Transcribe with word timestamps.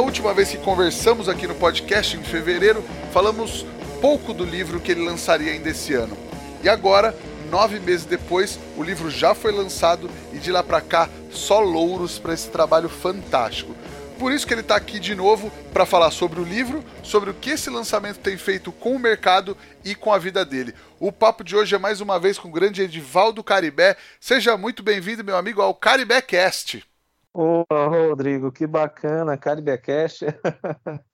Última 0.00 0.32
vez 0.32 0.50
que 0.50 0.58
conversamos 0.58 1.28
aqui 1.28 1.46
no 1.46 1.54
podcast, 1.54 2.16
em 2.16 2.22
fevereiro, 2.22 2.82
falamos 3.12 3.66
pouco 4.00 4.32
do 4.32 4.44
livro 4.44 4.80
que 4.80 4.92
ele 4.92 5.04
lançaria 5.04 5.52
ainda 5.52 5.68
esse 5.68 5.94
ano. 5.94 6.16
E 6.62 6.68
agora, 6.68 7.14
nove 7.50 7.78
meses 7.80 8.06
depois, 8.06 8.58
o 8.76 8.82
livro 8.82 9.10
já 9.10 9.34
foi 9.34 9.52
lançado 9.52 10.10
e 10.32 10.38
de 10.38 10.50
lá 10.50 10.62
para 10.62 10.80
cá, 10.80 11.08
só 11.30 11.60
louros 11.60 12.18
para 12.18 12.32
esse 12.32 12.48
trabalho 12.48 12.88
fantástico. 12.88 13.74
Por 14.18 14.32
isso 14.32 14.46
que 14.46 14.52
ele 14.52 14.60
está 14.60 14.76
aqui 14.76 14.98
de 14.98 15.14
novo 15.14 15.50
para 15.72 15.86
falar 15.86 16.10
sobre 16.10 16.40
o 16.40 16.44
livro, 16.44 16.84
sobre 17.02 17.30
o 17.30 17.34
que 17.34 17.50
esse 17.50 17.70
lançamento 17.70 18.18
tem 18.18 18.36
feito 18.36 18.70
com 18.70 18.94
o 18.94 18.98
mercado 18.98 19.56
e 19.84 19.94
com 19.94 20.12
a 20.12 20.18
vida 20.18 20.44
dele. 20.44 20.74
O 20.98 21.10
papo 21.10 21.42
de 21.42 21.56
hoje 21.56 21.74
é 21.74 21.78
mais 21.78 22.00
uma 22.00 22.18
vez 22.18 22.38
com 22.38 22.48
o 22.48 22.52
grande 22.52 22.82
Edivaldo 22.82 23.42
Caribé. 23.42 23.96
Seja 24.20 24.56
muito 24.56 24.82
bem-vindo, 24.82 25.24
meu 25.24 25.36
amigo, 25.36 25.62
ao 25.62 25.74
Caribé 25.74 26.20
Cast. 26.20 26.89
Ô, 27.32 27.64
Rodrigo, 27.70 28.50
que 28.50 28.66
bacana, 28.66 29.38
Caribecast. 29.38 30.24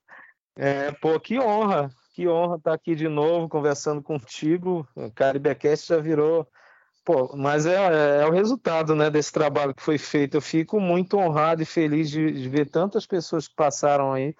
é, 0.57 0.91
pô, 0.93 1.19
que 1.19 1.39
honra, 1.39 1.91
que 2.13 2.27
honra 2.27 2.57
estar 2.57 2.73
aqui 2.73 2.95
de 2.95 3.07
novo 3.07 3.47
conversando 3.47 4.01
contigo. 4.01 4.87
O 4.95 5.11
Caribecast 5.11 5.87
já 5.87 5.99
virou. 5.99 6.47
Pô, 7.05 7.37
mas 7.37 7.65
é, 7.65 8.21
é, 8.21 8.25
o 8.25 8.31
resultado 8.31 8.95
né, 8.95 9.09
desse 9.09 9.31
trabalho 9.31 9.75
que 9.75 9.81
foi 9.81 9.97
feito. 9.99 10.35
Eu 10.37 10.41
fico 10.41 10.79
muito 10.79 11.17
honrado 11.17 11.61
e 11.61 11.65
feliz 11.65 12.09
de, 12.09 12.31
de 12.31 12.49
ver 12.49 12.69
tantas 12.69 13.05
pessoas 13.05 13.47
que 13.47 13.55
passaram 13.55 14.11
aí, 14.11 14.35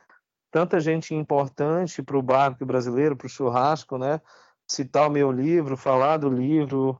tanta 0.51 0.79
gente 0.79 1.13
importante 1.13 2.01
para 2.01 2.17
o 2.17 2.23
barco 2.23 2.65
brasileiro, 2.65 3.15
para 3.15 3.27
o 3.27 3.29
churrasco, 3.29 3.97
né? 3.97 4.19
Citar 4.67 5.07
o 5.07 5.11
meu 5.11 5.31
livro, 5.31 5.77
falar 5.77 6.17
do 6.17 6.29
livro, 6.29 6.99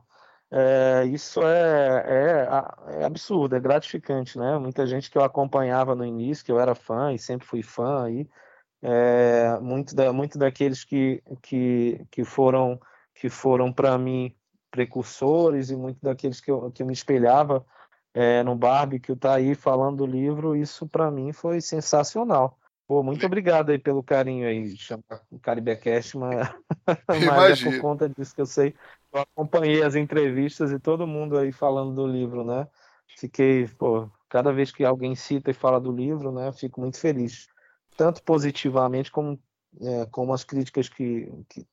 é, 0.50 1.06
isso 1.06 1.42
é, 1.42 2.04
é, 2.08 3.02
é, 3.02 3.06
absurdo, 3.06 3.56
é 3.56 3.60
gratificante, 3.60 4.38
né? 4.38 4.58
Muita 4.58 4.88
gente 4.88 5.12
que 5.12 5.18
eu 5.18 5.24
acompanhava 5.24 5.94
no 5.94 6.06
início, 6.06 6.46
que 6.46 6.52
eu 6.52 6.60
era 6.60 6.74
fã 6.74 7.14
e 7.14 7.20
sempre 7.20 7.46
fui 7.46 7.62
fã 7.62 8.06
aí, 8.06 8.28
é, 8.82 9.60
muito, 9.60 9.94
da, 9.96 10.14
muito 10.14 10.38
daqueles 10.38 10.84
que, 10.84 11.22
que, 11.42 12.06
que 12.12 12.24
foram 12.24 12.80
que 13.14 13.30
foram 13.30 13.74
para 13.74 13.98
mim 13.98 14.34
precursores 14.70 15.72
e 15.72 15.76
muito 15.76 16.00
daqueles 16.02 16.40
que 16.40 16.52
eu, 16.52 16.72
que 16.72 16.84
eu 16.84 16.88
me 16.88 16.94
espelhava 16.94 17.66
é, 18.14 18.44
no 18.44 18.56
Barbie 18.56 19.00
que 19.00 19.12
está 19.12 19.36
aí 19.36 19.56
falando 19.56 19.98
do 19.98 20.06
livro, 20.06 20.56
isso 20.56 20.88
para 20.88 21.10
mim 21.12 21.34
foi 21.34 21.60
sensacional. 21.60 22.58
Pô, 22.88 23.04
muito 23.04 23.26
obrigado 23.26 23.70
aí 23.70 23.78
pelo 23.78 24.02
carinho 24.02 24.48
aí, 24.48 24.78
chama 24.78 25.04
o 25.30 25.38
Caribecast, 25.40 26.18
mas, 26.18 26.50
mas 27.28 27.62
é 27.62 27.70
por 27.70 27.82
conta 27.82 28.08
disso 28.08 28.34
que 28.34 28.40
eu 28.40 28.46
sei. 28.46 28.74
Eu 29.14 29.22
acompanhei 29.22 29.84
as 29.84 29.96
entrevistas 29.96 30.72
e 30.72 30.80
todo 30.80 31.08
mundo 31.08 31.38
aí 31.38 31.52
falando 31.52 31.96
do 31.96 32.08
livro, 32.08 32.44
né? 32.44 32.68
Fiquei, 33.18 33.68
pô, 33.68 34.10
cada 34.30 34.52
vez 34.52 34.72
que 34.72 34.84
alguém 34.84 35.16
cita 35.16 35.52
e 35.52 35.54
fala 35.54 35.80
do 35.80 35.92
livro, 35.92 36.32
né, 36.32 36.52
fico 36.52 36.82
muito 36.82 37.00
feliz. 37.00 37.48
Tanto 37.96 38.22
positivamente 38.22 39.12
como, 39.12 39.40
é, 39.82 40.06
como 40.12 40.34
as 40.34 40.44
críticas 40.44 40.88
que, 40.88 41.28
que, 41.50 41.66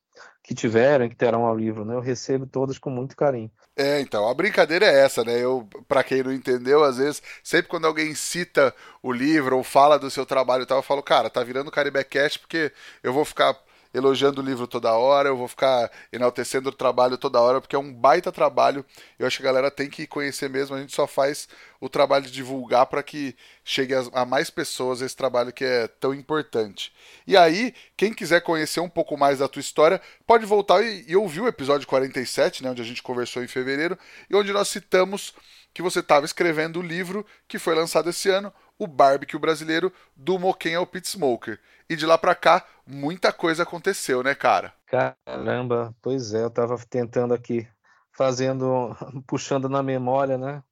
que 0.43 0.55
tiveram, 0.55 1.07
que 1.07 1.15
terão 1.15 1.45
ao 1.45 1.55
livro, 1.55 1.85
né? 1.85 1.93
Eu 1.93 1.99
recebo 1.99 2.47
todas 2.47 2.79
com 2.79 2.89
muito 2.89 3.15
carinho. 3.15 3.51
É, 3.75 3.99
então, 3.99 4.27
a 4.27 4.33
brincadeira 4.33 4.85
é 4.85 5.01
essa, 5.01 5.23
né? 5.23 5.37
Eu, 5.37 5.67
para 5.87 6.03
quem 6.03 6.23
não 6.23 6.33
entendeu, 6.33 6.83
às 6.83 6.97
vezes, 6.97 7.21
sempre 7.43 7.69
quando 7.69 7.85
alguém 7.85 8.15
cita 8.15 8.73
o 9.03 9.11
livro 9.11 9.57
ou 9.57 9.63
fala 9.63 9.99
do 9.99 10.09
seu 10.09 10.25
trabalho 10.25 10.63
e 10.63 10.65
tal, 10.65 10.79
eu 10.79 10.83
falo, 10.83 11.03
cara, 11.03 11.29
tá 11.29 11.43
virando 11.43 11.69
Caribe 11.69 11.99
porque 12.39 12.71
eu 13.03 13.13
vou 13.13 13.25
ficar 13.25 13.55
elogiando 13.95 14.41
o 14.41 14.43
livro 14.43 14.67
toda 14.67 14.91
hora, 14.93 15.29
eu 15.29 15.37
vou 15.37 15.47
ficar 15.47 15.89
enaltecendo 16.11 16.69
o 16.69 16.73
trabalho 16.73 17.17
toda 17.17 17.39
hora, 17.39 17.61
porque 17.61 17.75
é 17.75 17.79
um 17.79 17.93
baita 17.93 18.31
trabalho. 18.31 18.85
Eu 19.17 19.25
acho 19.25 19.37
que 19.37 19.43
a 19.43 19.45
galera 19.45 19.71
tem 19.71 19.89
que 19.89 20.05
conhecer 20.05 20.49
mesmo. 20.49 20.75
A 20.75 20.79
gente 20.79 20.93
só 20.93 21.07
faz 21.07 21.47
o 21.79 21.87
trabalho 21.87 22.25
de 22.25 22.31
divulgar 22.31 22.87
para 22.87 23.01
que 23.01 23.35
chegue 23.63 23.93
a, 24.13 24.25
mais 24.25 24.49
pessoas 24.49 25.01
esse 25.01 25.15
trabalho 25.15 25.53
que 25.53 25.63
é 25.63 25.87
tão 25.87 26.13
importante. 26.13 26.93
E 27.25 27.37
aí, 27.37 27.73
quem 27.95 28.13
quiser 28.13 28.41
conhecer 28.41 28.81
um 28.81 28.89
pouco 28.89 29.17
mais 29.17 29.39
da 29.39 29.47
tua 29.47 29.61
história, 29.61 30.01
pode 30.27 30.45
voltar 30.45 30.83
e, 30.83 31.05
e 31.07 31.15
ouvir 31.15 31.39
o 31.39 31.47
episódio 31.47 31.87
47, 31.87 32.63
né, 32.63 32.71
onde 32.71 32.81
a 32.81 32.85
gente 32.85 33.01
conversou 33.01 33.43
em 33.43 33.47
fevereiro, 33.47 33.97
e 34.29 34.35
onde 34.35 34.51
nós 34.51 34.67
citamos 34.67 35.33
que 35.73 35.81
você 35.81 35.99
estava 35.99 36.25
escrevendo 36.25 36.79
o 36.79 36.81
livro 36.81 37.25
que 37.47 37.59
foi 37.59 37.75
lançado 37.75 38.09
esse 38.09 38.29
ano, 38.29 38.51
o 38.77 38.87
barbecue 38.87 39.39
brasileiro 39.39 39.91
do 40.15 40.37
Moquém 40.37 40.75
ao 40.75 40.85
Pit 40.85 41.07
Smoker. 41.07 41.59
E 41.89 41.95
de 41.95 42.05
lá 42.05 42.17
para 42.17 42.35
cá, 42.35 42.65
muita 42.85 43.31
coisa 43.31 43.63
aconteceu, 43.63 44.23
né, 44.23 44.35
cara? 44.35 44.73
Caramba, 44.85 45.95
pois 46.01 46.33
é, 46.33 46.43
eu 46.43 46.49
tava 46.49 46.77
tentando 46.89 47.33
aqui, 47.33 47.67
fazendo, 48.11 48.95
puxando 49.27 49.69
na 49.69 49.81
memória, 49.81 50.37
né? 50.37 50.63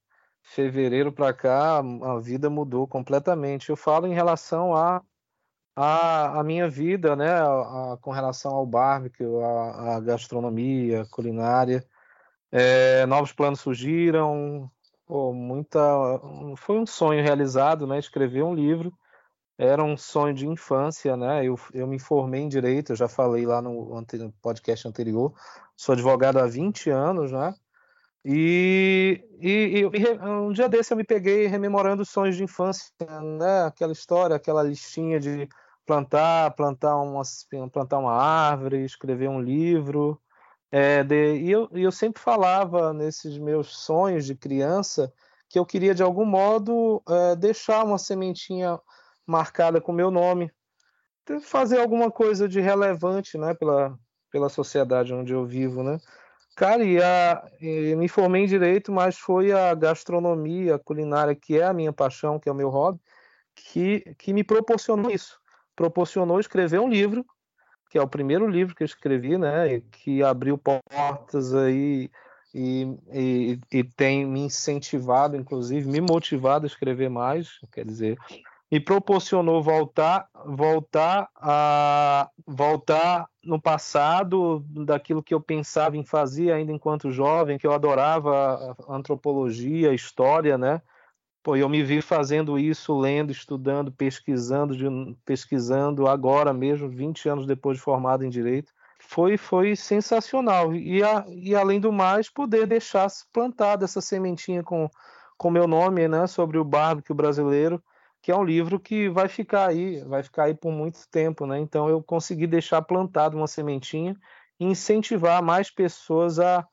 Fevereiro 0.41 1.11
para 1.11 1.33
cá, 1.33 1.79
a 1.79 2.19
vida 2.19 2.49
mudou 2.49 2.85
completamente. 2.85 3.69
Eu 3.69 3.77
falo 3.77 4.07
em 4.07 4.13
relação 4.13 4.75
a 4.75 5.01
a, 5.75 6.39
a 6.39 6.43
minha 6.43 6.69
vida, 6.69 7.15
né, 7.15 7.31
a, 7.31 7.93
a, 7.93 7.97
com 7.97 8.11
relação 8.11 8.53
ao 8.53 8.65
barbecue, 8.65 9.25
a 9.25 9.99
gastronomia, 9.99 11.05
culinária. 11.09 11.83
É, 12.51 13.05
novos 13.07 13.33
planos 13.33 13.59
surgiram, 13.59 14.69
pô, 15.05 15.33
muita, 15.33 15.79
foi 16.57 16.77
um 16.79 16.85
sonho 16.85 17.23
realizado, 17.23 17.87
né, 17.87 17.99
escrever 17.99 18.43
um 18.43 18.53
livro 18.53 18.93
era 19.57 19.83
um 19.83 19.95
sonho 19.95 20.33
de 20.33 20.47
infância, 20.47 21.15
né? 21.15 21.45
Eu, 21.45 21.57
eu 21.73 21.87
me 21.87 21.99
formei 21.99 22.41
em 22.41 22.49
direito, 22.49 22.91
eu 22.91 22.95
já 22.95 23.07
falei 23.07 23.45
lá 23.45 23.61
no, 23.61 24.03
podcast 24.41 24.87
anterior, 24.87 25.33
sou 25.75 25.93
advogado 25.93 26.37
há 26.39 26.47
20 26.47 26.89
anos, 26.89 27.31
né? 27.31 27.53
E, 28.25 29.23
e, 29.41 29.81
e, 29.81 30.19
um 30.25 30.51
dia 30.51 30.69
desse 30.69 30.93
eu 30.93 30.97
me 30.97 31.03
peguei 31.03 31.45
rememorando 31.47 32.01
os 32.03 32.09
sonhos 32.09 32.35
de 32.35 32.43
infância, 32.43 32.91
né? 33.37 33.65
Aquela 33.65 33.91
história, 33.91 34.35
aquela 34.35 34.63
listinha 34.63 35.19
de 35.19 35.47
plantar, 35.85 36.51
plantar 36.55 36.95
uma, 36.97 37.21
plantar 37.71 37.99
uma 37.99 38.13
árvore, 38.13 38.85
escrever 38.85 39.29
um 39.29 39.41
livro. 39.41 40.19
É, 40.75 41.03
de, 41.03 41.35
e, 41.35 41.51
eu, 41.51 41.69
eu 41.71 41.91
sempre 41.91 42.19
falava 42.19 42.91
nesses 42.93 43.37
meus 43.37 43.77
sonhos 43.77 44.25
de 44.25 44.33
criança 44.33 45.13
que 45.47 45.59
eu 45.59 45.65
queria 45.67 45.93
de 45.93 46.01
algum 46.01 46.25
modo 46.25 46.99
é, 47.07 47.35
deixar 47.35 47.85
uma 47.85 47.99
sementinha 47.99 48.79
marcada 49.23 49.79
com 49.79 49.91
meu 49.91 50.09
nome, 50.09 50.51
fazer 51.43 51.79
alguma 51.79 52.09
coisa 52.09 52.49
de 52.49 52.59
relevante, 52.59 53.37
né, 53.37 53.53
pela, 53.53 53.95
pela 54.31 54.49
sociedade 54.49 55.13
onde 55.13 55.31
eu 55.31 55.45
vivo, 55.45 55.83
né? 55.83 55.99
Cara, 56.55 56.83
e, 56.83 56.99
a, 56.99 57.47
e 57.61 57.95
me 57.95 58.07
formei 58.07 58.43
em 58.43 58.47
direito, 58.47 58.91
mas 58.91 59.15
foi 59.15 59.51
a 59.51 59.75
gastronomia, 59.75 60.75
a 60.75 60.79
culinária, 60.79 61.35
que 61.35 61.59
é 61.59 61.65
a 61.65 61.73
minha 61.73 61.93
paixão, 61.93 62.39
que 62.39 62.49
é 62.49 62.51
o 62.51 62.55
meu 62.55 62.69
hobby, 62.69 62.99
que, 63.55 64.15
que 64.17 64.33
me 64.33 64.43
proporcionou 64.43 65.11
isso. 65.11 65.39
Proporcionou 65.75 66.39
escrever 66.39 66.79
um 66.79 66.89
livro, 66.89 67.23
que 67.93 67.99
é 67.99 68.01
o 68.01 68.07
primeiro 68.07 68.47
livro 68.47 68.73
que 68.73 68.81
eu 68.81 68.87
escrevi, 68.87 69.37
né? 69.37 69.79
Que 69.91 70.23
abriu 70.23 70.57
portas 70.57 71.53
aí 71.53 72.09
e, 72.51 72.87
e, 73.13 73.59
e 73.71 73.83
tem 73.83 74.25
me 74.25 74.39
incentivado, 74.39 75.37
inclusive, 75.37 75.87
me 75.87 76.01
motivado 76.01 76.65
a 76.65 76.67
escrever 76.67 77.07
mais. 77.07 77.59
Quer 77.71 77.85
dizer, 77.85 78.17
me 78.71 78.79
proporcionou 78.79 79.61
voltar 79.61 80.27
voltar 80.43 81.29
a 81.35 82.31
voltar 82.47 83.27
no 83.43 83.61
passado 83.61 84.65
daquilo 84.69 85.21
que 85.21 85.35
eu 85.35 85.39
pensava 85.39 85.95
em 85.95 86.03
fazer 86.03 86.51
ainda 86.51 86.71
enquanto 86.71 87.11
jovem 87.11 87.59
que 87.59 87.67
eu 87.67 87.73
adorava 87.73 88.75
antropologia 88.89 89.93
história 89.93 90.57
né 90.57 90.81
Pô, 91.43 91.55
eu 91.57 91.67
me 91.67 91.83
vi 91.83 92.01
fazendo 92.01 92.57
isso 92.57 92.97
lendo 92.97 93.31
estudando 93.31 93.91
pesquisando 93.91 95.17
pesquisando 95.25 96.07
agora 96.07 96.53
mesmo 96.53 96.87
20 96.87 97.27
anos 97.27 97.45
depois 97.45 97.77
de 97.77 97.83
formado 97.83 98.23
em 98.23 98.29
direito 98.29 98.73
foi 98.97 99.37
foi 99.37 99.75
sensacional 99.75 100.73
e, 100.73 101.03
a, 101.03 101.25
e 101.27 101.53
além 101.53 101.81
do 101.81 101.91
mais 101.91 102.29
poder 102.29 102.65
deixar 102.65 103.07
plantada 103.33 103.83
essa 103.83 103.99
sementinha 103.99 104.63
com 104.63 104.89
com 105.37 105.51
meu 105.51 105.67
nome 105.67 106.07
né 106.07 106.27
sobre 106.27 106.57
o 106.57 106.63
bárbaro 106.63 107.13
brasileiro 107.13 107.83
que 108.23 108.31
é 108.31 108.35
um 108.35 108.43
livro 108.43 108.79
que 108.79 109.09
vai 109.09 109.27
ficar 109.27 109.67
aí, 109.67 110.01
vai 110.05 110.23
ficar 110.23 110.45
aí 110.45 110.53
por 110.53 110.71
muito 110.71 111.05
tempo, 111.09 111.45
né? 111.45 111.59
Então 111.59 111.89
eu 111.89 112.01
consegui 112.01 112.47
deixar 112.47 112.81
plantado 112.81 113.35
uma 113.35 113.47
sementinha 113.47 114.15
e 114.57 114.63
incentivar 114.63 115.43
mais 115.43 115.69
pessoas 115.69 116.39
a, 116.39 116.65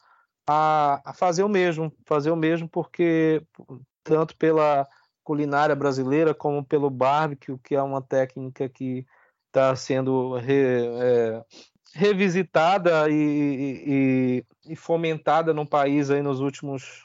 a 0.46 1.12
fazer 1.12 1.42
o 1.42 1.48
mesmo, 1.48 1.92
fazer 2.06 2.30
o 2.30 2.36
mesmo 2.36 2.68
porque 2.68 3.42
tanto 4.02 4.36
pela 4.36 4.86
culinária 5.22 5.76
brasileira, 5.76 6.34
como 6.34 6.64
pelo 6.64 6.90
barbecue, 6.90 7.58
que 7.58 7.74
é 7.74 7.82
uma 7.82 8.02
técnica 8.02 8.68
que 8.68 9.06
está 9.46 9.74
sendo 9.76 10.36
re, 10.36 10.86
é, 11.00 11.44
revisitada 11.94 13.08
e, 13.08 13.14
e, 13.14 14.72
e, 14.72 14.76
fomentada 14.76 15.52
no 15.52 15.66
país 15.66 16.10
aí 16.10 16.22
nos 16.22 16.40
últimos 16.40 17.04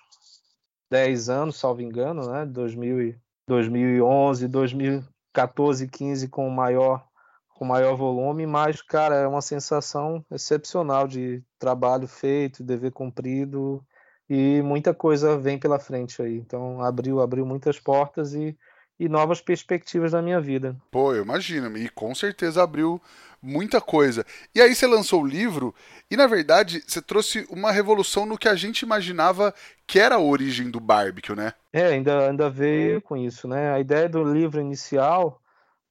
10 0.89 1.30
anos, 1.30 1.57
salvo 1.57 1.81
engano, 1.81 2.31
né? 2.31 2.45
2000, 2.45 3.15
2011, 3.47 4.47
2014, 4.47 5.88
15 5.88 6.27
com 6.30 6.50
maior 6.50 7.06
com 7.56 7.63
maior 7.63 7.95
volume, 7.95 8.45
mas 8.45 8.81
cara, 8.81 9.15
é 9.15 9.27
uma 9.27 9.42
sensação 9.42 10.25
excepcional 10.30 11.07
de 11.07 11.42
trabalho 11.57 12.06
feito, 12.06 12.62
dever 12.62 12.92
cumprido 12.92 13.81
e 14.30 14.62
muita 14.62 14.94
coisa 14.94 15.38
vem 15.38 15.57
pela 15.57 15.80
frente 15.80 16.22
aí. 16.22 16.38
Então 16.38 16.81
abriu, 16.81 17.22
abriu 17.22 17.45
muitas 17.45 17.80
portas 17.80 18.33
e, 18.33 18.57
e 19.00 19.07
novas 19.07 19.42
perspectivas 19.42 20.13
na 20.13 20.22
minha 20.22 20.39
vida. 20.39 20.75
Pô, 20.92 21.13
eu 21.13 21.24
imagino, 21.24 21.75
e 21.77 21.89
com 21.89 22.13
certeza 22.13 22.63
abriu 22.63 23.01
muita 23.42 23.80
coisa. 23.80 24.25
E 24.54 24.60
aí 24.60 24.74
você 24.74 24.88
lançou 24.88 25.22
o 25.22 25.27
livro 25.27 25.74
e 26.10 26.18
na 26.18 26.25
verdade 26.25 26.83
você 26.86 27.01
trouxe 27.01 27.45
uma 27.50 27.72
revolução 27.72 28.25
no 28.25 28.38
que 28.38 28.48
a 28.48 28.56
gente 28.56 28.81
imaginava 28.81 29.54
que 29.86 30.00
era 30.00 30.16
a 30.16 30.19
origem 30.19 30.71
do 30.71 30.80
barbecue, 30.80 31.36
né? 31.36 31.54
É, 31.71 31.88
ainda, 31.88 32.30
ainda 32.30 32.50
veio 32.50 33.01
com 33.01 33.16
isso, 33.16 33.48
né? 33.48 33.74
A 33.74 33.80
ideia 33.80 34.10
do 34.10 34.24
livro 34.24 34.60
inicial 34.60 35.39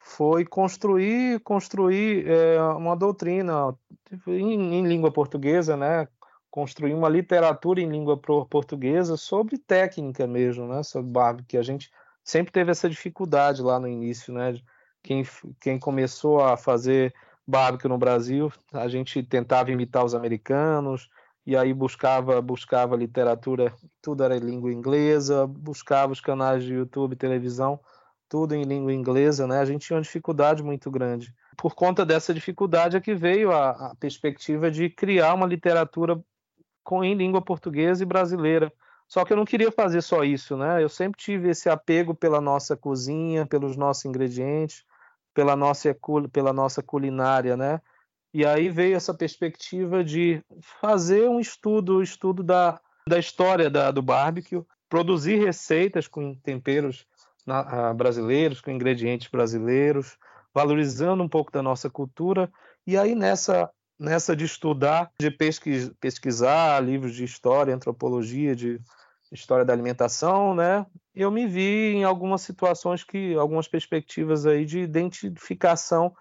foi 0.04 0.44
construir 0.44 1.40
construir 1.40 2.28
é, 2.28 2.60
uma 2.60 2.94
doutrina 2.94 3.74
tipo, 4.08 4.30
em, 4.30 4.74
em, 4.74 4.86
língua 4.86 5.10
portuguesa, 5.10 5.76
né? 5.76 6.06
Construir 6.54 6.94
uma 6.94 7.08
literatura 7.08 7.80
em 7.80 7.90
língua 7.90 8.16
portuguesa 8.16 9.16
sobre 9.16 9.58
técnica 9.58 10.24
mesmo, 10.24 10.68
né? 10.68 10.84
Sobre 10.84 11.10
barbecue, 11.10 11.48
que 11.48 11.56
a 11.56 11.62
gente 11.62 11.90
sempre 12.22 12.52
teve 12.52 12.70
essa 12.70 12.88
dificuldade 12.88 13.60
lá 13.60 13.80
no 13.80 13.88
início, 13.88 14.32
né? 14.32 14.54
Quem, 15.02 15.26
quem 15.60 15.80
começou 15.80 16.40
a 16.40 16.56
fazer 16.56 17.12
barbecue 17.44 17.88
no 17.88 17.98
Brasil, 17.98 18.52
a 18.72 18.86
gente 18.86 19.20
tentava 19.24 19.72
imitar 19.72 20.04
os 20.04 20.14
americanos 20.14 21.10
e 21.44 21.56
aí 21.56 21.74
buscava 21.74 22.40
buscava 22.40 22.94
literatura, 22.94 23.74
tudo 24.00 24.22
era 24.22 24.36
em 24.36 24.40
língua 24.40 24.72
inglesa, 24.72 25.48
buscava 25.48 26.12
os 26.12 26.20
canais 26.20 26.62
de 26.62 26.74
YouTube, 26.74 27.16
televisão, 27.16 27.80
tudo 28.28 28.54
em 28.54 28.62
língua 28.62 28.92
inglesa, 28.92 29.44
né? 29.48 29.58
A 29.58 29.64
gente 29.64 29.88
tinha 29.88 29.96
uma 29.96 30.02
dificuldade 30.02 30.62
muito 30.62 30.88
grande. 30.88 31.34
Por 31.56 31.74
conta 31.74 32.06
dessa 32.06 32.32
dificuldade 32.32 32.96
é 32.96 33.00
que 33.00 33.12
veio 33.12 33.50
a, 33.50 33.70
a 33.70 33.96
perspectiva 33.96 34.70
de 34.70 34.88
criar 34.88 35.34
uma 35.34 35.48
literatura 35.48 36.22
com, 36.84 37.02
em 37.02 37.14
língua 37.14 37.42
portuguesa 37.42 38.02
e 38.02 38.06
brasileira. 38.06 38.72
Só 39.08 39.24
que 39.24 39.32
eu 39.32 39.36
não 39.36 39.44
queria 39.44 39.72
fazer 39.72 40.02
só 40.02 40.22
isso, 40.22 40.56
né? 40.56 40.82
Eu 40.82 40.88
sempre 40.88 41.20
tive 41.20 41.50
esse 41.50 41.68
apego 41.68 42.14
pela 42.14 42.40
nossa 42.40 42.76
cozinha, 42.76 43.46
pelos 43.46 43.76
nossos 43.76 44.04
ingredientes, 44.04 44.84
pela 45.32 45.56
nossa, 45.56 45.96
pela 46.32 46.52
nossa 46.52 46.82
culinária, 46.82 47.56
né? 47.56 47.80
E 48.32 48.44
aí 48.44 48.68
veio 48.68 48.96
essa 48.96 49.14
perspectiva 49.14 50.02
de 50.02 50.42
fazer 50.80 51.28
um 51.28 51.38
estudo, 51.38 52.02
estudo 52.02 52.42
da, 52.42 52.80
da 53.08 53.18
história 53.18 53.70
da, 53.70 53.90
do 53.90 54.02
barbecue, 54.02 54.64
produzir 54.88 55.36
receitas 55.36 56.08
com 56.08 56.34
temperos 56.34 57.06
na, 57.46 57.92
brasileiros, 57.94 58.60
com 58.60 58.70
ingredientes 58.70 59.28
brasileiros, 59.28 60.16
valorizando 60.52 61.22
um 61.22 61.28
pouco 61.28 61.52
da 61.52 61.62
nossa 61.62 61.88
cultura. 61.88 62.50
E 62.86 62.96
aí 62.96 63.14
nessa 63.14 63.70
nessa 63.98 64.34
de 64.34 64.44
estudar, 64.44 65.10
de 65.18 65.30
pesquis, 65.30 65.90
pesquisar 66.00 66.80
livros 66.80 67.14
de 67.14 67.24
história, 67.24 67.74
antropologia, 67.74 68.54
de 68.54 68.80
história 69.32 69.64
da 69.64 69.72
alimentação, 69.72 70.54
né? 70.54 70.86
Eu 71.14 71.30
me 71.30 71.46
vi 71.46 71.94
em 71.94 72.04
algumas 72.04 72.42
situações 72.42 73.02
que, 73.02 73.34
algumas 73.34 73.66
perspectivas 73.66 74.46
aí 74.46 74.64
de 74.64 74.80
identificação 74.80 76.14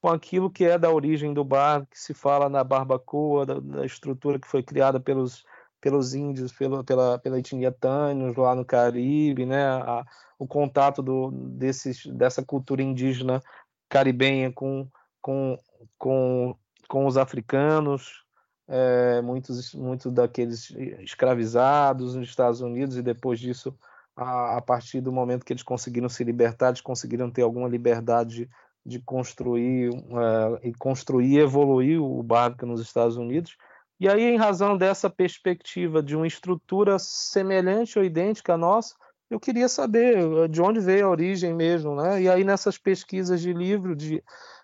com 0.00 0.08
aquilo 0.08 0.50
que 0.50 0.64
é 0.64 0.78
da 0.78 0.90
origem 0.90 1.34
do 1.34 1.44
bar, 1.44 1.86
que 1.90 1.98
se 1.98 2.14
fala 2.14 2.48
na 2.48 2.64
barbacoa, 2.64 3.44
da, 3.44 3.60
da 3.60 3.84
estrutura 3.84 4.38
que 4.38 4.48
foi 4.48 4.62
criada 4.62 4.98
pelos 4.98 5.44
pelos 5.80 6.14
índios, 6.14 6.52
pela, 6.52 6.84
pela, 6.84 7.18
pela 7.18 7.38
etnia 7.38 7.72
Tânios 7.72 8.36
lá 8.36 8.54
no 8.54 8.64
Caribe, 8.64 9.46
né? 9.46 9.64
A, 9.64 10.04
o 10.38 10.46
contato 10.46 11.02
do, 11.02 11.30
desses, 11.30 12.06
dessa 12.06 12.44
cultura 12.44 12.82
indígena 12.82 13.42
caribenha 13.88 14.52
com, 14.52 14.88
com, 15.20 15.58
com 15.98 16.56
com 16.90 17.06
os 17.06 17.16
africanos, 17.16 18.24
é, 18.66 19.22
muitos, 19.22 19.72
muitos 19.76 20.12
daqueles 20.12 20.72
escravizados 20.98 22.16
nos 22.16 22.28
Estados 22.28 22.60
Unidos, 22.60 22.96
e 22.96 23.02
depois 23.02 23.38
disso, 23.38 23.72
a, 24.16 24.56
a, 24.56 24.60
partir 24.60 25.00
do 25.00 25.12
momento 25.12 25.44
que 25.44 25.52
eles 25.52 25.62
conseguiram 25.62 26.08
se 26.08 26.24
libertar, 26.24 26.70
eles 26.70 26.80
conseguiram 26.80 27.30
ter 27.30 27.42
alguma 27.42 27.68
liberdade 27.68 28.50
de, 28.84 28.98
construir 28.98 29.90
é, 29.92 30.68
e 30.68 30.74
construir 30.74 31.38
evoluir 31.38 32.02
o 32.02 32.20
barco 32.24 32.66
nos 32.66 32.80
Estados 32.80 33.16
Unidos. 33.16 33.56
E 34.00 34.08
aí, 34.08 34.24
em 34.24 34.36
razão 34.36 34.76
dessa 34.76 35.08
perspectiva 35.08 36.02
de 36.02 36.16
uma 36.16 36.26
estrutura 36.26 36.98
semelhante 36.98 38.00
ou 38.00 38.04
idêntica 38.04 38.54
à 38.54 38.56
nossa, 38.56 38.96
eu 39.30 39.38
queria 39.38 39.68
saber 39.68 40.48
de 40.48 40.60
onde 40.60 40.80
veio 40.80 41.06
a 41.06 41.10
origem 41.10 41.54
mesmo, 41.54 41.94
né? 41.94 42.20
E 42.20 42.28
aí 42.28 42.42
nessas 42.42 42.76
pesquisas 42.76 43.40
de 43.40 43.52
livro, 43.52 43.94
de 43.94 44.20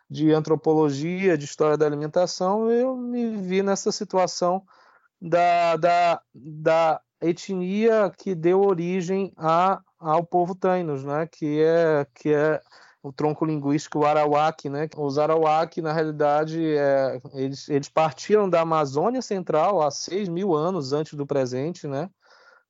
de 0.08 0.32
antropologia, 0.32 1.36
de 1.36 1.44
história 1.44 1.76
da 1.76 1.86
alimentação, 1.86 2.70
eu 2.70 2.96
me 2.96 3.36
vi 3.36 3.62
nessa 3.62 3.90
situação 3.90 4.62
da, 5.20 5.76
da, 5.76 6.22
da 6.34 7.00
etnia 7.20 8.12
que 8.16 8.34
deu 8.34 8.60
origem 8.60 9.32
a, 9.36 9.80
ao 9.98 10.24
povo 10.24 10.54
Tainos, 10.54 11.04
né? 11.04 11.26
que, 11.26 11.60
é, 11.60 12.06
que 12.14 12.32
é 12.32 12.60
o 13.02 13.12
tronco 13.12 13.44
linguístico 13.44 14.04
Arawak. 14.04 14.68
Né? 14.68 14.88
Os 14.96 15.18
Arawak, 15.18 15.80
na 15.82 15.92
realidade, 15.92 16.62
é, 16.76 17.20
eles, 17.34 17.68
eles 17.68 17.88
partiram 17.88 18.48
da 18.48 18.60
Amazônia 18.60 19.22
Central 19.22 19.82
há 19.82 19.90
6 19.90 20.28
mil 20.28 20.54
anos 20.54 20.92
antes 20.92 21.14
do 21.14 21.26
presente, 21.26 21.88
né? 21.88 22.08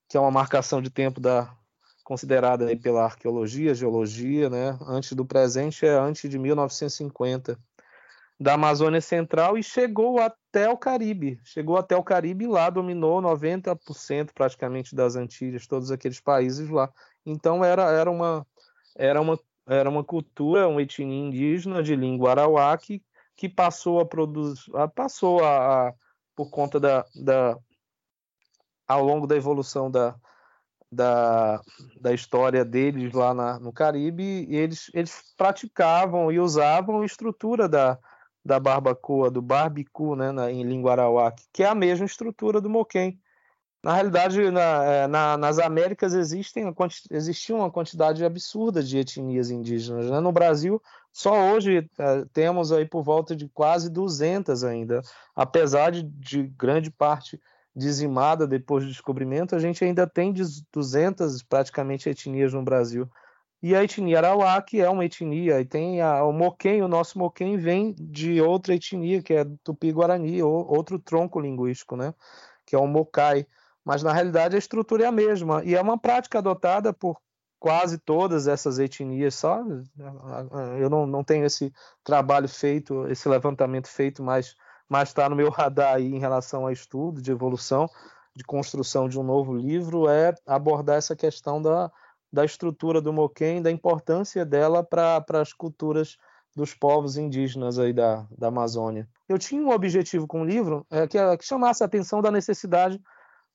que 0.08 0.16
é 0.16 0.20
uma 0.20 0.30
marcação 0.30 0.80
de 0.80 0.88
tempo 0.88 1.20
da, 1.20 1.52
considerada 2.06 2.68
pela 2.76 3.02
arqueologia, 3.02 3.74
geologia, 3.74 4.48
né, 4.48 4.78
antes 4.86 5.12
do 5.14 5.26
presente 5.26 5.84
é 5.84 5.90
antes 5.90 6.30
de 6.30 6.38
1950, 6.38 7.58
da 8.38 8.54
Amazônia 8.54 9.00
Central 9.00 9.58
e 9.58 9.62
chegou 9.62 10.20
até 10.20 10.70
o 10.70 10.76
Caribe. 10.76 11.40
Chegou 11.42 11.76
até 11.76 11.96
o 11.96 12.04
Caribe 12.04 12.44
e 12.44 12.48
lá 12.48 12.70
dominou 12.70 13.20
90% 13.20 14.30
praticamente 14.32 14.94
das 14.94 15.16
Antilhas, 15.16 15.66
todos 15.66 15.90
aqueles 15.90 16.20
países 16.20 16.70
lá. 16.70 16.92
Então 17.24 17.64
era, 17.64 17.90
era 17.90 18.08
uma 18.08 18.46
era 18.94 19.20
uma 19.20 19.36
era 19.66 19.90
uma 19.90 20.04
cultura, 20.04 20.68
uma 20.68 20.82
etnia 20.82 21.26
indígena 21.26 21.82
de 21.82 21.96
língua 21.96 22.30
arawak 22.30 23.02
que 23.34 23.48
passou 23.48 23.98
a 23.98 24.06
produzir, 24.06 24.70
passou 24.94 25.42
a, 25.42 25.88
a 25.88 25.94
por 26.36 26.50
conta 26.50 26.78
da, 26.78 27.04
da 27.16 27.58
ao 28.86 29.02
longo 29.02 29.26
da 29.26 29.34
evolução 29.34 29.90
da, 29.90 30.14
da, 30.96 31.60
da 32.00 32.12
história 32.12 32.64
deles 32.64 33.12
lá 33.12 33.34
na, 33.34 33.60
no 33.60 33.72
Caribe, 33.72 34.46
eles, 34.48 34.90
eles 34.94 35.22
praticavam 35.36 36.32
e 36.32 36.40
usavam 36.40 37.02
a 37.02 37.06
estrutura 37.06 37.68
da, 37.68 37.98
da 38.44 38.58
barbacoa, 38.58 39.30
do 39.30 39.42
barbicu, 39.42 40.16
né, 40.16 40.32
na, 40.32 40.50
em 40.50 40.62
língua 40.62 40.92
arawak, 40.92 41.44
que 41.52 41.62
é 41.62 41.66
a 41.68 41.74
mesma 41.74 42.06
estrutura 42.06 42.60
do 42.60 42.70
moquém. 42.70 43.20
Na 43.82 43.94
realidade, 43.94 44.50
na, 44.50 44.84
é, 44.84 45.06
na, 45.06 45.36
nas 45.36 45.60
Américas 45.60 46.12
existem, 46.12 46.74
existia 47.10 47.54
uma 47.54 47.70
quantidade 47.70 48.24
absurda 48.24 48.82
de 48.82 48.98
etnias 48.98 49.50
indígenas. 49.50 50.10
Né? 50.10 50.18
No 50.18 50.32
Brasil, 50.32 50.82
só 51.12 51.52
hoje 51.52 51.88
é, 51.98 52.24
temos 52.32 52.72
aí 52.72 52.84
por 52.84 53.04
volta 53.04 53.36
de 53.36 53.48
quase 53.50 53.88
200 53.88 54.64
ainda, 54.64 55.02
apesar 55.36 55.92
de, 55.92 56.02
de 56.02 56.44
grande 56.48 56.90
parte 56.90 57.40
dizimada 57.76 58.46
depois 58.46 58.84
do 58.84 58.90
descobrimento, 58.90 59.54
a 59.54 59.58
gente 59.58 59.84
ainda 59.84 60.06
tem 60.06 60.32
200 60.72 61.42
praticamente 61.42 62.08
etnias 62.08 62.54
no 62.54 62.62
Brasil. 62.62 63.08
E 63.62 63.74
a 63.74 63.82
etnia 63.82 64.18
Arawak 64.18 64.80
é 64.80 64.88
uma 64.88 65.04
etnia, 65.04 65.60
e 65.60 65.64
tem 65.64 66.00
a, 66.00 66.24
o 66.24 66.32
Moquém, 66.32 66.82
o 66.82 66.88
nosso 66.88 67.18
Moquém 67.18 67.56
vem 67.56 67.94
de 67.98 68.40
outra 68.40 68.74
etnia, 68.74 69.22
que 69.22 69.34
é 69.34 69.44
Tupi-Guarani, 69.62 70.42
ou, 70.42 70.66
outro 70.72 70.98
tronco 70.98 71.40
linguístico, 71.40 71.96
né? 71.96 72.14
que 72.64 72.74
é 72.74 72.78
o 72.78 72.86
Mocai. 72.86 73.46
Mas 73.84 74.02
na 74.02 74.12
realidade 74.12 74.56
a 74.56 74.58
estrutura 74.58 75.04
é 75.04 75.06
a 75.06 75.12
mesma, 75.12 75.62
e 75.64 75.74
é 75.74 75.80
uma 75.80 75.98
prática 75.98 76.38
adotada 76.38 76.92
por 76.92 77.18
quase 77.58 77.98
todas 77.98 78.46
essas 78.46 78.78
etnias, 78.78 79.34
só 79.34 79.62
eu 80.78 80.88
não, 80.90 81.06
não 81.06 81.24
tenho 81.24 81.44
esse 81.44 81.72
trabalho 82.04 82.48
feito, 82.48 83.06
esse 83.08 83.28
levantamento 83.28 83.88
feito 83.88 84.22
mais 84.22 84.54
mas 84.88 85.08
está 85.08 85.28
no 85.28 85.36
meu 85.36 85.50
radar 85.50 85.94
aí 85.94 86.14
em 86.14 86.18
relação 86.18 86.66
a 86.66 86.72
estudo 86.72 87.20
de 87.20 87.30
evolução, 87.30 87.88
de 88.34 88.44
construção 88.44 89.08
de 89.08 89.18
um 89.18 89.22
novo 89.22 89.54
livro, 89.54 90.08
é 90.08 90.34
abordar 90.46 90.96
essa 90.96 91.16
questão 91.16 91.60
da, 91.60 91.90
da 92.32 92.44
estrutura 92.44 93.00
do 93.00 93.12
Moquém, 93.12 93.62
da 93.62 93.70
importância 93.70 94.44
dela 94.44 94.84
para 94.84 95.24
as 95.40 95.52
culturas 95.52 96.16
dos 96.54 96.74
povos 96.74 97.16
indígenas 97.16 97.78
aí 97.78 97.92
da, 97.92 98.26
da 98.36 98.48
Amazônia. 98.48 99.08
Eu 99.28 99.38
tinha 99.38 99.62
um 99.62 99.70
objetivo 99.70 100.26
com 100.26 100.42
o 100.42 100.44
livro 100.44 100.86
é, 100.90 101.06
que, 101.06 101.18
que 101.36 101.44
chamasse 101.44 101.82
a 101.82 101.86
atenção 101.86 102.22
da 102.22 102.30
necessidade 102.30 103.00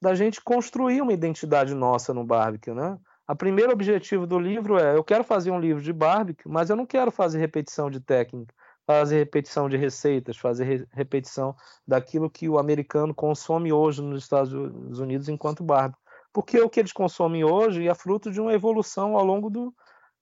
da 0.02 0.16
gente 0.16 0.42
construir 0.42 1.02
uma 1.02 1.14
identidade 1.14 1.74
nossa 1.76 2.14
no 2.14 2.24
barbecue, 2.24 2.74
né? 2.74 2.98
A 3.28 3.36
primeiro 3.36 3.72
objetivo 3.72 4.28
do 4.28 4.38
livro 4.38 4.78
é: 4.78 4.96
eu 4.96 5.04
quero 5.04 5.24
fazer 5.24 5.52
um 5.52 5.60
livro 5.60 5.82
de 5.82 5.94
barbecue, 5.94 6.50
mas 6.50 6.70
eu 6.70 6.76
não 6.76 6.86
quero 6.86 7.12
fazer 7.12 7.40
repetição 7.40 7.90
de 7.90 8.00
técnica, 8.00 8.54
fazer 9.00 9.18
repetição 9.18 9.70
de 9.70 9.78
receitas, 9.78 10.38
fazer 10.38 10.64
re 10.66 10.88
repetição 10.92 11.56
daquilo 11.88 12.30
que 12.30 12.50
o 12.50 12.60
americano 12.60 13.14
consome 13.14 13.72
hoje 13.72 14.02
nos 14.02 14.24
Estados 14.24 14.54
Unidos 15.00 15.30
enquanto 15.30 15.64
barbecue. 15.64 16.00
Porque 16.34 16.60
o 16.60 16.70
que 16.70 16.80
eles 16.80 16.94
consomem 16.94 17.44
hoje 17.44 17.88
é 17.88 17.94
fruto 17.94 18.32
de 18.32 18.40
uma 18.40 18.54
evolução 18.54 19.18
ao 19.18 19.26
longo, 19.26 19.50
do, 19.50 19.74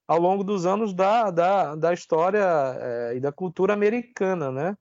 ao 0.08 0.20
longo 0.20 0.44
dos 0.44 0.66
anos 0.66 0.94
da, 0.94 1.30
da, 1.30 1.76
da 1.76 1.94
história 1.94 2.44
é, 2.80 3.16
e 3.16 3.20
da 3.20 3.32
cultura 3.32 3.74
americana, 3.74 4.52
né? 4.52 4.78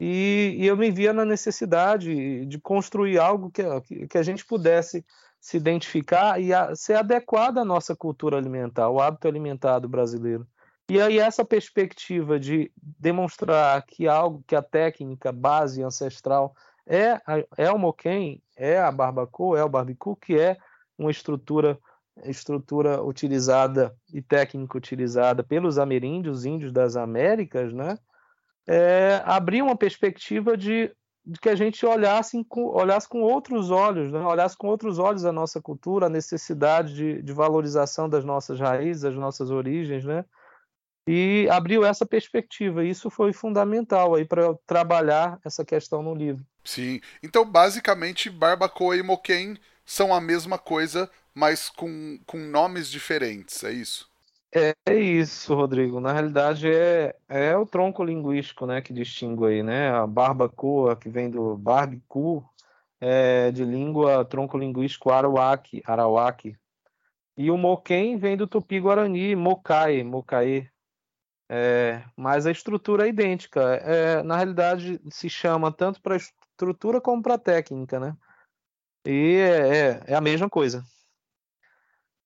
E, 0.00 0.56
e, 0.58 0.66
eu 0.66 0.76
me 0.76 0.90
via 0.90 1.12
na 1.12 1.24
necessidade 1.24 2.44
de 2.46 2.58
construir 2.58 3.18
algo 3.18 3.50
que, 3.50 3.62
que 4.08 4.18
a 4.18 4.22
gente 4.22 4.44
pudesse 4.44 5.04
se 5.40 5.56
identificar 5.56 6.40
e 6.40 6.52
a, 6.52 6.74
ser 6.74 6.94
adequado 6.94 7.58
à 7.58 7.64
nossa 7.64 7.94
cultura 7.94 8.36
alimentar, 8.36 8.84
ao 8.84 9.00
hábito 9.00 9.28
alimentar 9.28 9.78
do 9.78 9.88
brasileiro. 9.88 10.46
E 10.90 11.00
aí 11.00 11.18
essa 11.18 11.44
perspectiva 11.44 12.38
de 12.38 12.70
demonstrar 12.76 13.82
que 13.86 14.06
algo, 14.06 14.44
que 14.46 14.54
a 14.54 14.62
técnica 14.62 15.32
base 15.32 15.82
ancestral 15.82 16.54
é, 16.86 17.20
é 17.56 17.70
o 17.70 17.78
moquém, 17.78 18.42
é 18.56 18.78
a 18.78 18.90
barbacoa, 18.90 19.58
é 19.58 19.64
o 19.64 19.68
barbecue, 19.68 20.16
que 20.20 20.38
é 20.38 20.56
uma 20.98 21.10
estrutura 21.10 21.78
estrutura 22.26 23.02
utilizada 23.02 23.96
e 24.12 24.20
técnica 24.20 24.76
utilizada 24.76 25.42
pelos 25.42 25.78
ameríndios, 25.78 26.44
índios 26.44 26.70
das 26.70 26.94
Américas, 26.94 27.72
né? 27.72 27.96
É, 28.66 29.22
abrir 29.24 29.62
uma 29.62 29.74
perspectiva 29.74 30.54
de 30.56 30.94
de 31.24 31.38
que 31.38 31.48
a 31.48 31.54
gente 31.54 31.86
olhasse 31.86 32.44
com, 32.44 32.64
olhasse 32.66 33.08
com 33.08 33.22
outros 33.22 33.70
olhos, 33.70 34.10
né? 34.12 34.20
olhasse 34.20 34.56
com 34.56 34.66
outros 34.66 34.98
olhos 34.98 35.24
a 35.24 35.30
nossa 35.30 35.60
cultura, 35.60 36.06
a 36.06 36.10
necessidade 36.10 36.94
de, 36.94 37.22
de 37.22 37.32
valorização 37.32 38.08
das 38.08 38.24
nossas 38.24 38.58
raízes, 38.58 39.02
das 39.02 39.14
nossas 39.14 39.50
origens, 39.50 40.04
né? 40.04 40.24
E 41.06 41.48
abriu 41.50 41.84
essa 41.84 42.06
perspectiva. 42.06 42.84
Isso 42.84 43.10
foi 43.10 43.32
fundamental 43.32 44.14
aí 44.14 44.24
para 44.24 44.54
trabalhar 44.66 45.38
essa 45.44 45.64
questão 45.64 46.02
no 46.02 46.14
livro. 46.14 46.44
Sim. 46.64 47.00
Então, 47.22 47.44
basicamente, 47.44 48.30
barbacoa 48.30 48.96
e 48.96 49.02
moquém 49.02 49.56
são 49.84 50.14
a 50.14 50.20
mesma 50.20 50.58
coisa, 50.58 51.10
mas 51.34 51.68
com, 51.68 52.18
com 52.24 52.38
nomes 52.38 52.88
diferentes, 52.88 53.64
é 53.64 53.72
isso? 53.72 54.10
É 54.54 54.94
isso, 54.94 55.54
Rodrigo. 55.54 55.98
Na 55.98 56.12
realidade, 56.12 56.70
é, 56.70 57.16
é 57.26 57.56
o 57.56 57.64
tronco 57.64 58.04
linguístico, 58.04 58.66
né, 58.66 58.82
que 58.82 58.92
distingue 58.92 59.46
aí, 59.46 59.62
né? 59.62 59.90
A 59.90 60.06
barbacoa, 60.06 60.94
que 60.94 61.08
vem 61.08 61.30
do 61.30 61.56
barbicu, 61.56 62.44
é 63.00 63.50
de 63.50 63.64
língua 63.64 64.24
tronco 64.26 64.58
linguístico 64.58 65.10
arawak, 65.10 65.82
arawak. 65.86 66.54
E 67.36 67.50
o 67.50 67.56
moquém 67.56 68.18
vem 68.18 68.36
do 68.36 68.46
tupi-guarani, 68.46 69.34
mocai, 69.34 70.02
mocaê. 70.02 70.66
É, 71.54 72.02
mas 72.16 72.46
a 72.46 72.50
estrutura 72.50 73.06
é 73.06 73.10
idêntica. 73.10 73.60
É, 73.60 74.22
na 74.22 74.36
realidade, 74.36 74.98
se 75.10 75.28
chama 75.28 75.70
tanto 75.70 76.00
para 76.00 76.16
estrutura 76.16 76.98
como 76.98 77.22
para 77.22 77.36
técnica, 77.36 78.00
né? 78.00 78.16
E 79.04 79.36
é, 79.36 79.76
é, 79.76 80.04
é 80.08 80.14
a 80.14 80.20
mesma 80.20 80.48
coisa 80.48 80.82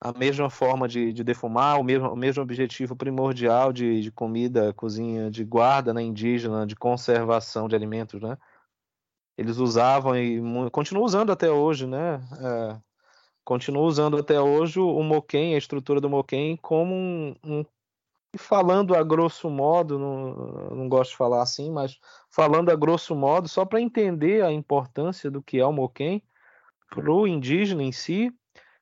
a 0.01 0.13
mesma 0.13 0.51
forma 0.51 0.87
de, 0.87 1.13
de 1.13 1.25
defumar, 1.25 1.81
o 1.81 1.85
mesmo, 1.85 2.09
o 2.09 2.17
mesmo 2.17 2.43
objetivo 2.43 2.95
primordial 2.95 3.73
de, 3.73 4.03
de 4.03 4.13
comida, 4.13 4.73
cozinha, 4.75 5.31
de 5.31 5.45
guarda 5.45 5.93
né, 5.95 6.03
indígena, 6.03 6.67
de 6.67 6.77
conservação 6.77 7.67
de 7.69 7.75
alimentos, 7.75 8.21
né? 8.21 8.37
Eles 9.39 9.59
usavam 9.59 10.17
e 10.17 10.41
continuam 10.71 11.05
usando 11.05 11.33
até 11.33 11.51
hoje, 11.51 11.87
né? 11.87 12.21
É, 12.41 12.81
continuam 13.45 13.87
usando 13.87 14.17
até 14.17 14.41
hoje 14.41 14.79
o 14.79 15.03
moquém, 15.03 15.55
a 15.55 15.59
estrutura 15.59 16.01
do 16.01 16.09
moquém, 16.09 16.57
como 16.57 16.95
um, 16.95 17.35
um 17.45 17.65
falando 18.37 18.95
a 18.95 19.03
grosso 19.03 19.49
modo, 19.51 19.99
não, 19.99 20.35
não 20.77 20.89
gosto 20.89 21.11
de 21.11 21.17
falar 21.17 21.43
assim, 21.43 21.71
mas 21.71 21.99
falando 22.31 22.71
a 22.71 22.77
grosso 22.77 23.15
modo, 23.15 23.49
só 23.49 23.65
para 23.65 23.81
entender 23.81 24.45
a 24.45 24.53
importância 24.53 25.31
do 25.31 25.43
que 25.43 25.59
é 25.59 25.67
o 25.67 25.73
moquém 25.73 26.23
para 26.89 27.11
o 27.11 27.27
indígena 27.27 27.83
em 27.83 27.93
si, 27.93 28.33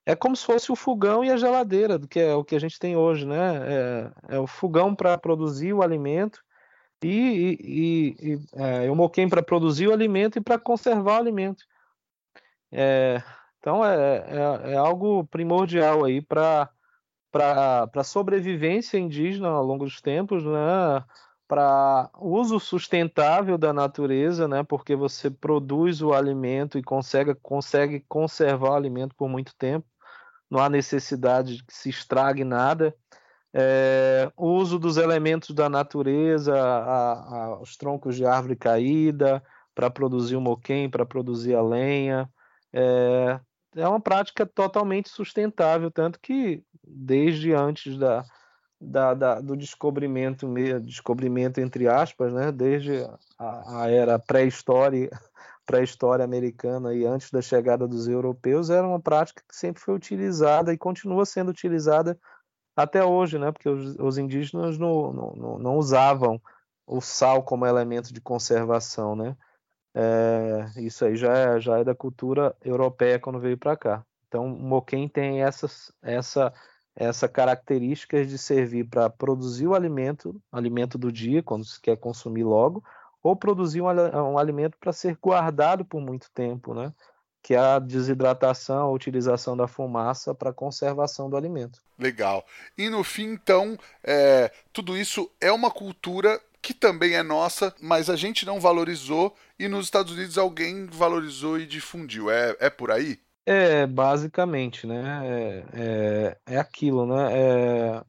é 0.06 0.14
como 0.14 0.36
se 0.36 0.44
fosse 0.44 0.70
o 0.70 0.76
fogão 0.76 1.24
e 1.24 1.30
a 1.30 1.36
geladeira, 1.36 1.98
do 1.98 2.06
que 2.06 2.20
é 2.20 2.34
o 2.34 2.44
que 2.44 2.54
a 2.54 2.58
gente 2.58 2.78
tem 2.78 2.94
hoje, 2.96 3.26
né? 3.26 4.12
É, 4.28 4.36
é 4.36 4.38
o 4.38 4.46
fogão 4.46 4.94
para 4.94 5.16
produzir 5.16 5.72
o 5.72 5.82
alimento 5.82 6.44
e, 7.02 7.58
e, 7.60 8.32
e 8.32 8.40
é, 8.54 8.90
o 8.90 8.94
moquém 8.94 9.28
para 9.28 9.42
produzir 9.42 9.88
o 9.88 9.92
alimento 9.92 10.38
e 10.38 10.42
para 10.42 10.58
conservar 10.58 11.16
o 11.16 11.20
alimento. 11.20 11.64
É, 12.72 13.22
então 13.58 13.84
é, 13.84 14.16
é, 14.28 14.72
é, 14.72 14.76
algo 14.76 15.24
primordial 15.26 16.04
aí 16.04 16.20
para 16.20 16.68
para 17.34 17.90
a 17.94 18.04
sobrevivência 18.04 18.96
indígena 18.96 19.48
ao 19.48 19.64
longo 19.64 19.84
dos 19.84 20.00
tempos, 20.00 20.44
né? 20.44 21.04
para 21.48 22.08
uso 22.18 22.58
sustentável 22.58 23.58
da 23.58 23.72
natureza, 23.72 24.48
né? 24.48 24.62
Porque 24.62 24.96
você 24.96 25.30
produz 25.30 26.00
o 26.00 26.14
alimento 26.14 26.78
e 26.78 26.82
consegue, 26.82 27.34
consegue 27.34 28.00
conservar 28.08 28.70
o 28.70 28.74
alimento 28.74 29.14
por 29.14 29.28
muito 29.28 29.54
tempo 29.54 29.86
não 30.54 30.60
há 30.60 30.68
necessidade 30.68 31.56
de 31.56 31.64
que 31.64 31.74
se 31.74 31.88
estrague 31.88 32.44
nada. 32.44 32.94
É, 33.52 34.30
o 34.36 34.48
uso 34.48 34.78
dos 34.78 34.96
elementos 34.96 35.50
da 35.50 35.68
natureza, 35.68 36.54
a, 36.54 37.12
a, 37.12 37.60
os 37.60 37.76
troncos 37.76 38.16
de 38.16 38.24
árvore 38.24 38.56
caída 38.56 39.42
para 39.74 39.90
produzir 39.90 40.36
o 40.36 40.40
moquém, 40.40 40.88
para 40.88 41.04
produzir 41.04 41.54
a 41.54 41.62
lenha. 41.62 42.30
É, 42.72 43.40
é 43.76 43.88
uma 43.88 44.00
prática 44.00 44.46
totalmente 44.46 45.08
sustentável, 45.08 45.90
tanto 45.90 46.20
que 46.20 46.62
desde 46.82 47.52
antes 47.52 47.96
da, 47.98 48.24
da, 48.80 49.14
da, 49.14 49.40
do 49.40 49.56
descobrimento, 49.56 50.46
descobrimento 50.80 51.60
entre 51.60 51.88
aspas, 51.88 52.32
né, 52.32 52.52
desde 52.52 53.04
a, 53.38 53.82
a 53.82 53.90
era 53.90 54.18
pré-história 54.18 55.10
pré-história 55.66 56.24
americana 56.24 56.92
e 56.94 57.06
antes 57.06 57.30
da 57.30 57.40
chegada 57.40 57.88
dos 57.88 58.06
europeus 58.06 58.68
era 58.68 58.86
uma 58.86 59.00
prática 59.00 59.42
que 59.48 59.56
sempre 59.56 59.80
foi 59.80 59.94
utilizada 59.94 60.72
e 60.72 60.78
continua 60.78 61.24
sendo 61.24 61.50
utilizada 61.50 62.18
até 62.76 63.04
hoje, 63.04 63.38
né? 63.38 63.50
Porque 63.52 63.68
os, 63.68 63.96
os 63.98 64.18
indígenas 64.18 64.76
não, 64.78 65.12
não, 65.12 65.58
não, 65.58 65.76
usavam 65.76 66.40
o 66.86 67.00
sal 67.00 67.42
como 67.42 67.66
elemento 67.66 68.12
de 68.12 68.20
conservação, 68.20 69.16
né? 69.16 69.36
É, 69.94 70.66
isso 70.80 71.04
aí 71.04 71.16
já 71.16 71.32
é, 71.32 71.60
já 71.60 71.78
é 71.78 71.84
da 71.84 71.94
cultura 71.94 72.54
europeia 72.64 73.18
quando 73.18 73.38
veio 73.38 73.56
para 73.56 73.76
cá. 73.76 74.04
Então, 74.26 74.46
o 74.46 74.48
moquém 74.48 75.08
tem 75.08 75.42
essas, 75.42 75.92
essa, 76.02 76.52
essa 76.96 77.28
característica 77.28 78.24
de 78.24 78.36
servir 78.36 78.84
para 78.84 79.08
produzir 79.08 79.68
o 79.68 79.74
alimento, 79.74 80.40
alimento 80.50 80.98
do 80.98 81.12
dia, 81.12 81.42
quando 81.42 81.64
se 81.64 81.80
quer 81.80 81.96
consumir 81.96 82.42
logo, 82.42 82.82
ou 83.22 83.36
produzir 83.36 83.80
um, 83.80 83.86
um 83.86 84.38
alimento 84.38 84.76
para 84.78 84.92
ser 84.92 85.16
guardado 85.22 85.84
por 85.84 86.00
muito 86.00 86.28
tempo, 86.32 86.74
né? 86.74 86.92
que 87.44 87.52
é 87.52 87.58
a 87.58 87.78
desidratação, 87.78 88.86
a 88.86 88.90
utilização 88.90 89.54
da 89.54 89.68
fumaça 89.68 90.34
para 90.34 90.50
conservação 90.50 91.28
do 91.28 91.36
alimento. 91.36 91.78
Legal. 91.98 92.42
E 92.76 92.88
no 92.88 93.04
fim, 93.04 93.32
então, 93.32 93.78
é, 94.02 94.50
tudo 94.72 94.96
isso 94.96 95.30
é 95.38 95.52
uma 95.52 95.70
cultura 95.70 96.40
que 96.64 96.72
também 96.72 97.12
é 97.12 97.22
nossa, 97.22 97.74
mas 97.78 98.08
a 98.08 98.16
gente 98.16 98.46
não 98.46 98.58
valorizou 98.58 99.34
e 99.58 99.68
nos 99.68 99.84
Estados 99.84 100.14
Unidos 100.14 100.38
alguém 100.38 100.86
valorizou 100.86 101.60
e 101.60 101.66
difundiu. 101.66 102.30
É, 102.30 102.56
é 102.58 102.70
por 102.70 102.90
aí? 102.90 103.18
É, 103.44 103.86
basicamente, 103.86 104.86
né? 104.86 105.20
É, 105.26 105.64
é, 105.74 106.54
é 106.54 106.58
aquilo, 106.58 107.04
né? 107.04 107.38
É, 107.38 108.04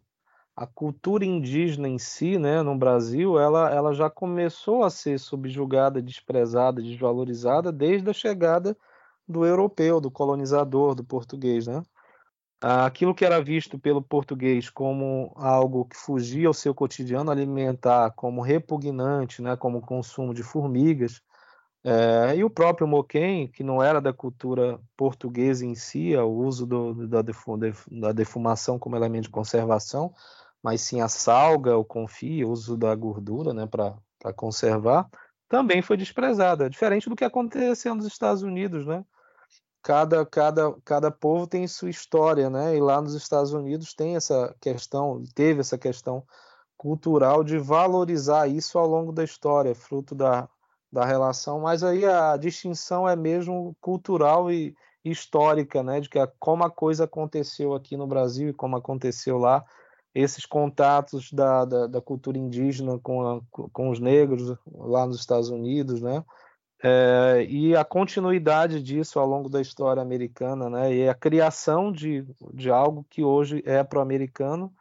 a 0.56 0.66
cultura 0.66 1.26
indígena 1.26 1.90
em 1.90 2.00
si, 2.00 2.40
né, 2.40 2.62
no 2.62 2.78
Brasil, 2.78 3.38
ela, 3.38 3.70
ela 3.70 3.94
já 3.94 4.10
começou 4.10 4.86
a 4.86 4.90
ser 4.90 5.20
subjugada, 5.20 6.02
desprezada, 6.02 6.82
desvalorizada 6.82 7.74
desde 7.74 8.10
a 8.10 8.14
chegada 8.14 8.78
do 9.28 9.46
europeu, 9.46 10.00
do 10.00 10.10
colonizador, 10.10 10.96
do 10.96 11.04
português, 11.04 11.68
né? 11.68 11.84
Aquilo 12.62 13.14
que 13.14 13.26
era 13.26 13.42
visto 13.42 13.78
pelo 13.78 14.02
português 14.02 14.70
como 14.70 15.32
algo 15.36 15.86
que 15.86 15.96
fugia 15.96 16.48
ao 16.48 16.54
seu 16.54 16.74
cotidiano 16.74 17.30
alimentar, 17.30 18.12
como 18.12 18.42
repugnante, 18.42 19.42
né, 19.42 19.56
como 19.56 19.82
consumo 19.82 20.34
de 20.34 20.42
formigas, 20.42 21.22
é, 21.84 22.36
e 22.36 22.44
o 22.44 22.50
próprio 22.50 22.88
moquém, 22.88 23.48
que 23.48 23.64
não 23.64 23.84
era 23.84 24.02
da 24.02 24.12
cultura 24.12 24.80
portuguesa 24.98 25.64
em 25.64 25.76
si, 25.76 26.16
o 26.16 26.28
uso 26.28 26.66
do, 26.66 27.08
da, 27.08 27.22
da 27.22 28.12
defumação 28.12 28.80
como 28.80 28.96
elemento 28.96 29.26
de 29.26 29.30
conservação, 29.30 30.12
mas 30.64 30.82
sim 30.82 31.00
a 31.00 31.08
salga, 31.08 31.78
o 31.78 31.86
confio, 31.86 32.48
o 32.48 32.52
uso 32.52 32.76
da 32.76 32.96
gordura 32.96 33.54
né, 33.54 33.68
para 33.68 34.34
conservar, 34.36 35.08
também 35.48 35.84
foi 35.84 35.96
desprezada, 35.96 36.68
diferente 36.68 37.08
do 37.08 37.16
que 37.16 37.24
aconteceu 37.24 37.94
nos 37.94 38.08
Estados 38.08 38.42
Unidos, 38.42 38.84
né? 38.88 39.06
Cada, 39.86 40.26
cada, 40.26 40.76
cada 40.84 41.12
povo 41.12 41.46
tem 41.46 41.68
sua 41.68 41.92
história, 41.92 42.50
né? 42.50 42.76
E 42.76 42.82
lá 42.82 43.00
nos 43.00 43.14
Estados 43.14 43.54
Unidos 43.54 43.94
tem 43.94 44.16
essa 44.16 44.56
questão, 44.60 45.24
teve 45.36 45.60
essa 45.60 45.78
questão 45.78 46.24
cultural 46.76 47.44
de 47.44 47.60
valorizar 47.60 48.48
isso 48.48 48.80
ao 48.80 48.88
longo 48.88 49.12
da 49.12 49.24
história, 49.24 49.76
fruto 49.76 50.16
da, 50.16 50.50
da 50.92 51.06
relação, 51.06 51.60
mas 51.60 51.84
aí 51.84 52.04
a 52.04 52.36
distinção 52.36 53.08
é 53.08 53.16
mesmo 53.16 53.78
cultural 53.80 54.52
e, 54.52 54.76
histórica, 55.04 55.84
né, 55.84 56.02
de 56.02 56.10
que 56.10 56.18
a, 56.18 56.28
como 56.40 56.64
a 56.64 56.72
coisa 56.72 57.04
aconteceu 57.04 57.76
aqui 57.76 57.96
no 57.96 58.08
Brasil 58.08 58.50
e 58.50 58.54
como 58.54 58.76
aconteceu 58.76 59.38
lá, 59.38 59.64
esses 60.16 60.48
contatos 60.48 61.32
da, 61.32 61.64
da, 61.64 61.86
da 61.86 62.02
cultura 62.02 62.40
indígena 62.40 62.98
com, 62.98 63.22
a, 63.22 63.42
com 63.52 63.90
os 63.90 64.00
negros 64.00 64.58
lá 64.66 65.06
nos 65.06 65.20
Estados 65.20 65.50
Unidos, 65.50 66.02
né, 66.02 66.24
é, 66.84 67.46
e 67.48 67.76
a 67.76 67.84
continuidade 67.84 68.82
disso 68.82 69.20
ao 69.20 69.28
longo 69.28 69.50
da 69.50 69.62
história 69.62 70.02
americana, 70.02 70.70
né, 70.70 70.94
e 70.94 71.10
a 71.10 71.16
criação 71.16 71.92
de, 71.92 72.26
de 72.54 72.70
algo 72.70 73.06
que 73.10 73.24
hoje 73.24 73.64
é 73.66 73.84
pro-americano, 73.84 74.74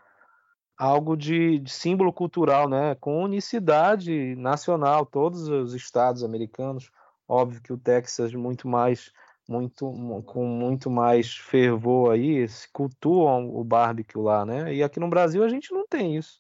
algo 0.76 1.16
de, 1.16 1.58
de, 1.60 1.70
símbolo 1.70 2.12
cultural, 2.12 2.68
né, 2.68 2.94
com 2.96 3.22
unicidade 3.22 4.34
nacional, 4.36 5.06
todos 5.06 5.48
os 5.48 5.72
estados 5.72 6.24
americanos, 6.24 6.90
óbvio 7.28 7.62
que 7.62 7.72
o 7.72 7.78
Texas 7.78 8.34
muito 8.34 8.68
mais 8.68 9.12
muito 9.46 9.92
com 10.24 10.46
muito 10.46 10.90
mais 10.90 11.36
fervor 11.36 12.12
aí, 12.12 12.46
cultuam 12.72 13.54
o 13.54 13.62
barbecue 13.62 14.18
lá, 14.18 14.44
né? 14.44 14.74
E 14.74 14.82
aqui 14.82 14.98
no 14.98 15.08
Brasil 15.08 15.44
a 15.44 15.48
gente 15.48 15.72
não 15.72 15.86
tem 15.86 16.16
isso. 16.16 16.38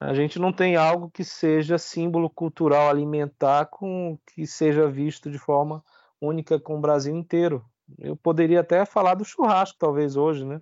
A 0.00 0.14
gente 0.14 0.38
não 0.38 0.52
tem 0.52 0.76
algo 0.76 1.10
que 1.10 1.24
seja 1.24 1.76
símbolo 1.76 2.30
cultural 2.30 2.88
alimentar 2.88 3.66
com 3.66 4.18
que 4.26 4.46
seja 4.46 4.88
visto 4.88 5.30
de 5.30 5.38
forma 5.38 5.82
única 6.20 6.58
com 6.58 6.76
o 6.76 6.80
Brasil 6.80 7.16
inteiro. 7.16 7.64
Eu 7.98 8.16
poderia 8.16 8.60
até 8.60 8.84
falar 8.84 9.14
do 9.14 9.24
churrasco, 9.24 9.78
talvez 9.78 10.16
hoje, 10.16 10.44
né? 10.44 10.60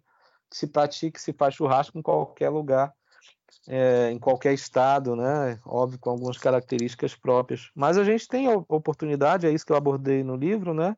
Que 0.51 0.57
se 0.57 0.67
pratique, 0.67 1.21
se 1.21 1.33
faz 1.33 1.55
churrasco 1.55 1.99
em 1.99 2.03
qualquer 2.03 2.49
lugar, 2.49 2.95
é, 3.69 4.11
em 4.11 4.19
qualquer 4.19 4.55
estado, 4.55 5.15
né? 5.15 5.61
Óbvio, 5.67 5.99
com 5.99 6.11
algumas 6.11 6.39
características 6.39 7.15
próprias. 7.15 7.71
Mas 7.75 7.99
a 7.99 8.05
gente 8.05 8.27
tem 8.29 8.51
a 8.51 8.57
oportunidade, 8.57 9.47
é 9.47 9.51
isso 9.51 9.67
que 9.67 9.73
eu 9.73 9.77
abordei 9.77 10.25
no 10.25 10.37
livro, 10.37 10.73
né? 10.73 10.97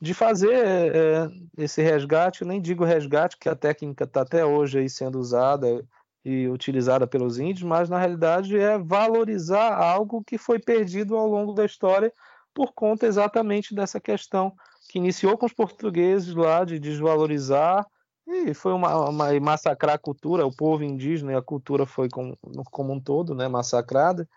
de 0.00 0.14
fazer 0.14 0.54
é, 0.54 1.28
esse 1.58 1.82
resgate, 1.82 2.40
eu 2.40 2.48
nem 2.48 2.60
digo 2.60 2.84
resgate, 2.84 3.36
que 3.36 3.48
a 3.48 3.54
técnica 3.54 4.04
está 4.04 4.22
até 4.22 4.44
hoje 4.44 4.78
aí 4.78 4.88
sendo 4.88 5.18
usada 5.18 5.84
e 6.24 6.48
utilizada 6.48 7.06
pelos 7.06 7.38
índios, 7.38 7.62
mas 7.62 7.88
na 7.88 7.98
realidade 7.98 8.58
é 8.58 8.78
valorizar 8.78 9.74
algo 9.74 10.22
que 10.22 10.36
foi 10.36 10.58
perdido 10.58 11.16
ao 11.16 11.26
longo 11.26 11.52
da 11.52 11.64
história 11.64 12.12
por 12.52 12.72
conta 12.72 13.06
exatamente 13.06 13.74
dessa 13.74 14.00
questão 14.00 14.52
que 14.88 14.98
iniciou 14.98 15.38
com 15.38 15.46
os 15.46 15.52
portugueses 15.52 16.34
lá 16.34 16.64
de 16.64 16.78
desvalorizar 16.78 17.86
e 18.26 18.54
foi 18.54 18.72
uma, 18.72 19.08
uma 19.08 19.40
massacrar 19.40 19.96
a 19.96 19.98
cultura, 19.98 20.46
o 20.46 20.54
povo 20.54 20.84
indígena 20.84 21.32
e 21.32 21.36
a 21.36 21.42
cultura 21.42 21.84
foi 21.84 22.08
como, 22.08 22.36
como 22.70 22.92
um 22.92 23.00
todo, 23.00 23.34
né, 23.34 23.48
massacrada. 23.48 24.28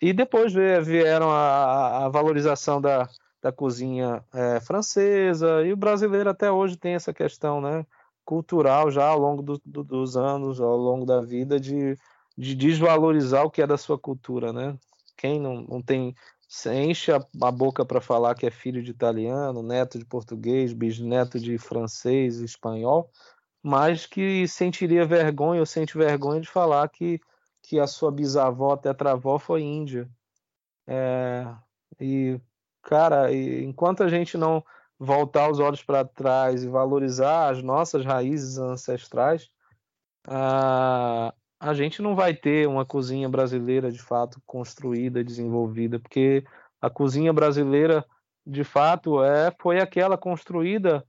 E 0.00 0.12
depois 0.12 0.52
vieram 0.52 1.30
a, 1.30 2.04
a 2.04 2.08
valorização 2.08 2.80
da, 2.80 3.08
da 3.42 3.50
cozinha 3.50 4.24
é, 4.32 4.60
francesa, 4.60 5.62
e 5.64 5.72
o 5.72 5.76
brasileiro 5.76 6.30
até 6.30 6.50
hoje 6.50 6.76
tem 6.76 6.94
essa 6.94 7.12
questão 7.12 7.60
né, 7.60 7.84
cultural 8.26 8.90
já 8.90 9.06
ao 9.06 9.18
longo 9.18 9.40
do, 9.40 9.62
do, 9.64 9.84
dos 9.84 10.16
anos, 10.16 10.60
ao 10.60 10.76
longo 10.76 11.06
da 11.06 11.22
vida, 11.22 11.58
de, 11.58 11.96
de 12.36 12.54
desvalorizar 12.54 13.44
o 13.44 13.50
que 13.50 13.62
é 13.62 13.66
da 13.66 13.78
sua 13.78 13.96
cultura. 13.96 14.52
Né? 14.52 14.76
Quem 15.16 15.40
não, 15.40 15.62
não 15.62 15.80
tem 15.80 16.14
enche 16.66 17.12
a, 17.12 17.24
a 17.42 17.50
boca 17.50 17.84
para 17.84 18.00
falar 18.00 18.34
que 18.34 18.46
é 18.46 18.50
filho 18.50 18.82
de 18.82 18.90
italiano, 18.90 19.62
neto 19.62 19.98
de 19.98 20.04
português, 20.04 20.72
bisneto 20.72 21.40
de 21.40 21.56
francês, 21.58 22.40
espanhol, 22.40 23.10
mas 23.62 24.06
que 24.06 24.46
sentiria 24.46 25.06
vergonha 25.06 25.60
ou 25.60 25.66
sente 25.66 25.96
vergonha 25.96 26.40
de 26.40 26.48
falar 26.48 26.88
que, 26.88 27.20
que 27.62 27.80
a 27.80 27.86
sua 27.86 28.12
bisavó, 28.12 28.76
tetravó 28.76 29.38
foi 29.38 29.62
índia. 29.62 30.08
É, 30.86 31.46
e 32.00 32.40
cara, 32.82 33.32
enquanto 33.32 34.04
a 34.04 34.08
gente 34.08 34.38
não 34.38 34.64
voltar 34.98 35.50
os 35.50 35.58
olhos 35.58 35.82
para 35.82 36.04
trás 36.04 36.64
e 36.64 36.68
valorizar 36.68 37.50
as 37.50 37.62
nossas 37.62 38.04
raízes 38.04 38.58
ancestrais, 38.58 39.50
a, 40.26 41.34
a 41.60 41.74
gente 41.74 42.02
não 42.02 42.14
vai 42.14 42.34
ter 42.34 42.66
uma 42.66 42.84
cozinha 42.84 43.28
brasileira 43.28 43.90
de 43.90 43.98
fato 43.98 44.40
construída, 44.46 45.22
desenvolvida, 45.22 45.98
porque 45.98 46.44
a 46.80 46.90
cozinha 46.90 47.32
brasileira 47.32 48.04
de 48.46 48.64
fato 48.64 49.22
é 49.22 49.52
foi 49.60 49.80
aquela 49.80 50.16
construída 50.16 51.04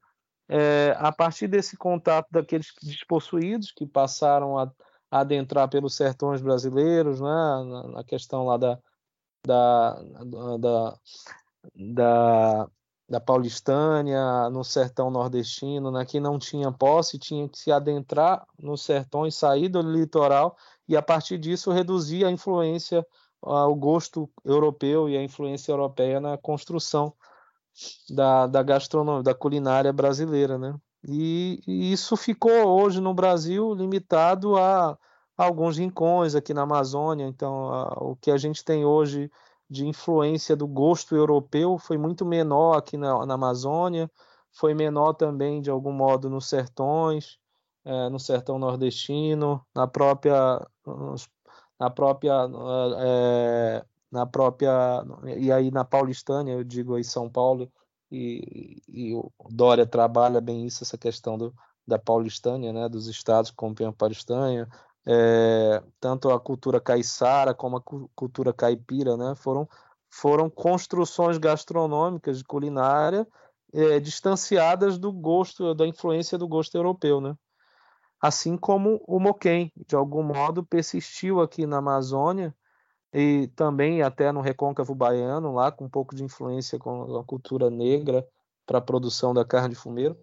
é, 0.50 0.96
a 0.98 1.12
partir 1.12 1.48
desse 1.48 1.76
contato 1.76 2.28
daqueles 2.32 2.74
despossuídos 2.82 3.72
que 3.72 3.86
passaram 3.86 4.58
a, 4.58 4.72
a 5.12 5.20
adentrar 5.20 5.70
pelos 5.70 5.96
sertões 5.96 6.42
brasileiros, 6.42 7.20
né, 7.20 7.28
na, 7.28 7.88
na 7.90 8.04
questão 8.04 8.46
lá 8.46 8.58
da, 8.58 8.80
da, 9.46 10.02
da, 10.58 11.00
da, 11.76 12.70
da 13.10 13.20
Paulistânia, 13.22 14.50
no 14.50 14.64
sertão 14.64 15.10
nordestino, 15.10 15.90
né, 15.92 16.06
que 16.06 16.20
não 16.20 16.38
tinha 16.38 16.72
posse, 16.72 17.18
tinha 17.18 17.48
que 17.48 17.58
se 17.58 17.72
adentrar 17.72 18.46
no 18.60 18.78
sertão 18.78 19.26
e 19.26 19.32
sair 19.32 19.70
do 19.70 19.82
litoral, 19.82 20.58
e 20.88 20.98
a 20.98 21.02
partir 21.02 21.38
disso 21.38 21.72
reduzir 21.72 22.26
a 22.26 22.32
influência, 22.32 23.06
o 23.42 23.76
gosto 23.76 24.30
europeu 24.44 25.08
e 25.08 25.16
a 25.16 25.24
influência 25.24 25.72
europeia 25.72 26.20
na 26.20 26.38
construção 26.38 27.14
da, 28.10 28.48
da 28.48 28.64
gastronomia, 28.64 29.24
da 29.24 29.34
culinária 29.34 29.94
brasileira, 29.94 30.58
né? 30.58 30.76
E, 31.08 31.62
e, 31.68 31.92
isso 31.92 32.18
ficou 32.18 32.52
hoje 32.52 33.00
no 33.00 33.14
Brasil 33.14 33.74
limitado 33.74 34.58
a, 34.58 34.98
a 35.38 35.44
alguns 35.44 35.78
rincões 35.78 36.36
aqui 36.36 36.54
na 36.54 36.64
Amazônia. 36.64 37.26
Então, 37.26 37.72
a, 37.72 37.94
o 38.02 38.16
que 38.16 38.32
a 38.32 38.38
gente 38.38 38.66
tem 38.66 38.84
hoje 38.84 39.32
de 39.70 39.86
influência 39.86 40.56
do 40.56 40.68
gosto 40.68 41.16
europeu 41.16 41.78
foi 41.78 41.98
muito 41.98 42.26
menor 42.26 42.78
aqui 42.78 42.98
na, 42.98 43.26
na 43.26 43.34
Amazônia, 43.34 44.10
foi 44.52 44.74
menor 44.74 45.14
também, 45.14 45.62
de 45.62 45.70
algum 45.70 45.92
modo, 45.92 46.30
nos 46.30 46.48
sertões, 46.48 47.38
é, 47.86 48.10
no 48.10 48.20
sertão 48.20 48.58
nordestino, 48.58 49.66
na 49.76 49.88
própria. 49.88 50.66
Na 51.80 51.92
própria 51.92 52.50
é, 53.00 53.86
na 54.12 54.26
própria 54.26 55.04
e 55.38 55.52
aí 55.52 55.70
na 55.70 55.86
Paulistânia 55.86 56.54
eu 56.54 56.64
digo 56.64 56.96
aí 56.96 57.04
São 57.04 57.30
Paulo 57.30 57.72
e, 58.12 58.82
e 58.88 59.14
o 59.14 59.32
Dória 59.50 59.86
trabalha 59.86 60.42
bem 60.42 60.66
isso 60.66 60.84
essa 60.84 60.98
questão 60.98 61.38
do, 61.38 61.54
da 61.86 62.00
Paulistânia 62.00 62.74
né 62.74 62.90
dos 62.90 63.08
estados 63.08 63.52
como 63.52 63.76
a 63.86 63.94
Paulistânia 63.94 64.68
é, 65.10 65.82
tanto 66.02 66.30
a 66.30 66.38
cultura 66.38 66.82
caiçara 66.82 67.54
como 67.54 67.78
a 67.78 67.82
cultura 68.14 68.52
caipira, 68.52 69.16
né, 69.16 69.34
foram, 69.36 69.68
foram 70.10 70.50
construções 70.50 71.38
gastronômicas 71.38 72.40
de 72.40 72.44
culinária 72.44 73.26
é, 73.74 74.02
distanciadas 74.02 74.98
do 74.98 75.12
gosto, 75.14 75.74
da 75.74 75.88
influência 75.88 76.38
do 76.38 76.48
gosto 76.48 76.76
europeu, 76.76 77.22
né? 77.22 77.38
Assim 78.20 78.58
como 78.58 79.02
o 79.08 79.20
moquém, 79.20 79.72
de 79.88 79.96
algum 79.96 80.24
modo, 80.24 80.66
persistiu 80.66 81.40
aqui 81.40 81.66
na 81.66 81.78
Amazônia 81.78 82.54
e 83.14 83.48
também 83.56 84.02
até 84.02 84.32
no 84.32 84.42
recôncavo 84.42 84.96
baiano, 84.96 85.54
lá 85.54 85.72
com 85.72 85.86
um 85.86 85.90
pouco 85.90 86.16
de 86.16 86.24
influência 86.24 86.80
com 86.80 87.18
a 87.18 87.24
cultura 87.24 87.70
negra 87.70 88.28
para 88.66 88.80
a 88.80 88.82
produção 88.82 89.34
da 89.34 89.46
carne 89.46 89.70
de 89.70 89.76
fumeiro 89.76 90.18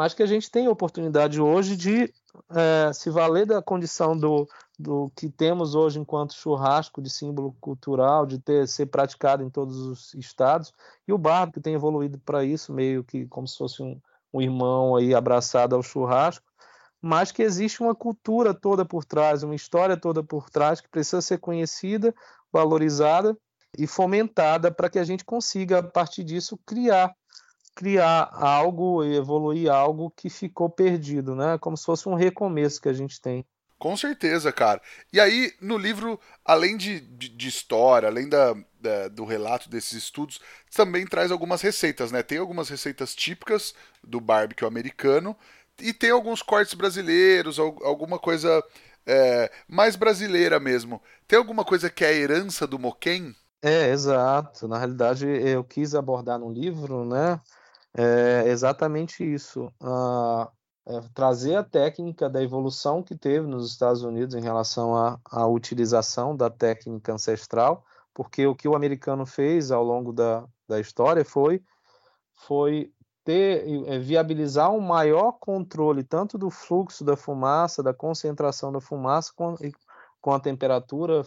mas 0.00 0.14
que 0.14 0.22
a 0.22 0.26
gente 0.26 0.50
tem 0.50 0.66
a 0.66 0.70
oportunidade 0.70 1.38
hoje 1.42 1.76
de 1.76 2.10
é, 2.56 2.90
se 2.90 3.10
valer 3.10 3.44
da 3.44 3.60
condição 3.60 4.16
do, 4.16 4.48
do 4.78 5.12
que 5.14 5.28
temos 5.28 5.74
hoje 5.74 6.00
enquanto 6.00 6.32
churrasco 6.32 7.02
de 7.02 7.10
símbolo 7.10 7.54
cultural, 7.60 8.24
de 8.24 8.38
ter 8.38 8.66
ser 8.66 8.86
praticado 8.86 9.42
em 9.42 9.50
todos 9.50 9.76
os 9.76 10.14
estados, 10.14 10.72
e 11.06 11.12
o 11.12 11.18
barco 11.18 11.52
que 11.52 11.60
tem 11.60 11.74
evoluído 11.74 12.18
para 12.18 12.42
isso, 12.42 12.72
meio 12.72 13.04
que 13.04 13.26
como 13.26 13.46
se 13.46 13.58
fosse 13.58 13.82
um, 13.82 14.00
um 14.32 14.40
irmão 14.40 14.96
aí 14.96 15.14
abraçado 15.14 15.76
ao 15.76 15.82
churrasco, 15.82 16.46
mas 17.02 17.30
que 17.30 17.42
existe 17.42 17.82
uma 17.82 17.94
cultura 17.94 18.54
toda 18.54 18.86
por 18.86 19.04
trás, 19.04 19.42
uma 19.42 19.54
história 19.54 19.98
toda 19.98 20.24
por 20.24 20.48
trás 20.48 20.80
que 20.80 20.88
precisa 20.88 21.20
ser 21.20 21.36
conhecida, 21.36 22.14
valorizada 22.50 23.36
e 23.76 23.86
fomentada 23.86 24.70
para 24.70 24.88
que 24.88 24.98
a 24.98 25.04
gente 25.04 25.26
consiga, 25.26 25.80
a 25.80 25.82
partir 25.82 26.24
disso, 26.24 26.58
criar 26.64 27.14
criar 27.74 28.28
algo 28.32 29.04
e 29.04 29.16
evoluir 29.16 29.70
algo 29.70 30.10
que 30.10 30.28
ficou 30.28 30.68
perdido, 30.68 31.34
né? 31.34 31.58
Como 31.58 31.76
se 31.76 31.84
fosse 31.84 32.08
um 32.08 32.14
recomeço 32.14 32.80
que 32.80 32.88
a 32.88 32.92
gente 32.92 33.20
tem. 33.20 33.44
Com 33.78 33.96
certeza, 33.96 34.52
cara. 34.52 34.80
E 35.10 35.18
aí, 35.18 35.54
no 35.58 35.78
livro, 35.78 36.20
além 36.44 36.76
de, 36.76 37.00
de, 37.00 37.30
de 37.30 37.48
história, 37.48 38.08
além 38.08 38.28
da, 38.28 38.54
da, 38.78 39.08
do 39.08 39.24
relato 39.24 39.70
desses 39.70 39.92
estudos, 39.92 40.38
também 40.74 41.06
traz 41.06 41.30
algumas 41.30 41.62
receitas, 41.62 42.12
né? 42.12 42.22
Tem 42.22 42.36
algumas 42.36 42.68
receitas 42.68 43.14
típicas 43.14 43.74
do 44.04 44.20
barbecue 44.20 44.66
americano 44.66 45.34
e 45.80 45.94
tem 45.94 46.10
alguns 46.10 46.42
cortes 46.42 46.74
brasileiros, 46.74 47.58
alguma 47.58 48.18
coisa 48.18 48.62
é, 49.06 49.50
mais 49.66 49.96
brasileira 49.96 50.60
mesmo. 50.60 51.02
Tem 51.26 51.38
alguma 51.38 51.64
coisa 51.64 51.88
que 51.88 52.04
é 52.04 52.08
a 52.08 52.12
herança 52.12 52.66
do 52.66 52.78
Moquém? 52.78 53.34
É, 53.62 53.88
exato. 53.90 54.68
Na 54.68 54.78
realidade, 54.78 55.26
eu 55.26 55.64
quis 55.64 55.94
abordar 55.94 56.38
no 56.38 56.50
livro, 56.52 57.04
né? 57.04 57.40
É 57.96 58.48
exatamente 58.48 59.24
isso. 59.24 59.72
Ah, 59.80 60.50
é 60.86 61.00
trazer 61.14 61.56
a 61.56 61.64
técnica 61.64 62.28
da 62.28 62.42
evolução 62.42 63.02
que 63.02 63.14
teve 63.14 63.46
nos 63.46 63.70
Estados 63.70 64.02
Unidos 64.02 64.34
em 64.34 64.40
relação 64.40 64.96
à, 64.96 65.20
à 65.30 65.46
utilização 65.46 66.36
da 66.36 66.50
técnica 66.50 67.12
ancestral, 67.12 67.84
porque 68.14 68.46
o 68.46 68.54
que 68.54 68.66
o 68.68 68.74
americano 68.74 69.26
fez 69.26 69.70
ao 69.70 69.84
longo 69.84 70.12
da, 70.12 70.44
da 70.68 70.80
história 70.80 71.24
foi, 71.24 71.62
foi 72.34 72.92
ter 73.24 73.64
é, 73.86 73.98
viabilizar 73.98 74.72
um 74.72 74.80
maior 74.80 75.32
controle 75.32 76.02
tanto 76.02 76.38
do 76.38 76.50
fluxo 76.50 77.04
da 77.04 77.16
fumaça, 77.16 77.82
da 77.82 77.94
concentração 77.94 78.72
da 78.72 78.80
fumaça 78.80 79.32
com, 79.36 79.54
com 80.20 80.32
a 80.32 80.40
temperatura, 80.40 81.24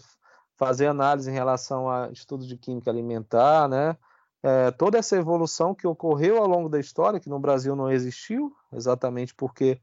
fazer 0.55 0.87
análise 0.87 1.29
em 1.29 1.33
relação 1.33 1.89
a 1.89 2.09
estudos 2.11 2.47
de 2.47 2.57
química 2.57 2.89
alimentar, 2.89 3.67
né? 3.67 3.95
É, 4.43 4.71
toda 4.71 4.97
essa 4.97 5.15
evolução 5.15 5.73
que 5.73 5.87
ocorreu 5.87 6.37
ao 6.37 6.47
longo 6.47 6.67
da 6.67 6.79
história, 6.79 7.19
que 7.19 7.29
no 7.29 7.39
Brasil 7.39 7.75
não 7.75 7.89
existiu, 7.89 8.53
exatamente 8.73 9.33
porque 9.33 9.79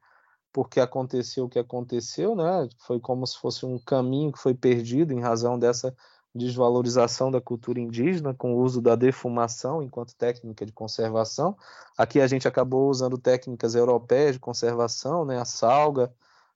porque 0.52 0.80
aconteceu 0.80 1.44
o 1.44 1.48
que 1.48 1.58
aconteceu, 1.60 2.34
né? 2.34 2.68
Foi 2.78 2.98
como 2.98 3.26
se 3.26 3.38
fosse 3.38 3.64
um 3.64 3.78
caminho 3.78 4.32
que 4.32 4.38
foi 4.38 4.52
perdido 4.52 5.12
em 5.12 5.20
razão 5.20 5.58
dessa 5.58 5.94
desvalorização 6.34 7.30
da 7.30 7.40
cultura 7.40 7.80
indígena 7.80 8.34
com 8.34 8.54
o 8.54 8.58
uso 8.58 8.80
da 8.80 8.94
defumação 8.94 9.82
enquanto 9.82 10.14
técnica 10.14 10.64
de 10.64 10.72
conservação. 10.72 11.56
Aqui 11.96 12.20
a 12.20 12.26
gente 12.26 12.46
acabou 12.46 12.88
usando 12.88 13.18
técnicas 13.18 13.74
europeias 13.74 14.34
de 14.34 14.40
conservação, 14.40 15.24
né? 15.24 15.40
A 15.40 15.44
salga, 15.44 16.12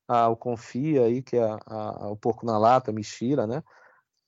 a, 0.07 0.29
o 0.29 0.37
confia 0.37 1.05
aí 1.05 1.23
que 1.23 1.37
é 1.37 1.45
a, 1.45 1.59
a, 1.67 2.11
o 2.11 2.17
porco 2.17 2.47
na 2.47 2.59
lata, 2.59 2.91
a 2.91 2.95
mexira, 2.95 3.47
né? 3.47 3.63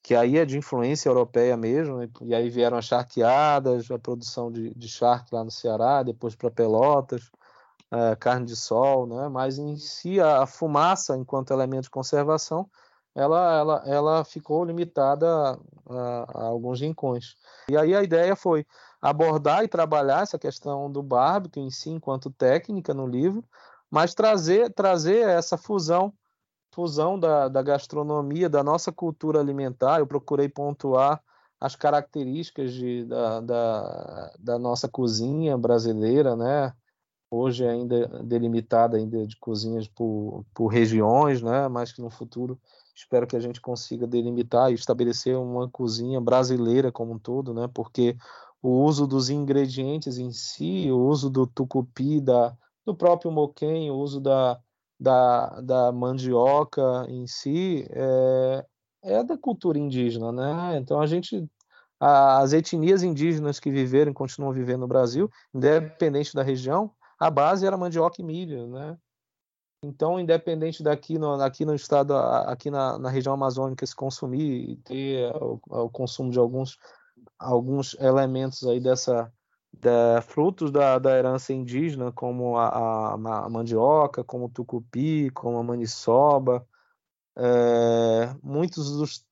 Que 0.07 0.14
aí 0.14 0.38
é 0.38 0.45
de 0.45 0.57
influência 0.57 1.09
europeia 1.09 1.57
mesmo. 1.57 2.09
E 2.23 2.33
aí 2.33 2.49
vieram 2.49 2.79
as 2.79 2.85
charqueadas, 2.85 3.90
a 3.90 3.99
produção 3.99 4.53
de, 4.53 4.73
de 4.73 4.88
charque 4.88 5.35
lá 5.35 5.42
no 5.42 5.51
Ceará, 5.51 6.05
depois 6.05 6.37
para 6.37 6.49
Pelotas 6.49 7.29
é, 7.90 8.14
carne 8.14 8.47
de 8.47 8.55
sol, 8.55 9.05
né? 9.05 9.29
mas 9.29 9.59
em 9.59 9.77
si 9.77 10.21
a 10.21 10.47
fumaça, 10.47 11.16
enquanto 11.16 11.53
elemento 11.53 11.85
de 11.85 11.90
conservação, 11.90 12.71
ela, 13.16 13.59
ela, 13.59 13.83
ela 13.85 14.25
ficou 14.25 14.64
limitada 14.64 15.27
a, 15.29 16.25
a, 16.35 16.42
alguns 16.45 16.81
rincões. 16.81 17.35
E 17.69 17.77
aí 17.77 17.92
a 17.92 18.01
ideia 18.01 18.37
foi 18.37 18.64
abordar 19.03 19.64
e 19.64 19.69
trabalhar 19.69 20.23
essa 20.23 20.38
questão 20.38 20.88
do 20.88 21.03
bárbaro 21.03 21.51
em 21.57 21.69
si, 21.69 21.90
enquanto 21.90 22.31
técnica 22.31 22.95
no 22.95 23.09
livro, 23.09 23.42
mas 23.90 24.14
trazer, 24.14 24.73
trazer 24.73 25.27
essa 25.27 25.59
fusão 25.59 26.14
fusão 26.76 27.18
da, 27.18 27.48
da 27.48 27.62
gastronomia, 27.62 28.50
da 28.50 28.62
nossa 28.62 28.92
cultura 28.92 29.40
alimentar. 29.40 29.98
Eu 29.98 30.06
procurei 30.06 30.46
pontuar 30.46 31.22
as 31.58 31.74
características 31.74 32.70
de, 32.74 33.06
da, 33.06 33.40
da, 33.40 34.34
da 34.38 34.58
nossa 34.58 34.86
cozinha 34.86 35.56
brasileira, 35.56 36.36
né? 36.36 36.74
hoje 37.30 37.66
ainda 37.66 38.06
delimitada 38.22 38.98
ainda 38.98 39.26
de 39.26 39.36
cozinhas 39.38 39.88
por, 39.88 40.44
por 40.54 40.66
regiões, 40.66 41.40
né? 41.40 41.66
mas 41.66 41.92
que 41.92 42.02
no 42.02 42.10
futuro 42.10 42.60
espero 42.94 43.26
que 43.26 43.36
a 43.36 43.40
gente 43.40 43.60
consiga 43.60 44.06
delimitar 44.06 44.70
e 44.70 44.74
estabelecer 44.74 45.36
uma 45.36 45.68
cozinha 45.70 46.20
brasileira 46.20 46.92
como 46.92 47.14
um 47.14 47.18
todo, 47.18 47.54
né? 47.54 47.68
porque 47.72 48.16
o 48.62 48.84
uso 48.84 49.06
dos 49.06 49.30
ingredientes 49.30 50.18
em 50.18 50.30
si, 50.30 50.90
o 50.90 50.98
uso 50.98 51.30
do 51.30 51.46
tucupi, 51.46 52.20
da, 52.20 52.54
do 52.84 52.94
próprio 52.94 53.30
moquém, 53.30 53.90
o 53.90 53.96
uso 53.96 54.20
da, 54.20 54.60
da, 54.98 55.61
da 55.61 55.92
mandioca 55.92 57.06
em 57.09 57.26
si, 57.26 57.87
é, 57.90 58.66
é 59.02 59.24
da 59.24 59.37
cultura 59.37 59.78
indígena, 59.78 60.32
né? 60.32 60.78
Então 60.78 61.00
a 61.00 61.06
gente 61.06 61.48
as 61.98 62.52
etnias 62.52 63.02
indígenas 63.02 63.59
que 63.59 63.70
viveram 63.70 64.11
e 64.11 64.14
continuam 64.14 64.52
vivendo 64.52 64.80
no 64.80 64.88
Brasil, 64.88 65.30
independente 65.54 66.35
da 66.35 66.42
região, 66.42 66.90
a 67.18 67.30
base 67.30 67.66
era 67.66 67.76
mandioca 67.76 68.20
e 68.20 68.24
milho, 68.24 68.66
né? 68.68 68.98
Então, 69.82 70.18
independente 70.18 70.82
daqui 70.82 71.18
no, 71.18 71.40
aqui 71.40 71.64
no 71.64 71.74
estado, 71.74 72.14
aqui 72.14 72.70
na, 72.70 72.98
na 72.98 73.09
região 73.09 73.35
amazônica 73.35 73.87
se 73.87 73.94
consumir 73.94 74.70
e 74.70 74.76
ter 74.76 75.35
o, 75.37 75.61
o, 75.68 75.88
consumo 75.88 76.30
de 76.30 76.38
alguns, 76.38 76.76
alguns 77.38 77.94
elementos 78.00 78.66
aí 78.66 78.80
dessa 78.80 79.32
da, 79.72 80.20
frutos 80.22 80.70
da, 80.70 80.98
da 80.98 81.16
herança 81.16 81.52
indígena, 81.52 82.12
como 82.12 82.57
a, 82.57 82.68
a, 82.68 83.12
a, 83.14 83.48
mandioca, 83.48 84.24
como 84.24 84.46
o 84.46 84.50
tucupi, 84.50 85.31
como 85.31 85.59
a 85.59 85.62
maniçoba, 85.62 86.66
é, 87.37 88.35
muitos 88.42 88.90
dos, 88.96 89.24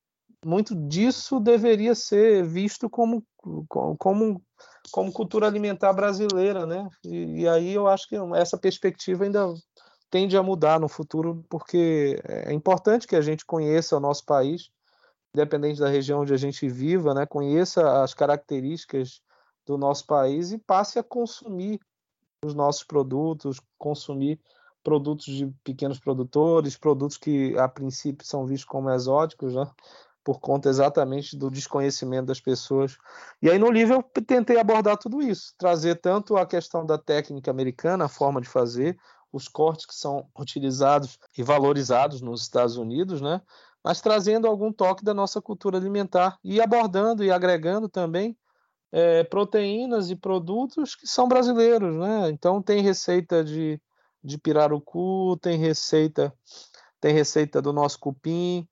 muito 0.45 0.75
disso 0.75 1.41
deveria 1.41 1.95
ser 1.95 2.45
visto 2.45 2.89
como, 2.91 3.25
como 3.99 4.43
como 4.91 5.13
cultura 5.13 5.47
alimentar 5.47 5.93
brasileira, 5.93 6.67
né? 6.67 6.89
E, 7.05 7.43
e, 7.43 7.49
aí 7.49 7.73
eu 7.73 7.87
acho 7.87 8.09
que 8.09 8.17
essa 8.35 8.59
perspectiva 8.59 9.25
ainda 9.25 9.53
tende 10.11 10.37
a 10.37 10.43
mudar 10.43 10.79
no 10.79 10.89
futuro, 10.89 11.45
porque 11.49 12.21
é 12.25 12.53
importante 12.53 13.07
que 13.07 13.17
a 13.17 13.21
gente 13.21 13.45
conheça 13.45 13.97
o 13.97 14.01
nosso 14.01 14.25
país, 14.25 14.71
independente 15.35 15.81
da 15.81 15.89
região 15.89 16.21
onde 16.21 16.33
a 16.33 16.37
gente 16.37 16.69
viva, 16.69 17.13
né? 17.15 17.27
Conheça 17.27 18.03
as 18.03 18.15
características 18.15 19.21
do 19.67 19.79
nosso 19.79 20.07
país 20.07 20.53
e 20.53 20.59
passe 20.59 20.99
a 20.99 21.03
consumir 21.03 21.81
os 22.45 22.55
nossos 22.55 22.85
produtos, 22.85 23.61
consumir 23.79 24.41
produtos 24.83 25.25
de 25.25 25.47
pequenos 25.65 25.99
produtores, 25.99 26.77
produtos 26.77 27.17
que 27.17 27.57
a 27.59 27.67
princípio 27.67 28.27
são 28.27 28.47
vistos 28.47 28.69
como 28.69 28.91
exóticos, 28.91 29.55
né? 29.55 29.71
por 30.25 30.41
conta 30.41 30.71
exatamente 30.71 31.37
do 31.37 31.51
desconhecimento 31.51 32.27
das 32.27 32.41
pessoas. 32.41 32.97
E 33.43 33.51
aí 33.51 33.59
no 33.59 33.71
livro 33.71 33.95
eu 33.97 34.23
tentei 34.23 34.59
abordar 34.59 34.97
tudo 34.97 35.21
isso, 35.21 35.55
trazer 35.59 35.97
tanto 35.97 36.37
a 36.37 36.47
questão 36.47 36.85
da 36.85 36.97
técnica 36.97 37.51
americana, 37.51 38.07
a 38.07 38.09
forma 38.09 38.41
de 38.41 38.49
fazer, 38.49 38.99
os 39.31 39.49
cortes 39.49 39.85
que 39.85 39.95
são 39.95 40.27
utilizados 40.39 41.19
e 41.37 41.43
valorizados 41.43 42.23
nos 42.23 42.41
Estados 42.41 42.77
Unidos, 42.77 43.21
né? 43.21 43.43
Mas 43.83 44.01
trazendo 44.01 44.47
algum 44.47 44.73
toque 44.73 45.05
da 45.05 45.13
nossa 45.13 45.43
cultura 45.43 45.77
alimentar 45.77 46.39
e 46.43 46.61
abordando 46.61 47.23
e 47.23 47.31
agregando 47.31 47.87
também 47.87 48.35
é, 48.95 49.25
proteínas 49.25 50.09
e 50.09 50.15
produtos 50.15 50.95
que 50.95 51.05
são 51.05 51.27
brasileiros, 51.27 51.97
né? 51.97 52.31
Então 52.31 52.63
tem 52.63 52.81
receita 52.81 53.43
de, 53.43 53.81
de 54.23 54.39
pirarucu, 54.39 55.37
tem 55.43 55.59
receita 55.59 56.33
tem 57.01 57.13
receita 57.13 57.61
do 57.61 57.73
nosso 57.73 57.99
cupim, 57.99 58.67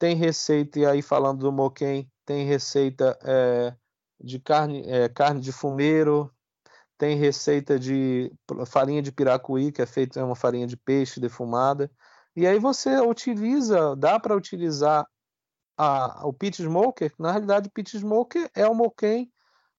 tem 0.00 0.16
receita, 0.16 0.80
e 0.80 0.86
aí 0.86 1.00
falando 1.00 1.40
do 1.40 1.52
moquém, 1.52 2.10
tem 2.24 2.44
receita 2.44 3.16
é, 3.22 3.72
de 4.18 4.40
carne, 4.40 4.82
é, 4.86 5.08
carne 5.08 5.40
de 5.40 5.52
fumeiro, 5.52 6.34
tem 6.96 7.16
receita 7.16 7.78
de 7.78 8.32
farinha 8.66 9.00
de 9.00 9.12
piracuí, 9.12 9.70
que 9.70 9.82
é 9.82 9.86
feita 9.86 10.18
é 10.18 10.24
uma 10.24 10.34
farinha 10.34 10.66
de 10.66 10.76
peixe 10.76 11.20
defumada. 11.20 11.88
E 12.34 12.46
aí 12.46 12.58
você 12.58 12.98
utiliza, 13.00 13.94
dá 13.94 14.18
para 14.18 14.34
utilizar 14.34 15.06
a, 15.76 16.26
o 16.26 16.32
pit 16.32 16.60
smoker. 16.60 17.12
Na 17.16 17.30
realidade, 17.30 17.68
o 17.68 17.72
pit 17.72 17.96
smoker 17.96 18.50
é 18.56 18.66
o 18.66 18.74
moquém 18.74 19.30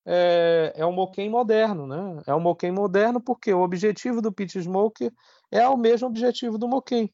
é, 0.05 0.73
é 0.75 0.85
um 0.85 0.91
moquém 0.91 1.29
moderno, 1.29 1.85
né? 1.87 2.21
É 2.25 2.33
um 2.33 2.39
moquém 2.39 2.71
moderno 2.71 3.21
porque 3.21 3.53
o 3.53 3.61
objetivo 3.61 4.21
do 4.21 4.31
pit 4.31 4.59
smoker 4.59 5.11
é 5.51 5.67
o 5.67 5.77
mesmo 5.77 6.07
objetivo 6.07 6.57
do 6.57 6.67
moquém 6.67 7.13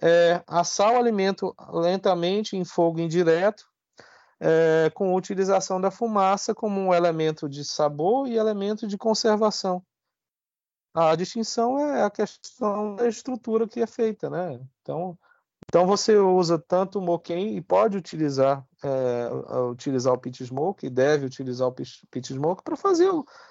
é, 0.00 0.42
assar 0.46 0.92
o 0.92 0.98
alimento 0.98 1.54
lentamente 1.70 2.56
em 2.56 2.64
fogo 2.64 3.00
indireto, 3.00 3.64
é, 4.40 4.90
com 4.94 5.14
utilização 5.14 5.80
da 5.80 5.90
fumaça 5.90 6.54
como 6.54 6.80
um 6.80 6.94
elemento 6.94 7.48
de 7.48 7.64
sabor 7.64 8.28
e 8.28 8.36
elemento 8.36 8.86
de 8.86 8.96
conservação. 8.96 9.82
A 10.94 11.14
distinção 11.14 11.78
é 11.78 12.02
a 12.02 12.10
questão 12.10 12.96
da 12.96 13.08
estrutura 13.08 13.68
que 13.68 13.80
é 13.80 13.86
feita, 13.86 14.30
né? 14.30 14.60
Então, 14.80 15.18
então 15.66 15.86
você 15.86 16.16
usa 16.16 16.58
tanto 16.58 16.98
o 16.98 17.02
moquém 17.02 17.56
e 17.56 17.60
pode 17.60 17.96
utilizar, 17.96 18.66
é, 18.82 19.28
utilizar 19.70 20.14
o 20.14 20.18
pit 20.18 20.44
smoke 20.44 20.86
e 20.86 20.90
deve 20.90 21.26
utilizar 21.26 21.68
o 21.68 21.72
pit 21.72 22.32
smoke 22.32 22.62
para 22.62 22.76
fazer 22.76 23.10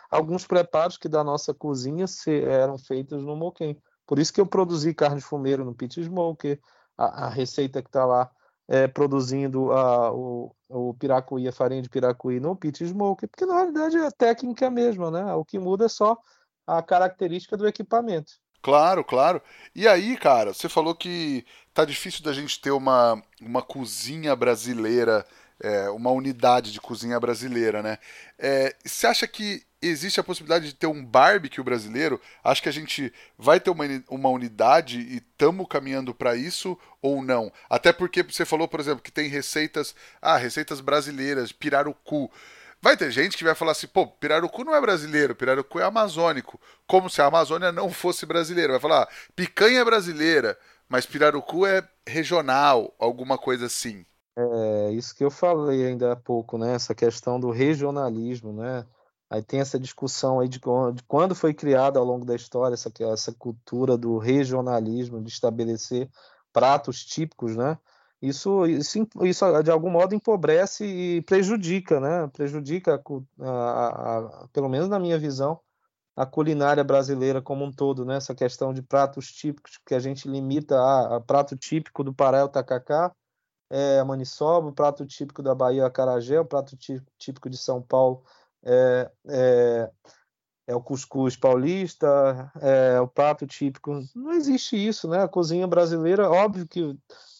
alguns 0.10 0.48
preparos 0.48 0.98
que 0.98 1.08
da 1.08 1.24
nossa 1.24 1.54
cozinha 1.54 2.08
se, 2.08 2.42
eram 2.42 2.78
feitos 2.78 3.24
no 3.24 3.36
moquém. 3.36 3.80
Por 4.06 4.18
isso 4.18 4.34
que 4.34 4.42
eu 4.42 4.48
produzi 4.48 4.94
carne 4.94 5.18
de 5.18 5.24
fumeiro 5.24 5.64
no 5.64 5.76
pit 5.76 6.02
smoker, 6.02 6.60
a, 6.98 7.26
a 7.26 7.30
receita 7.30 7.84
que 7.84 7.90
está 7.90 8.06
lá 8.06 8.32
é, 8.68 8.88
produzindo 8.88 9.72
a, 9.72 10.12
o, 10.12 10.56
o 10.70 10.94
piracuí, 10.96 11.48
a 11.48 11.52
farinha 11.52 11.82
de 11.82 11.90
piracuí 11.90 12.40
no 12.40 12.56
pit 12.56 12.86
smoker, 12.86 13.30
porque 13.30 13.46
na 13.46 13.56
realidade 13.56 13.98
a 13.98 14.12
técnica 14.12 14.66
é 14.66 14.68
a 14.68 14.72
mesma, 14.72 15.12
né? 15.12 15.34
O 15.36 15.46
que 15.46 15.60
muda 15.60 15.86
é 15.86 15.90
só 15.90 16.18
a 16.66 16.82
característica 16.82 17.56
do 17.56 17.68
equipamento. 17.68 18.34
Claro, 18.62 19.04
claro. 19.04 19.42
E 19.76 19.88
aí, 19.88 20.18
cara, 20.18 20.54
você 20.54 20.68
falou 20.68 20.96
que 20.96 21.46
tá 21.74 21.86
difícil 21.86 22.24
da 22.24 22.34
gente 22.34 22.60
ter 22.60 22.72
uma, 22.72 23.22
uma 23.42 23.62
cozinha 23.62 24.36
brasileira, 24.36 25.26
é, 25.62 25.90
uma 25.90 26.12
unidade 26.12 26.72
de 26.72 26.82
cozinha 26.82 27.20
brasileira, 27.20 27.82
né? 27.82 27.98
É, 28.38 28.76
você 28.84 29.08
acha 29.08 29.28
que 29.28 29.64
existe 29.82 30.20
a 30.20 30.24
possibilidade 30.24 30.66
de 30.66 30.74
ter 30.76 30.88
um 30.88 31.06
barbecue 31.06 31.64
brasileiro. 31.64 32.20
Acho 32.44 32.62
que 32.64 32.70
a 32.70 32.74
gente 32.74 33.14
vai 33.38 33.60
ter 33.60 33.70
uma, 33.70 33.86
uma 34.10 34.30
unidade 34.30 35.00
e 35.00 35.18
estamos 35.18 35.68
caminhando 35.70 36.14
para 36.14 36.36
isso 36.36 36.78
ou 37.02 37.22
não. 37.22 37.52
Até 37.70 37.94
porque 37.94 38.24
você 38.24 38.44
falou, 38.44 38.68
por 38.68 38.80
exemplo, 38.80 39.04
que 39.04 39.12
tem 39.12 39.30
receitas, 39.30 39.96
ah, 40.22 40.38
receitas 40.38 40.82
brasileiras, 40.82 41.52
pirarucu. 41.52 42.32
Vai 42.82 42.96
ter 42.96 43.12
gente 43.12 43.38
que 43.38 43.44
vai 43.44 43.56
falar 43.56 43.72
assim, 43.72 43.88
pô, 43.88 44.08
pirarucu 44.08 44.64
não 44.64 44.76
é 44.76 44.80
brasileiro, 44.80 45.36
pirarucu 45.36 45.80
é 45.80 45.84
amazônico. 45.84 46.60
Como 46.86 47.10
se 47.10 47.22
a 47.22 47.26
Amazônia 47.26 47.72
não 47.72 47.90
fosse 47.90 48.26
brasileira. 48.26 48.74
Vai 48.74 48.82
falar, 48.82 49.04
ah, 49.04 49.10
picanha 49.36 49.80
é 49.80 49.86
brasileira, 49.86 50.58
mas 50.88 51.06
pirarucu 51.06 51.66
é 51.66 51.88
regional, 52.08 52.94
alguma 53.00 53.38
coisa 53.38 53.66
assim. 53.66 54.06
É, 54.38 54.92
isso 54.92 55.16
que 55.16 55.24
eu 55.24 55.32
falei 55.32 55.88
ainda 55.88 56.12
há 56.12 56.16
pouco, 56.16 56.58
né? 56.58 56.76
Essa 56.76 56.94
questão 56.94 57.40
do 57.40 57.50
regionalismo, 57.50 58.54
né? 58.54 58.86
Aí 59.30 59.42
tem 59.42 59.60
essa 59.60 59.80
discussão 59.80 60.40
aí 60.40 60.48
de, 60.48 60.60
de 60.60 61.04
quando 61.08 61.36
foi 61.36 61.54
criada 61.54 62.00
ao 62.00 62.06
longo 62.06 62.26
da 62.26 62.36
história 62.36 62.76
essa, 62.76 62.92
essa 63.12 63.34
cultura 63.34 63.98
do 63.98 64.18
regionalismo, 64.18 65.22
de 65.22 65.30
estabelecer 65.30 66.10
pratos 66.54 67.04
típicos, 67.04 67.56
né? 67.56 67.78
Isso, 68.22 68.66
isso, 68.66 69.08
isso 69.24 69.64
de 69.64 69.70
algum 69.70 69.92
modo 69.92 70.16
empobrece 70.16 70.84
e 70.86 71.22
prejudica, 71.22 72.00
né? 72.00 72.28
Prejudica, 72.34 73.02
a, 73.40 73.48
a, 73.48 74.18
a, 74.18 74.48
pelo 74.52 74.68
menos 74.68 74.90
na 74.90 75.00
minha 75.00 75.20
visão, 75.20 75.60
a 76.16 76.26
culinária 76.26 76.84
brasileira 76.84 77.42
como 77.42 77.64
um 77.64 77.72
todo, 77.72 78.04
né? 78.04 78.16
Essa 78.16 78.34
questão 78.34 78.74
de 78.74 78.82
pratos 78.82 79.32
típicos 79.32 79.80
que 79.86 79.94
a 79.94 80.00
gente 80.00 80.28
limita 80.28 80.76
a, 80.80 81.18
a 81.18 81.22
prato 81.22 81.56
típico 81.56 82.04
do 82.04 82.14
Pará 82.14 82.40
é 82.40 82.44
o 82.44 82.50
tacacá, 82.50 83.14
é 83.70 84.00
a 84.00 84.06
maniçoba, 84.06 84.70
o 84.70 84.74
prato 84.74 85.06
típico 85.06 85.44
da 85.44 85.54
Bahia 85.54 85.84
é 85.84 85.86
a 85.86 85.92
carajé, 85.92 86.40
o 86.40 86.46
prato 86.46 86.76
típico 87.20 87.50
de 87.50 87.58
São 87.58 87.84
Paulo 87.84 88.24
é, 88.64 89.12
é, 89.28 89.92
é 90.68 90.76
o 90.76 90.82
cuscuz 90.82 91.38
paulista, 91.38 92.52
é 92.62 93.00
o 93.00 93.08
prato 93.08 93.46
típico. 93.46 94.00
Não 94.16 94.32
existe 94.32 94.76
isso, 94.76 95.08
né? 95.08 95.22
A 95.22 95.28
cozinha 95.28 95.68
brasileira, 95.68 96.32
óbvio 96.32 96.68
que, 96.68 96.98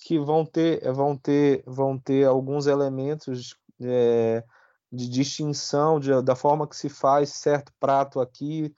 que 0.08 0.18
vão 0.18 0.46
ter 0.46 0.90
vão 0.94 1.18
ter 1.18 1.62
vão 1.68 2.00
ter 2.00 2.26
alguns 2.26 2.66
elementos 2.66 3.58
é, 3.82 4.42
de 4.90 5.10
distinção 5.10 6.00
de, 6.00 6.22
da 6.22 6.34
forma 6.34 6.66
que 6.66 6.78
se 6.78 6.88
faz 6.88 7.32
certo 7.34 7.74
prato 7.78 8.22
aqui. 8.22 8.74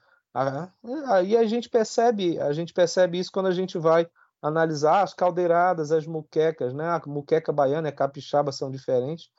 Aí 1.06 1.38
a 1.38 1.46
gente 1.46 1.70
percebe 1.70 2.40
a 2.40 2.52
gente 2.52 2.74
percebe 2.74 3.20
isso 3.20 3.32
quando 3.32 3.46
a 3.46 3.52
gente 3.52 3.78
vai 3.78 4.10
analisar 4.42 5.04
as 5.04 5.14
caldeiradas, 5.14 5.92
as 5.92 6.08
muquecas, 6.08 6.74
né? 6.74 6.90
A 6.90 7.02
muqueca 7.06 7.52
baiana 7.54 7.90
e 7.90 7.92
a 7.92 7.96
capixaba 7.96 8.52
são 8.52 8.72
diferentes. 8.72 9.30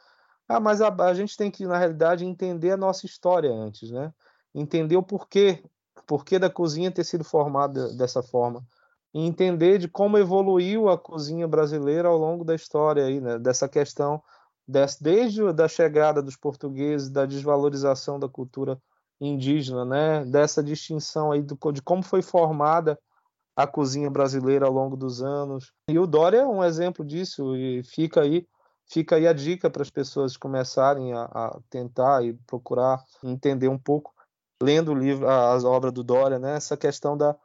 Ah, 0.49 0.61
mas 0.61 0.81
a, 0.81 0.95
a, 0.95 1.15
gente 1.15 1.37
tem 1.37 1.51
que, 1.51 1.67
na 1.67 1.79
realidade, 1.79 2.25
entender 2.25 2.71
a 2.71 2.77
nossa 2.77 3.05
história 3.05 3.51
antes, 3.53 3.91
né? 3.91 4.13
Entender 4.55 4.97
o 4.97 5.03
porquê, 5.03 5.65
porquê 6.07 6.39
da 6.39 6.51
cozinha 6.51 6.91
ter 6.93 7.05
sido 7.05 7.25
formada 7.25 7.93
dessa 7.97 8.23
forma. 8.23 8.65
E 9.13 9.27
entender 9.27 9.79
de 9.79 9.89
como 9.89 10.19
evoluiu 10.19 10.89
a 10.89 10.97
cozinha 10.97 11.47
brasileira 11.49 12.09
ao 12.09 12.17
longo 12.17 12.45
da 12.45 12.55
história 12.55 13.05
aí, 13.05 13.21
né? 13.21 13.39
Dessa 13.39 13.69
questão, 13.69 14.23
desse, 14.67 15.03
desde 15.03 15.43
a 15.43 15.69
chegada 15.69 16.23
dos 16.23 16.37
portugueses, 16.37 17.11
da 17.11 17.27
desvalorização 17.27 18.19
da 18.19 18.29
cultura 18.29 18.81
indígena, 19.21 19.85
né? 19.85 20.25
Dessa 20.25 20.63
distinção 20.63 21.33
aí 21.33 21.43
do, 21.43 21.59
de 21.73 21.83
como 21.83 22.03
foi 22.03 22.23
formada 22.23 22.99
a 23.57 23.67
cozinha 23.67 24.09
brasileira 24.09 24.67
ao 24.67 24.73
longo 24.73 24.97
dos 24.97 25.23
anos. 25.23 25.73
E 25.89 25.99
o 25.99 26.07
Dória 26.07 26.39
é 26.39 26.47
um 26.47 26.65
exemplo 26.65 27.05
disso 27.05 27.57
e 27.57 27.83
fica 27.83 28.23
aí 28.23 28.47
fica 28.91 29.17
aí 29.17 29.27
a 29.27 29.33
dica 29.33 29.71
para 29.71 29.83
as 29.83 29.91
pessoas 29.91 30.37
começarem 30.37 31.13
a, 31.13 31.23
a, 31.23 31.61
tentar 31.71 32.25
e 32.25 32.33
procurar 32.47 33.01
entender 33.23 33.69
um 33.69 33.79
pouco, 33.79 34.13
lendo 34.61 34.91
o 34.91 34.95
livro, 34.95 35.29
as 35.29 35.63
obras 35.65 35.93
do 35.93 36.03
Dória, 36.03 36.39
né? 36.39 36.57
Essa 36.57 36.77
questão 36.77 37.17
da 37.17 37.37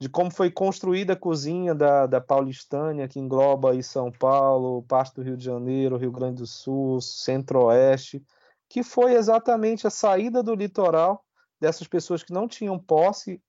de 0.00 0.08
como 0.08 0.30
foi 0.30 0.50
construída 0.50 1.12
a 1.12 1.16
cozinha 1.16 1.74
da, 1.74 2.06
da 2.06 2.20
paulistânia, 2.20 3.08
que 3.08 3.20
engloba 3.20 3.70
aí 3.70 3.82
São 3.82 4.10
Paulo, 4.10 4.82
parte 4.82 5.14
do 5.14 5.22
Rio 5.22 5.36
de 5.36 5.44
Janeiro, 5.44 5.96
Rio 5.96 6.12
Grande 6.12 6.42
do 6.42 6.46
Sul, 6.46 7.00
Centro-Oeste, 7.00 8.24
que 8.68 8.82
foi 8.82 9.14
exatamente 9.14 9.86
a 9.86 9.90
saída 9.90 10.42
do 10.42 10.54
litoral 10.54 11.24
dessas 11.60 11.86
pessoas 11.86 12.22
que 12.22 12.32
não 12.32 12.48
tinham 12.48 12.78
posse 12.78 13.40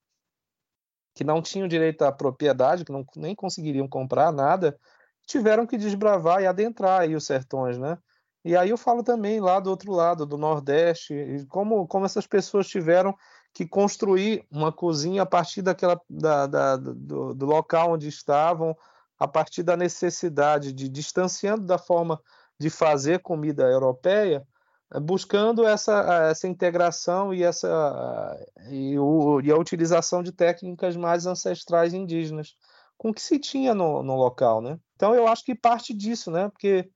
que 1.16 1.24
não 1.24 1.42
tinham 1.42 1.68
direito 1.68 2.04
à 2.04 2.12
propriedade, 2.12 2.84
que 2.84 2.92
não, 2.92 3.06
nem 3.16 3.34
conseguiriam 3.34 3.88
comprar 3.88 4.34
nada, 4.34 4.78
tiveram 5.26 5.66
que 5.66 5.78
desbravar 5.78 6.42
e 6.42 6.46
adentrar 6.46 7.02
aí 7.02 7.16
os 7.16 7.26
sertões, 7.26 7.78
né? 7.78 7.98
E 8.44 8.56
aí 8.56 8.70
eu 8.70 8.78
falo 8.78 9.02
também 9.02 9.40
lá 9.40 9.60
do 9.60 9.70
outro 9.72 9.92
lado, 9.92 10.26
do 10.26 10.38
Nordeste, 10.38 11.16
como, 11.50 11.88
como 11.88 12.06
essas 12.06 12.28
pessoas 12.28 12.68
tiveram 12.68 13.16
que 13.56 13.66
construir 13.66 14.46
uma 14.52 14.70
cozinha 14.70 15.22
a 15.22 15.26
partir 15.26 15.62
daquela 15.62 16.00
da, 16.10 16.46
da, 16.46 16.76
do, 16.76 17.34
do, 17.34 17.46
local 17.46 17.94
onde 17.94 18.10
estavam, 18.10 18.76
a 19.18 19.26
partir 19.26 19.64
da 19.64 19.78
necessidade 19.78 20.74
de 20.74 20.90
distanciando 20.90 21.66
da 21.66 21.78
forma 21.78 22.20
de 22.60 22.70
fazer 22.70 23.22
comida 23.22 23.64
europeia, 23.64 24.46
eh, 24.94 25.00
buscando 25.00 25.66
essa, 25.66 26.28
essa 26.30 26.50
integração 26.50 27.34
e, 27.34 27.44
essa, 27.44 28.38
e, 28.70 29.00
o, 29.00 29.40
e 29.40 29.50
a 29.50 29.58
utilização 29.58 30.22
de 30.22 30.34
técnicas 30.34 30.98
mais 30.98 31.26
ancestrais 31.26 31.94
indígenas, 31.94 32.58
com 32.98 33.12
o 33.12 33.14
que 33.14 33.22
se 33.22 33.40
tinha 33.40 33.74
no, 33.74 34.04
no 34.04 34.16
local, 34.16 34.62
né? 34.62 34.78
Então 34.98 35.16
eu 35.16 35.28
acho 35.30 35.46
que 35.46 35.56
parte 35.56 35.94
disso, 35.94 36.30
né? 36.30 36.50
Porque 36.50 36.90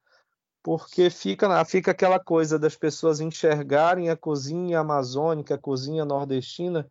porque 0.70 1.10
fica, 1.10 1.66
fica 1.66 1.90
aquela 1.90 2.20
coisa 2.20 2.60
das 2.60 2.76
pessoas 2.76 3.20
enxergarem 3.20 4.12
a 4.12 4.16
cozinha 4.16 4.82
amazônica, 4.82 5.56
a 5.56 5.58
cozinha 5.58 6.06
nordestina, 6.06 6.88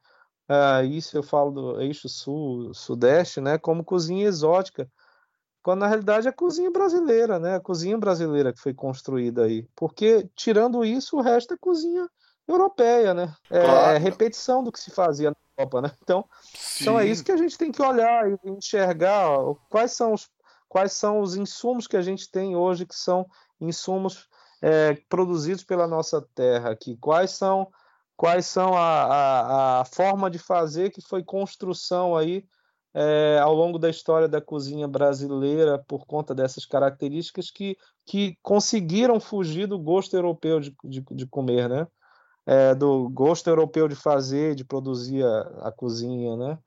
uh, 0.51 0.85
isso 0.85 1.17
eu 1.17 1.23
falo 1.23 1.53
do 1.53 1.81
eixo 1.81 2.09
sul, 2.09 2.75
sudeste, 2.75 3.41
né, 3.41 3.57
como 3.57 3.85
cozinha 3.85 4.27
exótica, 4.27 4.91
quando 5.62 5.79
na 5.79 5.87
realidade 5.87 6.27
é 6.27 6.31
a 6.31 6.33
cozinha 6.33 6.73
brasileira, 6.73 7.38
né? 7.38 7.55
A 7.55 7.61
cozinha 7.61 7.97
brasileira 7.97 8.53
que 8.53 8.61
foi 8.61 8.75
construída 8.75 9.45
aí. 9.45 9.69
Porque, 9.77 10.29
tirando 10.35 10.85
isso, 10.85 11.17
o 11.17 11.21
resto 11.21 11.55
é 11.55 11.57
cozinha 11.57 12.09
europeia, 12.49 13.14
né? 13.14 13.33
É, 13.49 13.64
claro. 13.64 13.95
é 13.95 13.99
repetição 13.99 14.64
do 14.64 14.73
que 14.73 14.81
se 14.81 14.91
fazia 14.91 15.31
na 15.31 15.37
Europa, 15.57 15.83
né? 15.83 15.93
Então, 16.03 16.25
então 16.81 16.99
é 16.99 17.07
isso 17.07 17.23
que 17.23 17.33
a 17.33 17.37
gente 17.37 17.57
tem 17.57 17.71
que 17.71 17.83
olhar 17.83 18.29
e 18.29 18.38
enxergar 18.45 19.29
ó, 19.29 19.55
quais 19.71 19.93
são 19.93 20.14
os 20.14 20.29
quais 20.69 20.93
são 20.93 21.21
os 21.21 21.35
insumos 21.35 21.87
que 21.87 21.97
a 21.97 22.03
gente 22.03 22.31
tem 22.31 22.55
hoje 22.55 22.85
que 22.85 22.95
são 22.95 23.27
insumos 23.61 24.29
é, 24.61 24.94
produzidos 25.09 25.64
pela 25.64 25.87
nossa 25.87 26.21
terra 26.35 26.71
aqui, 26.71 26.97
quais 26.97 27.31
são 27.33 27.68
quais 28.16 28.47
são 28.47 28.75
a, 28.75 29.05
a, 29.05 29.81
a 29.81 29.85
forma 29.85 30.29
de 30.29 30.40
fazer 30.40 30.90
que 30.90 31.01
foi 31.01 31.23
construção 31.23 32.16
aí 32.16 32.44
é, 32.92 33.38
ao 33.38 33.55
longo 33.55 33.79
da 33.79 33.88
história 33.88 34.27
da 34.27 34.40
cozinha 34.40 34.88
brasileira 34.88 35.79
por 35.87 36.05
conta 36.05 36.35
dessas 36.35 36.66
características 36.66 37.49
que, 37.49 37.77
que 38.05 38.37
conseguiram 38.42 39.21
fugir 39.21 39.68
do 39.68 39.79
gosto 39.79 40.16
europeu 40.16 40.59
de, 40.59 40.75
de, 40.83 41.01
de 41.01 41.27
comer, 41.27 41.68
né? 41.68 41.87
É, 42.44 42.75
do 42.75 43.09
gosto 43.11 43.47
europeu 43.49 43.87
de 43.87 43.94
fazer, 43.94 44.55
de 44.57 44.64
produzir 44.64 45.25
a, 45.25 45.68
a 45.68 45.73
cozinha, 45.73 46.37
né? 46.37 46.59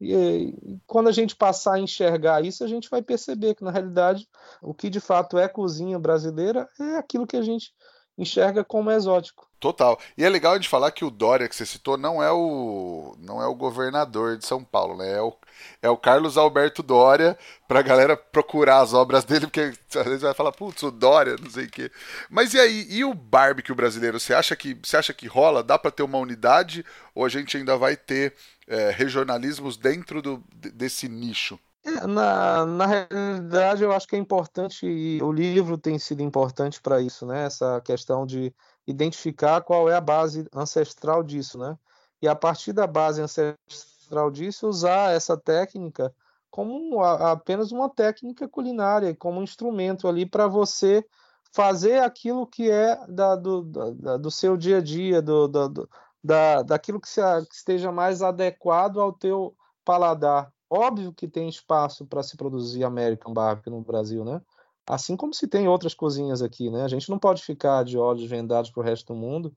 E, 0.00 0.80
quando 0.86 1.08
a 1.08 1.12
gente 1.12 1.36
passar 1.36 1.74
a 1.74 1.80
enxergar 1.80 2.44
isso, 2.44 2.64
a 2.64 2.68
gente 2.68 2.88
vai 2.88 3.02
perceber 3.02 3.54
que, 3.54 3.64
na 3.64 3.70
realidade, 3.70 4.28
o 4.62 4.72
que 4.72 4.88
de 4.88 5.00
fato 5.00 5.36
é 5.36 5.48
cozinha 5.48 5.98
brasileira 5.98 6.68
é 6.80 6.96
aquilo 6.96 7.26
que 7.26 7.36
a 7.36 7.42
gente 7.42 7.74
enxerga 8.16 8.64
como 8.64 8.90
exótico. 8.90 9.49
Total. 9.60 10.00
E 10.16 10.24
é 10.24 10.28
legal 10.30 10.54
a 10.54 10.56
gente 10.56 10.70
falar 10.70 10.90
que 10.90 11.04
o 11.04 11.10
Dória 11.10 11.46
que 11.46 11.54
você 11.54 11.66
citou 11.66 11.98
não 11.98 12.22
é 12.22 12.32
o 12.32 13.14
não 13.18 13.42
é 13.42 13.46
o 13.46 13.54
governador 13.54 14.38
de 14.38 14.46
São 14.46 14.64
Paulo, 14.64 14.96
né? 14.96 15.18
É 15.18 15.20
o, 15.20 15.36
é 15.82 15.90
o 15.90 15.98
Carlos 15.98 16.38
Alberto 16.38 16.82
Dória, 16.82 17.38
pra 17.68 17.82
galera 17.82 18.16
procurar 18.16 18.80
as 18.80 18.94
obras 18.94 19.22
dele, 19.22 19.46
porque 19.46 19.72
às 19.94 20.04
vezes 20.06 20.22
vai 20.22 20.32
falar, 20.32 20.52
putz, 20.52 20.82
o 20.82 20.90
Dória, 20.90 21.36
não 21.38 21.50
sei 21.50 21.66
o 21.66 21.70
quê. 21.70 21.92
Mas 22.30 22.54
e 22.54 22.58
aí, 22.58 22.86
e 22.88 23.04
o 23.04 23.12
barbecue 23.12 23.74
brasileiro? 23.74 24.18
Você 24.18 24.32
acha 24.32 24.56
que 24.56 24.78
você 24.82 24.96
acha 24.96 25.12
que 25.12 25.26
rola? 25.26 25.62
Dá 25.62 25.78
para 25.78 25.90
ter 25.90 26.02
uma 26.02 26.18
unidade 26.18 26.82
ou 27.14 27.26
a 27.26 27.28
gente 27.28 27.54
ainda 27.58 27.76
vai 27.76 27.96
ter 27.96 28.34
é, 28.66 28.90
regionalismos 28.90 29.76
dentro 29.76 30.22
do, 30.22 30.42
desse 30.54 31.06
nicho? 31.06 31.58
É, 31.82 32.06
na, 32.06 32.66
na 32.66 32.86
realidade, 32.86 33.82
eu 33.82 33.92
acho 33.92 34.06
que 34.06 34.14
é 34.14 34.18
importante, 34.18 34.86
e 34.86 35.22
o 35.22 35.32
livro 35.32 35.78
tem 35.78 35.98
sido 35.98 36.22
importante 36.22 36.80
para 36.80 37.00
isso, 37.00 37.24
né? 37.26 37.46
Essa 37.46 37.80
questão 37.80 38.26
de 38.26 38.54
identificar 38.86 39.62
qual 39.62 39.88
é 39.88 39.94
a 39.94 40.00
base 40.00 40.46
ancestral 40.54 41.22
disso, 41.22 41.58
né? 41.58 41.78
E 42.20 42.28
a 42.28 42.34
partir 42.34 42.72
da 42.72 42.86
base 42.86 43.22
ancestral 43.22 44.30
disso, 44.30 44.68
usar 44.68 45.12
essa 45.12 45.36
técnica 45.36 46.14
como 46.50 47.02
apenas 47.02 47.70
uma 47.70 47.88
técnica 47.88 48.48
culinária, 48.48 49.14
como 49.14 49.40
um 49.40 49.44
instrumento 49.44 50.08
ali 50.08 50.26
para 50.26 50.48
você 50.48 51.04
fazer 51.52 52.02
aquilo 52.02 52.46
que 52.46 52.70
é 52.70 52.96
da, 53.08 53.36
do, 53.36 53.62
da, 53.62 54.16
do 54.16 54.30
seu 54.30 54.56
dia 54.56 54.78
a 54.78 54.80
dia, 54.80 55.22
do, 55.22 55.46
do, 55.48 55.88
da, 56.22 56.62
daquilo 56.62 57.00
que, 57.00 57.08
se, 57.08 57.20
que 57.46 57.54
esteja 57.54 57.92
mais 57.92 58.20
adequado 58.20 59.00
ao 59.00 59.12
teu 59.12 59.56
paladar. 59.84 60.52
Óbvio 60.70 61.12
que 61.12 61.26
tem 61.26 61.48
espaço 61.48 62.06
para 62.06 62.22
se 62.22 62.36
produzir 62.36 62.84
American 62.84 63.34
Barbecue 63.34 63.70
no 63.70 63.82
Brasil, 63.82 64.24
né? 64.24 64.40
Assim 64.86 65.16
como 65.16 65.34
se 65.34 65.48
tem 65.48 65.66
outras 65.68 65.94
cozinhas 65.94 66.42
aqui, 66.42 66.70
né? 66.70 66.84
A 66.84 66.88
gente 66.88 67.10
não 67.10 67.18
pode 67.18 67.42
ficar 67.42 67.84
de 67.84 67.98
olhos 67.98 68.24
vendados 68.30 68.70
para 68.70 68.80
o 68.80 68.84
resto 68.84 69.12
do 69.12 69.18
mundo 69.18 69.52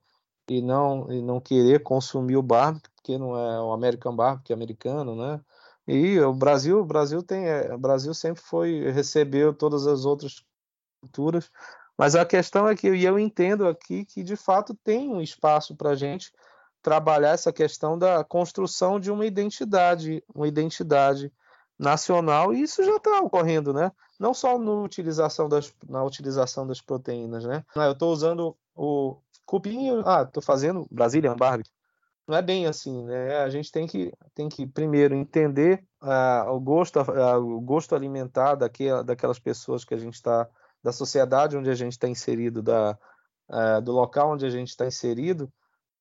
e 0.48 0.60
não, 0.60 1.10
e 1.12 1.22
não 1.22 1.40
querer 1.40 1.82
consumir 1.82 2.36
o 2.36 2.42
barbecue, 2.42 2.90
porque 2.96 3.16
não 3.16 3.36
é 3.38 3.60
o 3.60 3.72
American 3.72 4.14
Barbecue 4.14 4.52
americano, 4.52 5.14
né? 5.14 5.40
E 5.86 6.18
o 6.20 6.32
Brasil, 6.32 6.80
o 6.80 6.84
Brasil 6.84 7.22
tem, 7.22 7.46
é, 7.46 7.74
o 7.74 7.78
Brasil 7.78 8.12
sempre 8.14 8.42
foi 8.42 8.90
recebeu 8.90 9.54
todas 9.54 9.86
as 9.86 10.04
outras 10.04 10.44
culturas, 11.00 11.50
mas 11.96 12.16
a 12.16 12.24
questão 12.24 12.68
é 12.68 12.74
que 12.74 12.92
e 12.92 13.04
eu 13.04 13.18
entendo 13.18 13.68
aqui 13.68 14.04
que 14.04 14.22
de 14.22 14.36
fato 14.36 14.74
tem 14.82 15.10
um 15.10 15.20
espaço 15.20 15.76
para 15.76 15.94
gente 15.94 16.32
trabalhar 16.84 17.30
essa 17.30 17.50
questão 17.50 17.98
da 17.98 18.22
construção 18.22 19.00
de 19.00 19.10
uma 19.10 19.24
identidade, 19.24 20.22
uma 20.34 20.46
identidade 20.46 21.32
nacional, 21.78 22.52
e 22.52 22.60
isso 22.60 22.84
já 22.84 22.96
está 22.96 23.20
ocorrendo, 23.20 23.72
né? 23.72 23.90
Não 24.20 24.34
só 24.34 24.58
no 24.58 24.84
utilização 24.84 25.48
das, 25.48 25.74
na 25.88 26.04
utilização 26.04 26.66
das 26.66 26.82
proteínas, 26.82 27.42
né? 27.46 27.64
Eu 27.74 27.92
estou 27.92 28.12
usando 28.12 28.54
o, 28.76 29.16
cupim, 29.46 30.02
ah, 30.04 30.26
tô 30.26 30.42
fazendo 30.42 30.86
Brazilian 30.90 31.34
Barbecue. 31.34 31.72
Não 32.28 32.36
é 32.36 32.42
bem 32.42 32.66
assim, 32.66 33.02
né? 33.04 33.38
A 33.38 33.48
gente 33.48 33.72
tem 33.72 33.86
que, 33.86 34.12
tem 34.34 34.50
que 34.50 34.66
primeiro 34.66 35.14
entender 35.14 35.82
uh, 36.02 36.50
o, 36.50 36.60
gosto, 36.60 37.00
uh, 37.00 37.38
o 37.38 37.62
gosto 37.62 37.94
alimentar 37.94 38.56
daquela, 38.56 39.02
daquelas 39.02 39.38
pessoas 39.38 39.86
que 39.86 39.94
a 39.94 39.98
gente 39.98 40.14
está, 40.14 40.46
da 40.82 40.92
sociedade 40.92 41.56
onde 41.56 41.70
a 41.70 41.74
gente 41.74 41.92
está 41.92 42.08
inserido, 42.08 42.62
da, 42.62 42.98
do 43.82 43.92
local 43.92 44.32
onde 44.32 44.44
a 44.44 44.50
gente 44.50 44.68
está 44.68 44.86
inserido, 44.86 45.50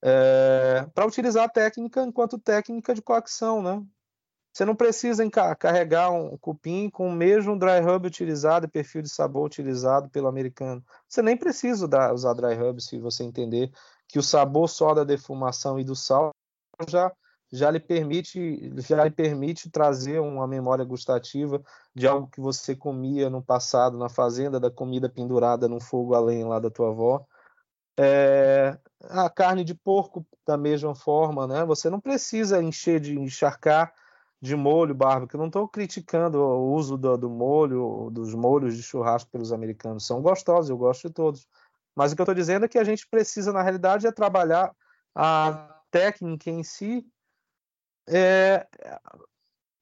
é, 0.06 0.86
para 0.94 1.08
utilizar 1.08 1.46
a 1.46 1.50
técnica 1.50 2.04
enquanto 2.04 2.38
técnica 2.38 2.94
de 2.94 3.02
coacção, 3.02 3.64
né? 3.64 3.82
Você 4.52 4.66
não 4.66 4.76
precisa 4.76 5.28
carregar 5.58 6.12
um 6.12 6.38
cupim 6.38 6.90
com 6.90 7.08
o 7.08 7.12
mesmo 7.12 7.58
dry 7.58 7.80
rub 7.80 8.06
utilizado 8.06 8.66
e 8.66 8.70
perfil 8.70 9.02
de 9.02 9.10
sabor 9.10 9.46
utilizado 9.46 10.10
pelo 10.10 10.28
americano. 10.28 10.84
Você 11.08 11.24
nem 11.24 11.36
precisa 11.36 11.90
usar 12.14 12.34
dry 12.34 12.54
rub 12.54 12.80
se 12.80 13.00
você 13.00 13.24
entender 13.24 13.72
que 14.08 14.20
o 14.20 14.24
sabor 14.24 14.70
só 14.70 14.94
da 14.94 15.04
defumação 15.04 15.80
e 15.80 15.84
do 15.84 15.96
sal 15.96 16.32
já 16.88 17.12
já 17.52 17.70
lhe 17.70 17.80
permite 17.80 18.72
já 18.82 19.04
lhe 19.04 19.12
permite 19.12 19.70
trazer 19.70 20.20
uma 20.20 20.48
memória 20.48 20.84
gustativa 20.84 21.64
de 21.94 22.08
algo 22.08 22.28
que 22.28 22.42
você 22.42 22.76
comia 22.76 23.30
no 23.30 23.44
passado 23.44 23.96
na 23.96 24.10
fazenda 24.10 24.60
da 24.60 24.72
comida 24.72 25.08
pendurada 25.08 25.68
no 25.68 25.80
fogo 25.80 26.16
além 26.16 26.44
lá 26.44 26.60
da 26.60 26.72
tua 26.72 26.90
avó 26.90 27.26
é, 27.98 28.78
a 29.10 29.30
carne 29.30 29.64
de 29.64 29.74
porco 29.74 30.26
da 30.46 30.58
mesma 30.58 30.96
forma, 30.96 31.48
né? 31.48 31.66
Você 31.66 31.90
não 31.90 32.00
precisa 32.00 32.62
encher 32.62 33.00
de 33.00 33.18
encharcar 33.18 33.94
de 34.42 34.56
molho 34.56 34.94
barbecue. 34.94 35.38
Não 35.38 35.48
estou 35.48 35.68
criticando 35.68 36.38
o 36.38 36.74
uso 36.74 36.98
do, 36.98 37.18
do, 37.18 37.30
molho, 37.30 38.10
dos 38.12 38.34
molhos 38.34 38.76
de 38.76 38.84
churrasco 38.84 39.32
pelos 39.32 39.54
americanos. 39.54 40.06
São 40.06 40.22
gostosos, 40.22 40.70
eu 40.70 40.78
gosto 40.78 41.08
de 41.08 41.14
todos. 41.14 41.48
Mas 41.96 42.12
o 42.12 42.16
que 42.16 42.22
eu 42.22 42.26
estou 42.26 42.36
dizendo 42.36 42.66
é 42.66 42.68
que 42.68 42.78
a 42.78 42.84
gente 42.84 43.08
precisa, 43.08 43.54
na 43.54 43.62
realidade, 43.62 44.06
é 44.06 44.12
trabalhar 44.12 44.76
a 45.16 45.82
técnica 45.90 46.50
em 46.50 46.64
si, 46.64 47.06
é, 48.10 48.68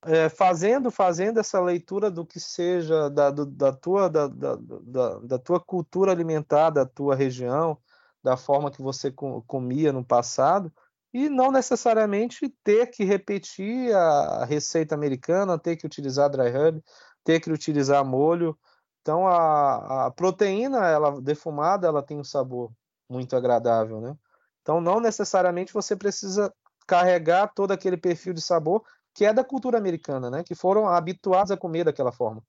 é, 0.05 0.29
fazendo 0.29 0.91
fazendo 0.91 1.39
essa 1.39 1.59
leitura 1.59 2.11
do 2.11 2.25
que 2.25 2.39
seja 2.39 3.09
da, 3.09 3.31
do, 3.31 3.45
da, 3.45 3.71
tua, 3.71 4.09
da, 4.09 4.27
da, 4.27 4.55
da, 4.55 5.19
da 5.19 5.39
tua 5.39 5.59
cultura 5.59 6.11
alimentar, 6.11 6.69
da 6.69 6.85
tua 6.85 7.15
região, 7.15 7.77
da 8.23 8.37
forma 8.37 8.71
que 8.71 8.81
você 8.81 9.11
comia 9.47 9.91
no 9.91 10.05
passado 10.05 10.71
e 11.13 11.29
não 11.29 11.51
necessariamente 11.51 12.49
ter 12.63 12.87
que 12.87 13.03
repetir 13.03 13.93
a 13.93 14.45
receita 14.45 14.95
americana, 14.95 15.59
ter 15.59 15.75
que 15.75 15.85
utilizar 15.85 16.29
dry 16.29 16.49
rub, 16.49 16.81
ter 17.23 17.39
que 17.39 17.51
utilizar 17.51 18.05
molho. 18.05 18.57
Então 19.01 19.27
a, 19.27 20.07
a 20.07 20.11
proteína, 20.11 20.87
ela 20.87 21.19
defumada, 21.21 21.87
ela 21.87 22.03
tem 22.03 22.17
um 22.17 22.23
sabor 22.23 22.71
muito 23.09 23.35
agradável, 23.35 23.99
né? 23.99 24.15
Então 24.61 24.79
não 24.79 24.99
necessariamente 24.99 25.73
você 25.73 25.95
precisa 25.95 26.53
carregar 26.87 27.51
todo 27.53 27.71
aquele 27.71 27.97
perfil 27.97 28.33
de 28.33 28.41
sabor 28.41 28.83
que 29.13 29.25
é 29.25 29.33
da 29.33 29.43
cultura 29.43 29.77
americana, 29.77 30.29
né? 30.29 30.43
Que 30.43 30.55
foram 30.55 30.87
habituados 30.87 31.51
a 31.51 31.57
comer 31.57 31.83
daquela 31.83 32.11
forma. 32.11 32.41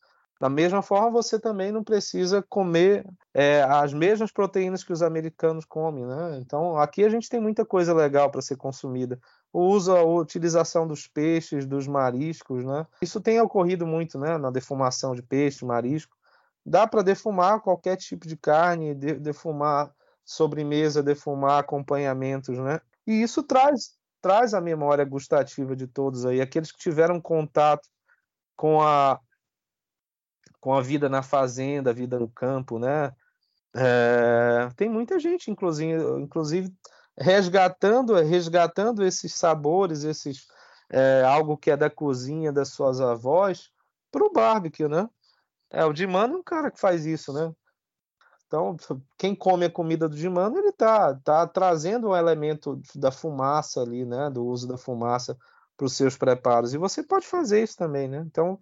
Da 0.42 0.48
mesma 0.48 0.82
forma, 0.82 1.08
você 1.08 1.38
também 1.38 1.70
não 1.70 1.84
precisa 1.84 2.42
comer 2.42 3.06
é, 3.32 3.62
as 3.62 3.94
mesmas 3.94 4.32
proteínas 4.32 4.82
que 4.82 4.92
os 4.92 5.00
americanos 5.00 5.64
comem, 5.64 6.04
né? 6.04 6.36
Então, 6.40 6.76
aqui 6.76 7.04
a 7.04 7.08
gente 7.08 7.28
tem 7.28 7.40
muita 7.40 7.64
coisa 7.64 7.94
legal 7.94 8.28
para 8.28 8.42
ser 8.42 8.56
consumida. 8.56 9.20
O 9.52 9.60
uso, 9.60 9.94
a 9.94 10.02
utilização 10.02 10.84
dos 10.84 11.06
peixes, 11.06 11.64
dos 11.64 11.86
mariscos, 11.86 12.64
né? 12.64 12.84
Isso 13.00 13.20
tem 13.20 13.40
ocorrido 13.40 13.86
muito, 13.86 14.18
né? 14.18 14.36
Na 14.36 14.50
defumação 14.50 15.14
de 15.14 15.22
peixe, 15.22 15.64
marisco. 15.64 16.16
Dá 16.66 16.88
para 16.88 17.02
defumar 17.02 17.60
qualquer 17.60 17.94
tipo 17.96 18.26
de 18.26 18.36
carne, 18.36 18.96
de, 18.96 19.14
defumar 19.14 19.94
sobremesa, 20.24 21.04
defumar 21.04 21.60
acompanhamentos, 21.60 22.58
né? 22.58 22.80
E 23.06 23.22
isso 23.22 23.44
traz 23.44 23.92
traz 24.20 24.54
a 24.54 24.60
memória 24.60 25.04
gustativa 25.04 25.76
de 25.76 25.86
todos 25.86 26.26
aí, 26.26 26.40
aqueles 26.40 26.72
que 26.72 26.78
tiveram 26.78 27.20
contato 27.20 27.88
com 28.56 28.82
a 28.82 29.20
com 30.62 30.72
a 30.72 30.80
vida 30.80 31.08
na 31.08 31.24
fazenda, 31.24 31.90
a 31.90 31.92
vida 31.92 32.20
no 32.20 32.28
campo, 32.28 32.78
né? 32.78 33.12
É, 33.74 34.68
tem 34.76 34.88
muita 34.88 35.18
gente, 35.18 35.50
inclusive, 35.50 36.00
inclusive 36.20 36.72
resgatando, 37.18 38.14
resgatando 38.14 39.04
esses 39.04 39.34
sabores, 39.34 40.04
esses 40.04 40.46
é, 40.88 41.24
algo 41.24 41.56
que 41.56 41.68
é 41.68 41.76
da 41.76 41.90
cozinha 41.90 42.52
das 42.52 42.68
suas 42.68 43.00
avós, 43.00 43.72
para 44.12 44.24
o 44.24 44.30
barbecue, 44.32 44.86
né? 44.86 45.10
É 45.68 45.84
o 45.84 45.92
Dimano 45.92 46.34
é 46.34 46.38
um 46.38 46.42
cara 46.44 46.70
que 46.70 46.78
faz 46.78 47.04
isso, 47.06 47.32
né? 47.32 47.52
Então, 48.46 48.76
quem 49.18 49.34
come 49.34 49.64
a 49.64 49.70
comida 49.70 50.08
do 50.08 50.14
Dimano, 50.14 50.58
ele 50.58 50.70
tá, 50.70 51.12
tá 51.24 51.44
trazendo 51.44 52.10
um 52.10 52.16
elemento 52.16 52.80
da 52.94 53.10
fumaça 53.10 53.80
ali, 53.80 54.04
né? 54.04 54.30
Do 54.30 54.44
uso 54.46 54.68
da 54.68 54.78
fumaça 54.78 55.36
para 55.76 55.86
os 55.86 55.96
seus 55.96 56.16
preparos. 56.16 56.72
E 56.72 56.78
você 56.78 57.02
pode 57.02 57.26
fazer 57.26 57.64
isso 57.64 57.76
também, 57.76 58.06
né? 58.06 58.22
Então, 58.24 58.60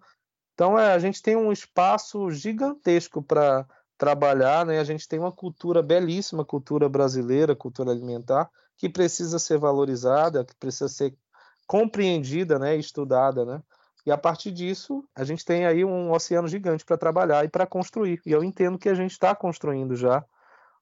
então, 0.61 0.77
é, 0.77 0.93
a 0.93 0.99
gente 0.99 1.23
tem 1.23 1.35
um 1.35 1.51
espaço 1.51 2.29
gigantesco 2.29 3.19
para 3.19 3.65
trabalhar, 3.97 4.63
né? 4.63 4.77
A 4.77 4.83
gente 4.83 5.07
tem 5.07 5.17
uma 5.17 5.31
cultura 5.31 5.81
belíssima, 5.81 6.45
cultura 6.45 6.87
brasileira, 6.87 7.55
cultura 7.55 7.89
alimentar, 7.89 8.47
que 8.77 8.87
precisa 8.87 9.39
ser 9.39 9.57
valorizada, 9.57 10.45
que 10.45 10.55
precisa 10.57 10.87
ser 10.87 11.17
compreendida, 11.65 12.59
né? 12.59 12.75
Estudada, 12.75 13.43
né? 13.43 13.63
E 14.05 14.11
a 14.11 14.17
partir 14.19 14.51
disso, 14.51 15.03
a 15.15 15.23
gente 15.23 15.43
tem 15.43 15.65
aí 15.65 15.83
um 15.83 16.11
oceano 16.11 16.47
gigante 16.47 16.85
para 16.85 16.95
trabalhar 16.95 17.43
e 17.43 17.49
para 17.49 17.65
construir. 17.65 18.21
E 18.23 18.31
eu 18.31 18.43
entendo 18.43 18.77
que 18.77 18.89
a 18.89 18.93
gente 18.93 19.13
está 19.13 19.33
construindo 19.33 19.95
já 19.95 20.23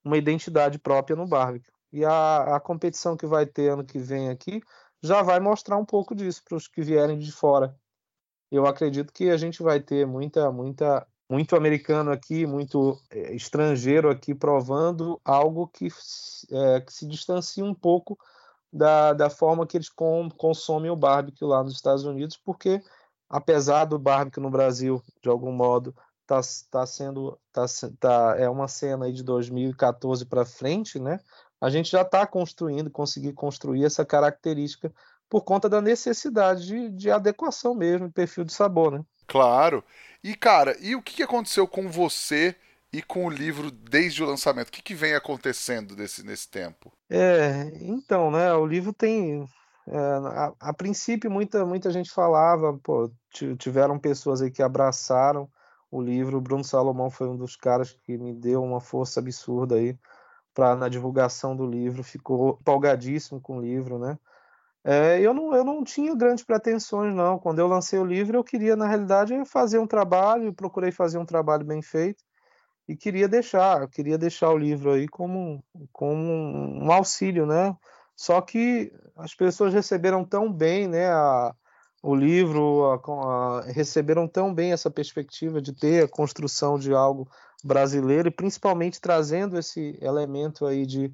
uma 0.03 0.17
identidade 0.17 0.77
própria 0.77 1.15
no 1.15 1.25
barbecue. 1.25 1.71
E 1.93 2.03
a, 2.03 2.57
a 2.57 2.59
competição 2.59 3.15
que 3.15 3.25
vai 3.25 3.45
ter 3.45 3.69
ano 3.69 3.85
que 3.85 3.97
vem 3.97 4.29
aqui 4.29 4.61
já 5.01 5.21
vai 5.21 5.39
mostrar 5.39 5.77
um 5.77 5.85
pouco 5.85 6.13
disso 6.13 6.43
para 6.43 6.57
os 6.57 6.67
que 6.67 6.81
vierem 6.81 7.17
de 7.17 7.31
fora 7.31 7.78
eu 8.51 8.65
acredito 8.65 9.13
que 9.13 9.29
a 9.29 9.37
gente 9.37 9.61
vai 9.61 9.79
ter 9.79 10.05
muita, 10.05 10.51
muita, 10.51 11.05
muito 11.29 11.55
americano 11.55 12.11
aqui, 12.11 12.45
muito 12.47 12.99
é, 13.11 13.33
estrangeiro 13.33 14.09
aqui 14.09 14.33
provando 14.33 15.19
algo 15.23 15.67
que, 15.67 15.87
é, 16.51 16.81
que 16.81 16.91
se 16.91 17.05
distancia 17.05 17.63
um 17.63 17.73
pouco 17.73 18.17
da, 18.71 19.13
da 19.13 19.29
forma 19.29 19.65
que 19.65 19.77
eles 19.77 19.89
com, 19.89 20.29
consomem 20.29 20.91
o 20.91 20.95
barbecue 20.95 21.45
lá 21.45 21.63
nos 21.63 21.73
Estados 21.73 22.03
Unidos, 22.03 22.37
porque 22.37 22.81
apesar 23.29 23.85
do 23.85 23.99
barbecue 23.99 24.41
no 24.41 24.49
Brasil, 24.49 25.03
de 25.21 25.29
algum 25.29 25.51
modo, 25.51 25.95
tá, 26.25 26.41
tá 26.69 26.85
sendo 26.85 27.39
tá, 27.51 27.65
tá, 27.99 28.35
é 28.37 28.49
uma 28.49 28.67
cena 28.67 29.05
aí 29.05 29.13
de 29.13 29.23
2014 29.23 30.25
para 30.25 30.45
frente, 30.45 30.99
né? 30.99 31.19
A 31.61 31.69
gente 31.69 31.91
já 31.91 32.03
está 32.03 32.25
construindo, 32.25 32.89
conseguir 32.89 33.33
construir 33.33 33.83
essa 33.83 34.05
característica 34.05 34.93
por 35.29 35.43
conta 35.43 35.69
da 35.69 35.81
necessidade 35.81 36.65
de, 36.65 36.89
de 36.89 37.11
adequação 37.11 37.75
mesmo, 37.75 38.11
perfil 38.11 38.43
de 38.43 38.53
sabor, 38.53 38.91
né? 38.91 39.03
Claro. 39.27 39.83
E, 40.23 40.35
cara, 40.35 40.75
e 40.81 40.95
o 40.95 41.01
que 41.01 41.21
aconteceu 41.21 41.67
com 41.67 41.87
você 41.87 42.55
e 42.91 43.01
com 43.01 43.25
o 43.25 43.29
livro 43.29 43.69
desde 43.69 44.23
o 44.23 44.25
lançamento? 44.25 44.69
O 44.69 44.71
que, 44.71 44.81
que 44.81 44.95
vem 44.95 45.13
acontecendo 45.13 45.95
desse, 45.95 46.25
nesse 46.25 46.49
tempo? 46.49 46.91
É, 47.09 47.71
então, 47.81 48.31
né, 48.31 48.51
o 48.53 48.65
livro 48.65 48.91
tem... 48.91 49.47
É, 49.87 49.97
a, 49.97 50.53
a, 50.59 50.73
princípio, 50.73 51.31
muita, 51.31 51.65
muita 51.65 51.89
gente 51.89 52.11
falava, 52.11 52.77
pô, 52.83 53.11
tiveram 53.57 53.97
pessoas 53.97 54.41
aí 54.41 54.51
que 54.51 54.61
abraçaram 54.61 55.49
o 55.89 56.01
livro. 56.01 56.37
O 56.37 56.41
Bruno 56.41 56.63
Salomão 56.63 57.09
foi 57.09 57.27
um 57.27 57.37
dos 57.37 57.55
caras 57.55 57.95
que 58.03 58.17
me 58.17 58.33
deu 58.33 58.63
uma 58.63 58.81
força 58.81 59.19
absurda 59.19 59.75
aí 59.75 59.97
pra, 60.53 60.75
na 60.75 60.89
divulgação 60.89 61.55
do 61.55 61.65
livro. 61.65 62.03
Ficou 62.03 62.57
empolgadíssimo 62.61 63.39
com 63.41 63.57
o 63.57 63.61
livro, 63.61 63.97
né? 63.97 64.17
É, 64.83 65.19
eu, 65.19 65.33
não, 65.33 65.53
eu 65.53 65.63
não 65.63 65.83
tinha 65.83 66.15
grandes 66.15 66.43
pretensões, 66.43 67.13
não. 67.13 67.37
Quando 67.37 67.59
eu 67.59 67.67
lancei 67.67 67.99
o 67.99 68.05
livro, 68.05 68.37
eu 68.37 68.43
queria, 68.43 68.75
na 68.75 68.87
realidade, 68.87 69.33
fazer 69.45 69.77
um 69.79 69.87
trabalho, 69.87 70.53
procurei 70.53 70.91
fazer 70.91 71.17
um 71.17 71.25
trabalho 71.25 71.65
bem 71.65 71.81
feito 71.81 72.23
e 72.87 72.95
queria 72.95 73.27
deixar, 73.27 73.87
queria 73.89 74.17
deixar 74.17 74.49
o 74.49 74.57
livro 74.57 74.91
aí 74.91 75.07
como, 75.07 75.63
como 75.91 76.19
um 76.83 76.91
auxílio, 76.91 77.45
né? 77.45 77.75
Só 78.15 78.41
que 78.41 78.91
as 79.15 79.35
pessoas 79.35 79.73
receberam 79.73 80.25
tão 80.25 80.51
bem, 80.51 80.87
né, 80.87 81.07
a, 81.07 81.53
o 82.01 82.15
livro, 82.15 82.91
a, 82.91 83.59
a, 83.59 83.61
receberam 83.71 84.27
tão 84.27 84.53
bem 84.53 84.71
essa 84.71 84.89
perspectiva 84.89 85.61
de 85.61 85.71
ter 85.71 86.03
a 86.03 86.07
construção 86.07 86.79
de 86.79 86.91
algo 86.93 87.29
brasileiro 87.63 88.27
e 88.27 88.31
principalmente 88.31 88.99
trazendo 88.99 89.57
esse 89.57 89.97
elemento 90.01 90.65
aí 90.65 90.85
de, 90.85 91.13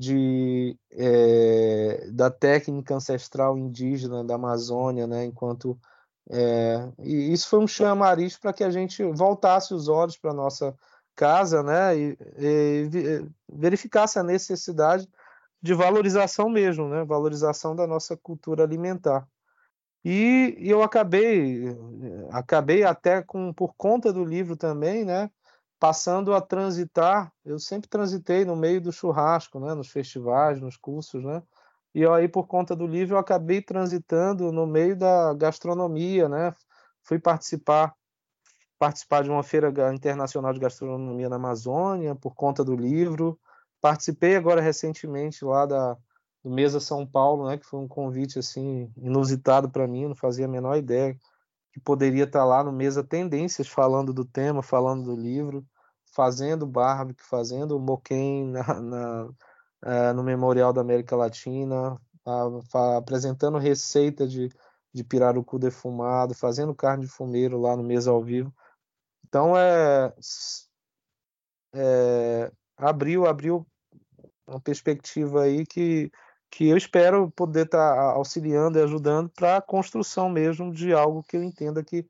de, 0.00 0.78
é, 0.92 2.08
da 2.12 2.30
técnica 2.30 2.94
ancestral 2.94 3.58
indígena 3.58 4.24
da 4.24 4.36
Amazônia, 4.36 5.06
né, 5.06 5.24
enquanto 5.24 5.78
é, 6.30 6.92
e 6.98 7.32
isso 7.32 7.48
foi 7.48 7.58
um 7.58 7.66
chamariz 7.66 8.36
para 8.36 8.52
que 8.52 8.62
a 8.62 8.70
gente 8.70 9.02
voltasse 9.12 9.72
os 9.72 9.88
olhos 9.88 10.16
para 10.18 10.34
nossa 10.34 10.74
casa, 11.16 11.62
né, 11.62 11.96
e, 11.96 12.18
e, 12.38 13.26
verificasse 13.50 14.18
a 14.18 14.22
necessidade 14.22 15.08
de 15.60 15.74
valorização 15.74 16.48
mesmo, 16.48 16.88
né, 16.88 17.04
valorização 17.04 17.74
da 17.74 17.86
nossa 17.86 18.16
cultura 18.16 18.62
alimentar. 18.62 19.26
E, 20.04 20.54
e 20.58 20.70
eu 20.70 20.82
acabei, 20.82 21.64
acabei 22.30 22.84
até 22.84 23.20
com 23.22 23.52
por 23.52 23.74
conta 23.74 24.12
do 24.12 24.24
livro 24.24 24.56
também, 24.56 25.04
né, 25.04 25.30
passando 25.78 26.34
a 26.34 26.40
transitar, 26.40 27.32
eu 27.44 27.58
sempre 27.58 27.88
transitei 27.88 28.44
no 28.44 28.56
meio 28.56 28.80
do 28.80 28.92
churrasco, 28.92 29.60
né, 29.60 29.74
nos 29.74 29.88
festivais, 29.88 30.60
nos 30.60 30.76
cursos, 30.76 31.24
né, 31.24 31.42
e 31.94 32.06
aí 32.06 32.28
por 32.28 32.46
conta 32.46 32.74
do 32.74 32.86
livro 32.86 33.14
eu 33.14 33.18
acabei 33.18 33.62
transitando 33.62 34.50
no 34.52 34.66
meio 34.66 34.96
da 34.96 35.32
gastronomia, 35.34 36.28
né, 36.28 36.52
fui 37.02 37.18
participar 37.18 37.94
participar 38.78 39.24
de 39.24 39.30
uma 39.30 39.42
feira 39.42 39.72
internacional 39.92 40.52
de 40.52 40.60
gastronomia 40.60 41.28
na 41.28 41.34
Amazônia 41.34 42.14
por 42.14 42.34
conta 42.34 42.64
do 42.64 42.76
livro, 42.76 43.38
participei 43.80 44.36
agora 44.36 44.60
recentemente 44.60 45.44
lá 45.44 45.66
da 45.66 45.96
do 46.42 46.50
Mesa 46.50 46.78
São 46.78 47.04
Paulo, 47.04 47.48
né, 47.48 47.58
que 47.58 47.66
foi 47.66 47.80
um 47.80 47.88
convite 47.88 48.38
assim 48.38 48.92
inusitado 48.96 49.68
para 49.68 49.88
mim, 49.88 50.06
não 50.06 50.14
fazia 50.14 50.44
a 50.44 50.48
menor 50.48 50.76
ideia 50.76 51.18
que 51.78 51.84
poderia 51.84 52.24
estar 52.24 52.44
lá 52.44 52.62
no 52.64 52.72
Mesa 52.72 53.04
Tendências 53.04 53.68
falando 53.68 54.12
do 54.12 54.24
tema, 54.24 54.62
falando 54.62 55.04
do 55.04 55.16
livro, 55.16 55.64
fazendo 56.12 56.66
barbecue, 56.66 57.24
fazendo 57.24 57.78
moquém 57.78 58.46
na, 58.46 58.80
na 58.80 59.28
é, 59.82 60.12
no 60.12 60.24
Memorial 60.24 60.72
da 60.72 60.80
América 60.80 61.14
Latina, 61.14 61.96
a, 62.26 62.96
apresentando 62.96 63.58
receita 63.58 64.26
de, 64.26 64.50
de 64.92 65.04
pirarucu 65.04 65.58
defumado, 65.58 66.34
fazendo 66.34 66.74
carne 66.74 67.04
de 67.04 67.10
fumeiro 67.10 67.60
lá 67.60 67.76
no 67.76 67.84
Mesa 67.84 68.10
ao 68.10 68.22
vivo. 68.22 68.52
Então 69.26 69.56
é, 69.56 70.12
é 71.74 72.50
abriu 72.76 73.26
abriu 73.26 73.66
uma 74.46 74.60
perspectiva 74.60 75.42
aí 75.42 75.64
que 75.64 76.10
que 76.50 76.68
eu 76.68 76.76
espero 76.76 77.30
poder 77.30 77.66
estar 77.66 77.94
tá 77.94 78.02
auxiliando 78.12 78.78
e 78.78 78.82
ajudando 78.82 79.28
para 79.28 79.56
a 79.56 79.62
construção 79.62 80.28
mesmo 80.28 80.72
de 80.72 80.92
algo 80.92 81.22
que 81.22 81.36
eu 81.36 81.42
entenda 81.42 81.84
que, 81.84 82.06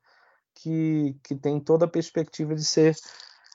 que, 0.54 1.16
que 1.22 1.34
tem 1.34 1.60
toda 1.60 1.84
a 1.84 1.88
perspectiva 1.88 2.54
de 2.54 2.64
ser 2.64 2.96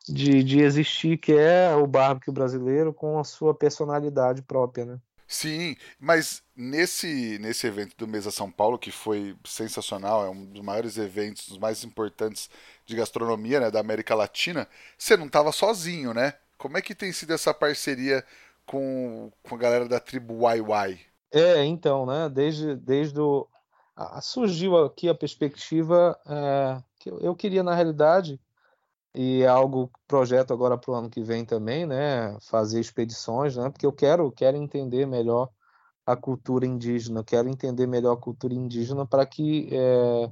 de, 0.07 0.43
de 0.43 0.59
existir, 0.59 1.17
que 1.17 1.33
é 1.33 1.73
o 1.75 1.87
barbecue 1.87 2.31
brasileiro 2.31 2.93
com 2.93 3.19
a 3.19 3.23
sua 3.23 3.53
personalidade 3.53 4.41
própria, 4.41 4.85
né? 4.85 4.99
Sim, 5.25 5.75
mas 5.99 6.43
nesse, 6.55 7.39
nesse 7.39 7.65
evento 7.65 7.95
do 7.97 8.07
Mesa 8.07 8.29
São 8.29 8.51
Paulo, 8.51 8.77
que 8.77 8.91
foi 8.91 9.35
sensacional, 9.45 10.25
é 10.25 10.29
um 10.29 10.45
dos 10.45 10.61
maiores 10.61 10.97
eventos, 10.97 11.47
dos 11.47 11.57
mais 11.57 11.83
importantes 11.83 12.49
de 12.85 12.95
gastronomia 12.95 13.59
né, 13.59 13.71
da 13.71 13.79
América 13.79 14.13
Latina, 14.13 14.67
você 14.97 15.17
não 15.17 15.27
estava 15.27 15.51
sozinho, 15.51 16.13
né? 16.13 16.33
Como 16.57 16.77
é 16.77 16.81
que 16.81 16.93
tem 16.93 17.11
sido 17.11 17.33
essa 17.33 17.53
parceria 17.53 18.23
com, 18.65 19.31
com 19.41 19.55
a 19.55 19.57
galera 19.57 19.87
da 19.87 19.99
tribo 19.99 20.49
YY? 20.49 20.99
É, 21.31 21.63
então, 21.65 22.05
né? 22.05 22.29
Desde, 22.29 22.75
desde 22.75 23.19
o. 23.19 23.47
surgiu 24.21 24.77
aqui 24.77 25.09
a 25.09 25.15
perspectiva 25.15 26.19
é, 26.27 26.83
que 26.99 27.09
eu 27.09 27.35
queria, 27.35 27.63
na 27.63 27.75
realidade, 27.75 28.39
e 29.15 29.41
é 29.43 29.47
algo 29.47 29.91
projeto 30.07 30.53
agora 30.53 30.77
para 30.77 30.91
o 30.91 30.95
ano 30.95 31.09
que 31.09 31.21
vem 31.21 31.45
também, 31.45 31.85
né? 31.85 32.37
Fazer 32.41 32.79
expedições, 32.79 33.55
né? 33.55 33.69
Porque 33.69 33.85
eu 33.85 33.93
quero, 33.93 34.31
quero 34.31 34.57
entender 34.57 35.05
melhor 35.05 35.49
a 36.05 36.15
cultura 36.15 36.65
indígena, 36.65 37.23
quero 37.23 37.49
entender 37.49 37.87
melhor 37.87 38.13
a 38.13 38.19
cultura 38.19 38.53
indígena 38.53 39.05
para 39.05 39.25
que 39.25 39.69
é, 39.71 40.29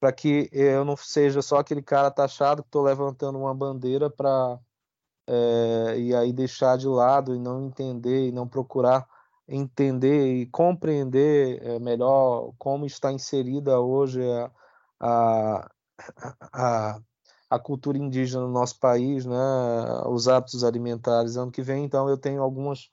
para 0.00 0.12
que 0.12 0.48
eu 0.52 0.84
não 0.84 0.96
seja 0.96 1.40
só 1.42 1.58
aquele 1.58 1.82
cara 1.82 2.10
taxado 2.10 2.62
que 2.62 2.68
estou 2.68 2.82
levantando 2.82 3.38
uma 3.38 3.54
bandeira 3.54 4.10
para 4.10 4.58
é, 5.26 5.98
e 5.98 6.14
aí 6.14 6.32
deixar 6.32 6.76
de 6.78 6.86
lado 6.86 7.34
e 7.34 7.38
não 7.38 7.66
entender 7.66 8.28
e 8.28 8.32
não 8.32 8.46
procurar 8.46 9.06
entender 9.48 10.34
e 10.34 10.46
compreender 10.46 11.62
é, 11.62 11.78
melhor 11.78 12.52
como 12.58 12.86
está 12.86 13.12
inserida 13.12 13.80
hoje 13.80 14.20
a, 14.22 14.50
a, 15.00 15.70
a, 16.52 17.00
a, 17.50 17.58
cultura 17.58 17.98
indígena 17.98 18.42
no 18.42 18.52
nosso 18.52 18.78
país, 18.80 19.24
né, 19.24 19.36
os 20.08 20.28
hábitos 20.28 20.64
alimentares. 20.64 21.36
Ano 21.36 21.52
que 21.52 21.62
vem, 21.62 21.84
então, 21.84 22.08
eu 22.08 22.18
tenho 22.18 22.42
algumas 22.42 22.90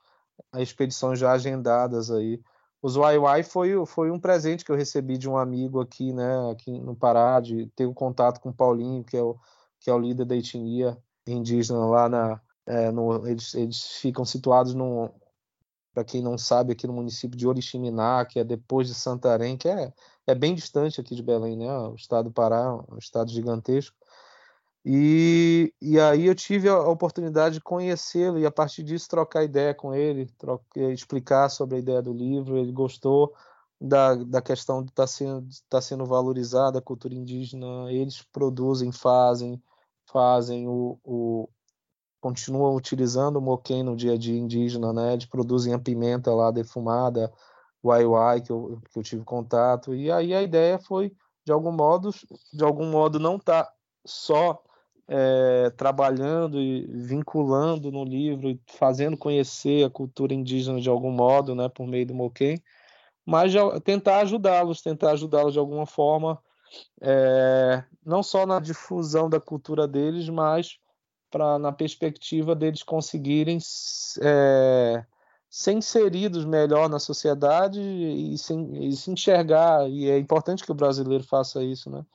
expedições 0.58 1.20
já 1.20 1.32
agendadas 1.32 2.12
aí. 2.12 2.42
Os 2.82 2.96
YY 2.96 3.44
foi, 3.44 3.86
foi 3.86 4.12
um 4.12 4.20
presente 4.20 4.66
que 4.66 4.72
eu 4.72 4.76
recebi 4.76 5.18
de 5.18 5.30
um 5.30 5.38
amigo 5.38 5.82
aqui, 5.82 6.14
né, 6.14 6.52
aqui 6.52 6.80
no 6.80 6.96
Pará, 6.96 7.40
de 7.40 7.68
ter 7.76 7.88
um 7.88 7.94
contato 7.94 8.40
com 8.42 8.50
o 8.50 8.54
Paulinho, 8.54 9.04
que 9.04 9.18
é 9.18 9.24
o, 9.24 9.38
que 9.80 9.90
é 9.90 9.94
o 9.94 10.00
líder 10.00 10.26
da 10.26 10.36
etnia 10.36 10.98
indígena 11.28 11.86
lá 11.86 12.10
na. 12.10 12.42
É, 12.66 12.92
no, 12.92 13.28
eles, 13.28 13.54
eles 13.56 13.86
ficam 13.98 14.24
situados 14.24 14.74
no 14.74 15.12
para 15.94 16.04
quem 16.04 16.22
não 16.22 16.38
sabe, 16.38 16.74
aqui 16.74 16.88
no 16.88 16.94
município 16.94 17.38
de 17.38 17.48
Oriximiná, 17.48 18.26
que 18.26 18.40
é 18.40 18.44
depois 18.44 18.88
de 18.88 18.96
Santarém, 18.96 19.56
que 19.56 19.70
é, 19.70 19.94
é 20.26 20.34
bem 20.34 20.56
distante 20.56 21.00
aqui 21.00 21.16
de 21.16 21.22
Belém, 21.22 21.56
né? 21.56 21.72
O 21.72 21.96
estado 21.96 22.26
do 22.26 22.32
Pará, 22.32 22.74
um 22.92 22.98
estado 22.98 23.30
gigantesco. 23.30 23.96
E, 24.86 25.74
e 25.82 25.98
aí 26.00 26.26
eu 26.26 26.36
tive 26.36 26.68
a 26.68 26.78
oportunidade 26.80 27.56
de 27.56 27.62
conhecê-lo 27.62 28.38
e 28.38 28.46
a 28.46 28.52
partir 28.52 28.84
disso 28.84 29.08
trocar 29.08 29.44
ideia 29.44 29.74
com 29.74 29.94
ele, 29.94 30.26
trocar, 30.38 30.92
explicar 30.92 31.50
sobre 31.50 31.78
a 31.78 31.80
ideia 31.80 32.02
do 32.02 32.12
livro. 32.12 32.58
Ele 32.58 32.72
gostou 32.72 33.34
da, 33.80 34.16
da 34.16 34.42
questão 34.42 34.84
de 34.84 34.90
estar 34.90 35.04
tá 35.04 35.08
sendo, 35.08 35.48
tá 35.70 35.80
sendo 35.80 36.06
valorizada 36.06 36.80
a 36.80 36.82
cultura 36.82 37.14
indígena. 37.14 37.92
Eles 37.92 38.24
produzem, 38.24 38.92
fazem, 38.92 39.62
fazem 40.14 40.68
o, 40.68 40.98
o 41.04 41.50
continuam 42.22 42.76
utilizando 42.76 43.38
o 43.38 43.42
moquém 43.42 43.84
no 43.84 43.98
dia 43.98 44.14
a 44.14 44.18
dia 44.18 44.38
indígena, 44.40 44.94
né? 44.94 45.14
Eles 45.14 45.26
produzem 45.26 45.74
a 45.74 45.80
pimenta 45.80 46.34
lá 46.34 46.52
defumada, 46.52 47.30
o 47.82 47.92
que 48.42 48.50
eu, 48.50 48.80
que 48.90 49.00
eu 49.00 49.04
tive 49.04 49.26
contato. 49.26 49.94
E 49.94 50.10
aí 50.10 50.34
a 50.34 50.42
ideia 50.42 50.80
foi 50.80 51.12
de 51.46 51.52
algum 51.52 51.72
modo, 51.72 52.12
de 52.54 52.64
algum 52.64 52.90
modo 52.90 53.20
não 53.20 53.38
tá 53.38 53.70
só 54.06 54.64
é, 55.08 55.70
trabalhando 55.72 56.62
e 56.62 56.88
vinculando 56.88 57.92
no 57.92 58.06
livro 58.06 58.50
e 58.50 58.62
fazendo 58.68 59.18
conhecer 59.18 59.86
a 59.86 59.90
cultura 59.90 60.34
indígena 60.34 60.80
de 60.80 60.90
algum 60.90 61.12
modo, 61.12 61.54
né, 61.54 61.68
por 61.68 61.86
meio 61.86 62.06
do 62.06 62.16
moquém, 62.16 62.62
mas 63.26 63.52
tentar 63.84 64.22
ajudá-los, 64.22 64.82
tentar 64.82 65.12
ajudá-los 65.12 65.54
de 65.54 65.60
alguma 65.60 65.86
forma 65.86 66.40
é, 67.02 67.84
não 68.06 68.24
só 68.24 68.46
na 68.46 68.60
difusão 68.60 69.30
da 69.30 69.40
cultura 69.40 69.88
deles, 69.88 70.30
mas 70.30 70.78
para 71.30 71.58
na 71.58 71.72
perspectiva 71.72 72.56
deles 72.56 72.84
conseguirem 72.84 73.58
é, 74.22 75.04
ser 75.50 75.74
inseridos 75.74 76.46
melhor 76.46 76.88
na 76.88 77.00
sociedade 77.00 77.80
e 77.82 78.38
se, 78.38 78.54
e 78.54 78.92
se, 78.94 79.12
enxergar, 79.12 79.90
e 79.90 80.10
é 80.10 80.18
importante 80.18 80.64
que 80.64 80.72
o 80.72 80.76
brasileiro 80.76 81.24
faça 81.24 81.64
isso, 81.64 81.90
né? 81.90 82.06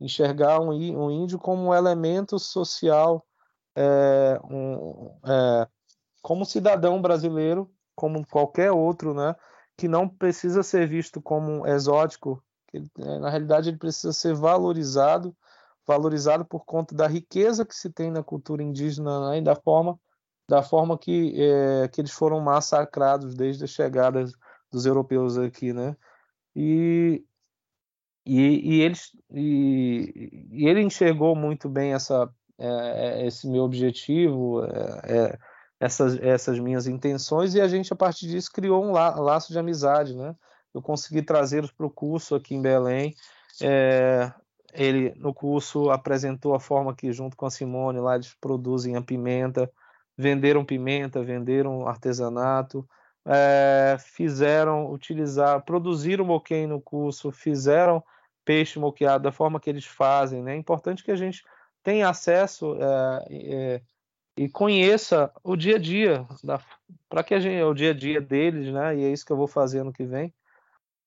enxergar 0.00 0.60
um, 0.60 0.70
um 0.70 1.10
índio 1.10 1.38
como 1.38 1.68
um 1.68 1.74
elemento 1.74 2.38
social, 2.38 3.26
é, 3.74 4.38
um, 4.44 5.10
é, 5.24 5.68
como 6.22 6.44
cidadão 6.44 7.00
brasileiro, 7.00 7.70
como 7.94 8.26
qualquer 8.26 8.72
outro, 8.72 9.14
né? 9.14 9.34
que 9.76 9.88
não 9.88 10.08
precisa 10.08 10.62
ser 10.62 10.86
visto 10.86 11.20
como 11.20 11.66
exótico 11.66 12.42
ele, 12.76 12.90
é, 12.98 13.18
na 13.18 13.30
realidade, 13.30 13.68
ele 13.68 13.78
precisa 13.78 14.12
ser 14.12 14.34
valorizado, 14.34 15.36
valorizado 15.86 16.44
por 16.44 16.64
conta 16.64 16.94
da 16.94 17.06
riqueza 17.06 17.64
que 17.64 17.74
se 17.74 17.90
tem 17.90 18.10
na 18.10 18.22
cultura 18.22 18.62
indígena 18.62 19.30
né, 19.30 19.38
e 19.38 19.42
da 19.42 19.54
forma, 19.54 19.98
da 20.48 20.62
forma 20.62 20.98
que, 20.98 21.34
é, 21.40 21.88
que 21.88 22.00
eles 22.00 22.12
foram 22.12 22.40
massacrados 22.40 23.34
desde 23.34 23.64
a 23.64 23.68
chegada 23.68 24.24
dos 24.70 24.86
europeus 24.86 25.38
aqui, 25.38 25.72
né? 25.72 25.96
E, 26.54 27.24
e, 28.24 28.76
e 28.76 28.80
eles, 28.80 29.10
e, 29.30 30.48
e, 30.50 30.66
ele 30.66 30.80
enxergou 30.80 31.36
muito 31.36 31.68
bem 31.68 31.92
essa, 31.92 32.28
é, 32.58 33.26
esse 33.26 33.48
meu 33.48 33.62
objetivo, 33.62 34.64
é, 34.64 35.00
é, 35.04 35.38
essas, 35.78 36.18
essas 36.20 36.58
minhas 36.58 36.86
intenções, 36.86 37.54
e 37.54 37.60
a 37.60 37.68
gente, 37.68 37.92
a 37.92 37.96
partir 37.96 38.26
disso, 38.26 38.50
criou 38.52 38.84
um 38.84 38.92
laço 38.92 39.52
de 39.52 39.58
amizade, 39.58 40.16
né? 40.16 40.34
Eu 40.76 40.82
consegui 40.82 41.22
trazê-los 41.22 41.72
para 41.72 41.86
o 41.86 41.90
curso 41.90 42.34
aqui 42.34 42.54
em 42.54 42.60
Belém. 42.60 43.14
É, 43.62 44.30
ele 44.74 45.14
no 45.16 45.32
curso 45.32 45.90
apresentou 45.90 46.54
a 46.54 46.60
forma 46.60 46.94
que 46.94 47.10
junto 47.12 47.34
com 47.34 47.46
a 47.46 47.50
Simone 47.50 47.98
lá 47.98 48.14
eles 48.14 48.34
produzem 48.38 48.94
a 48.94 49.00
pimenta, 49.00 49.72
venderam 50.18 50.66
pimenta, 50.66 51.24
venderam 51.24 51.88
artesanato, 51.88 52.86
é, 53.24 53.96
fizeram 53.98 54.92
utilizar, 54.92 55.64
produziram 55.64 56.26
moquém 56.26 56.66
no 56.66 56.78
curso, 56.78 57.32
fizeram 57.32 58.04
peixe 58.44 58.78
moqueado 58.78 59.24
da 59.24 59.32
forma 59.32 59.58
que 59.58 59.70
eles 59.70 59.86
fazem, 59.86 60.42
né? 60.42 60.52
É 60.52 60.58
importante 60.58 61.02
que 61.02 61.10
a 61.10 61.16
gente 61.16 61.42
tenha 61.82 62.10
acesso 62.10 62.76
é, 62.78 63.26
é, 63.30 63.82
e 64.36 64.46
conheça 64.46 65.32
o 65.42 65.56
dia 65.56 65.76
a 65.76 65.78
dia, 65.78 66.26
para 67.08 67.24
que 67.24 67.32
a 67.32 67.40
gente 67.40 67.62
o 67.62 67.72
dia 67.72 67.92
a 67.92 67.94
dia 67.94 68.20
deles, 68.20 68.70
né? 68.70 68.94
E 68.94 69.04
é 69.04 69.10
isso 69.10 69.24
que 69.24 69.32
eu 69.32 69.38
vou 69.38 69.48
fazer 69.48 69.78
ano 69.78 69.92
que 69.92 70.04
vem 70.04 70.32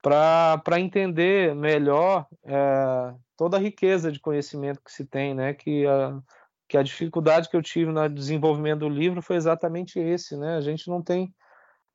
para 0.01 0.79
entender 0.79 1.53
melhor 1.55 2.27
é, 2.43 3.13
toda 3.37 3.57
a 3.57 3.59
riqueza 3.59 4.11
de 4.11 4.19
conhecimento 4.19 4.81
que 4.83 4.91
se 4.91 5.05
tem, 5.05 5.33
né? 5.33 5.53
Que 5.53 5.85
a, 5.85 6.19
que 6.67 6.77
a 6.77 6.83
dificuldade 6.83 7.49
que 7.49 7.55
eu 7.55 7.61
tive 7.61 7.91
no 7.91 8.07
desenvolvimento 8.09 8.79
do 8.79 8.89
livro 8.89 9.21
foi 9.21 9.35
exatamente 9.35 9.99
esse, 9.99 10.37
né? 10.37 10.55
A 10.55 10.61
gente 10.61 10.87
não 10.87 11.01
tem, 11.01 11.33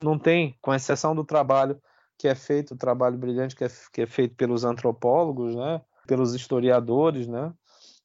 não 0.03 0.19
tem, 0.19 0.57
com 0.61 0.75
exceção 0.75 1.15
do 1.15 1.25
trabalho 1.25 1.81
que 2.19 2.29
é 2.29 2.35
feito, 2.35 2.75
o 2.75 2.79
trabalho 2.79 3.19
brilhante 3.19 3.57
que 3.57 3.65
é, 3.65 3.69
que 3.93 4.03
é 4.03 4.07
feito 4.07 4.37
pelos 4.37 4.65
antropólogos, 4.65 5.55
né? 5.55 5.81
Pelos 6.07 6.35
historiadores, 6.35 7.27
né? 7.27 7.53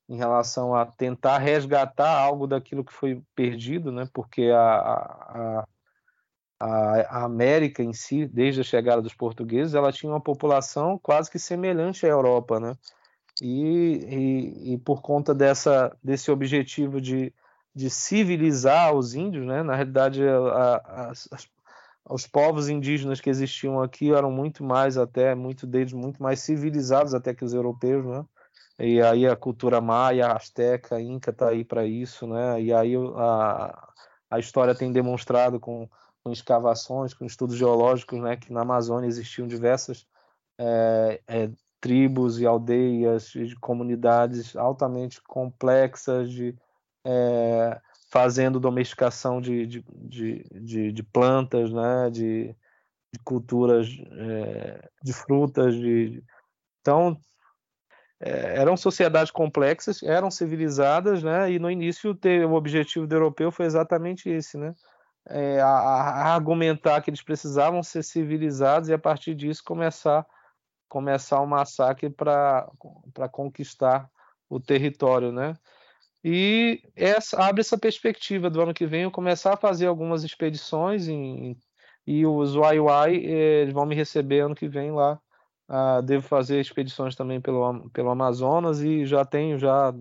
em 0.09 0.17
relação 0.17 0.73
a 0.73 0.87
tentar 0.87 1.37
resgatar 1.37 2.19
algo 2.19 2.47
daquilo 2.47 2.83
que 2.83 2.91
foi 2.91 3.21
perdido, 3.35 3.91
né? 3.91 4.09
Porque 4.11 4.49
a, 4.49 4.59
a, 4.59 5.59
a, 5.59 5.67
América 6.59 7.81
em 7.81 7.93
si, 7.93 8.25
desde 8.25 8.61
a 8.61 8.63
chegada 8.63 9.01
dos 9.01 9.13
portugueses, 9.13 9.73
ela 9.73 9.93
tinha 9.93 10.11
uma 10.11 10.19
população 10.19 10.99
quase 11.01 11.31
que 11.31 11.39
semelhante 11.39 12.05
à 12.05 12.09
Europa, 12.09 12.59
né? 12.59 12.77
E, 13.41 14.65
e, 14.65 14.73
e 14.73 14.77
por 14.79 15.01
conta 15.01 15.33
dessa, 15.33 15.95
desse 16.03 16.29
objetivo 16.29 16.99
de, 16.99 17.33
de 17.73 17.89
civilizar 17.89 18.93
os 18.93 19.13
índios, 19.13 19.45
né? 19.45 19.63
Na 19.63 19.75
realidade, 19.75 20.21
a, 20.27 21.13
os 22.09 22.27
povos 22.27 22.67
indígenas 22.67 23.21
que 23.21 23.29
existiam 23.29 23.81
aqui 23.81 24.11
eram 24.11 24.31
muito 24.31 24.63
mais 24.63 24.97
até, 24.97 25.33
muito 25.35 25.65
deles 25.65 25.93
muito 25.93 26.21
mais 26.21 26.41
civilizados 26.41 27.13
até 27.13 27.33
que 27.33 27.45
os 27.45 27.53
europeus, 27.53 28.05
né? 28.05 28.25
E 28.79 29.01
aí 29.01 29.27
a 29.27 29.35
cultura 29.35 29.79
maia, 29.79 30.31
asteca, 30.31 30.99
inca 30.99 31.31
tá 31.31 31.49
aí 31.49 31.63
para 31.63 31.85
isso, 31.85 32.27
né? 32.27 32.61
E 32.61 32.73
aí 32.73 32.95
a, 33.15 33.89
a 34.31 34.39
história 34.39 34.75
tem 34.75 34.91
demonstrado 34.91 35.59
com, 35.59 35.87
com 36.23 36.31
escavações, 36.31 37.13
com 37.13 37.25
estudos 37.25 37.55
geológicos, 37.55 38.19
né, 38.19 38.35
que 38.35 38.51
na 38.51 38.61
Amazônia 38.61 39.07
existiam 39.07 39.47
diversas 39.47 40.05
é, 40.59 41.21
é, 41.27 41.49
tribos 41.79 42.39
e 42.39 42.45
aldeias, 42.45 43.29
de 43.29 43.55
comunidades 43.55 44.55
altamente 44.55 45.21
complexas 45.21 46.29
de 46.29 46.55
é, 47.05 47.79
fazendo 48.11 48.59
domesticação 48.59 49.39
de, 49.39 49.65
de, 49.65 49.83
de, 50.51 50.91
de, 50.91 51.03
plantas, 51.03 51.71
né, 51.71 52.09
de, 52.11 52.55
culturas 53.23 53.87
é, 54.11 54.89
de 55.01 55.13
frutas, 55.13 55.73
de 55.75 56.23
então 56.81 57.17
é, 58.19 58.59
eram 58.59 58.75
sociedades 58.75 59.31
complexas, 59.31 60.03
eram 60.03 60.29
civilizadas, 60.29 61.23
né? 61.23 61.51
E 61.51 61.57
no 61.57 61.71
início 61.71 62.17
o 62.47 62.53
objetivo 62.53 63.07
do 63.07 63.15
europeu 63.15 63.51
foi 63.51 63.65
exatamente 63.65 64.29
esse, 64.29 64.57
né? 64.57 64.73
É, 65.27 65.61
a, 65.61 65.67
a 65.67 66.33
argumentar 66.33 67.01
que 67.01 67.09
eles 67.09 67.21
precisavam 67.21 67.83
ser 67.83 68.03
civilizados 68.03 68.89
e 68.89 68.93
a 68.93 68.97
partir 68.97 69.35
disso 69.35 69.63
começar 69.63 70.25
começar 70.89 71.39
o 71.39 71.43
um 71.43 71.47
massacre 71.47 72.09
para 72.09 72.67
conquistar 73.31 74.09
o 74.49 74.59
território, 74.59 75.31
né? 75.31 75.53
E 76.23 76.81
essa, 76.95 77.41
abre 77.41 77.61
essa 77.61 77.77
perspectiva 77.77 78.49
do 78.49 78.59
ano 78.61 78.73
que 78.73 78.85
vem 78.85 79.03
eu 79.03 79.11
começar 79.11 79.53
a 79.53 79.57
fazer 79.57 79.85
algumas 79.85 80.23
expedições 80.23 81.07
em, 81.07 81.57
e 82.05 82.25
os 82.25 82.55
YY 82.55 83.25
eh, 83.25 83.61
eles 83.61 83.73
vão 83.73 83.85
me 83.85 83.95
receber 83.95 84.41
ano 84.41 84.55
que 84.55 84.67
vem 84.67 84.91
lá. 84.91 85.19
Ah, 85.67 86.01
devo 86.01 86.27
fazer 86.27 86.59
expedições 86.59 87.15
também 87.15 87.39
pelo, 87.39 87.89
pelo 87.91 88.09
Amazonas 88.09 88.81
e 88.81 89.05
já 89.05 89.23
tenho 89.23 89.59
já 89.59 89.93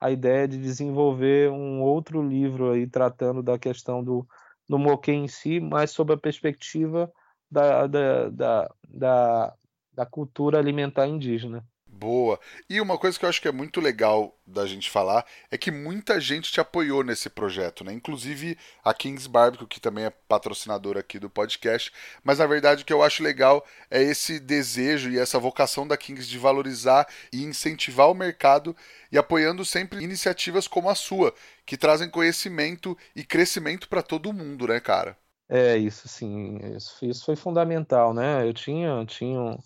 a 0.00 0.10
ideia 0.10 0.48
de 0.48 0.58
desenvolver 0.58 1.50
um 1.50 1.80
outro 1.80 2.20
livro 2.20 2.72
aí 2.72 2.88
tratando 2.88 3.40
da 3.42 3.56
questão 3.56 4.02
do, 4.02 4.26
do 4.72 4.78
moquê 4.78 5.12
em 5.12 5.28
si, 5.28 5.60
mas 5.60 5.90
sob 5.90 6.14
a 6.14 6.16
perspectiva 6.16 7.12
da, 7.50 7.86
da, 7.86 8.30
da, 8.30 8.74
da, 8.88 9.56
da 9.92 10.06
cultura 10.06 10.58
alimentar 10.58 11.06
indígena. 11.06 11.62
Boa. 12.02 12.40
E 12.68 12.80
uma 12.80 12.98
coisa 12.98 13.16
que 13.16 13.24
eu 13.24 13.28
acho 13.28 13.40
que 13.40 13.46
é 13.46 13.52
muito 13.52 13.80
legal 13.80 14.36
da 14.44 14.66
gente 14.66 14.90
falar 14.90 15.24
é 15.52 15.56
que 15.56 15.70
muita 15.70 16.20
gente 16.20 16.50
te 16.50 16.60
apoiou 16.60 17.04
nesse 17.04 17.30
projeto, 17.30 17.84
né? 17.84 17.92
Inclusive 17.92 18.58
a 18.82 18.92
Kings 18.92 19.28
Barbecue, 19.28 19.68
que 19.68 19.80
também 19.80 20.06
é 20.06 20.10
patrocinadora 20.10 20.98
aqui 20.98 21.20
do 21.20 21.30
podcast. 21.30 21.92
Mas 22.24 22.38
na 22.38 22.46
verdade 22.46 22.82
o 22.82 22.84
que 22.84 22.92
eu 22.92 23.04
acho 23.04 23.22
legal 23.22 23.64
é 23.88 24.02
esse 24.02 24.40
desejo 24.40 25.10
e 25.10 25.18
essa 25.18 25.38
vocação 25.38 25.86
da 25.86 25.96
Kings 25.96 26.28
de 26.28 26.38
valorizar 26.38 27.06
e 27.32 27.44
incentivar 27.44 28.10
o 28.10 28.14
mercado 28.14 28.74
e 29.12 29.16
apoiando 29.16 29.64
sempre 29.64 30.02
iniciativas 30.02 30.66
como 30.66 30.90
a 30.90 30.96
sua, 30.96 31.32
que 31.64 31.76
trazem 31.76 32.10
conhecimento 32.10 32.98
e 33.14 33.22
crescimento 33.22 33.88
para 33.88 34.02
todo 34.02 34.32
mundo, 34.32 34.66
né, 34.66 34.80
cara? 34.80 35.16
É, 35.48 35.76
isso 35.76 36.08
sim, 36.08 36.58
isso, 36.76 37.06
isso 37.06 37.24
foi 37.24 37.36
fundamental, 37.36 38.12
né? 38.12 38.44
Eu 38.44 38.52
tinha, 38.52 39.06
tinha 39.06 39.56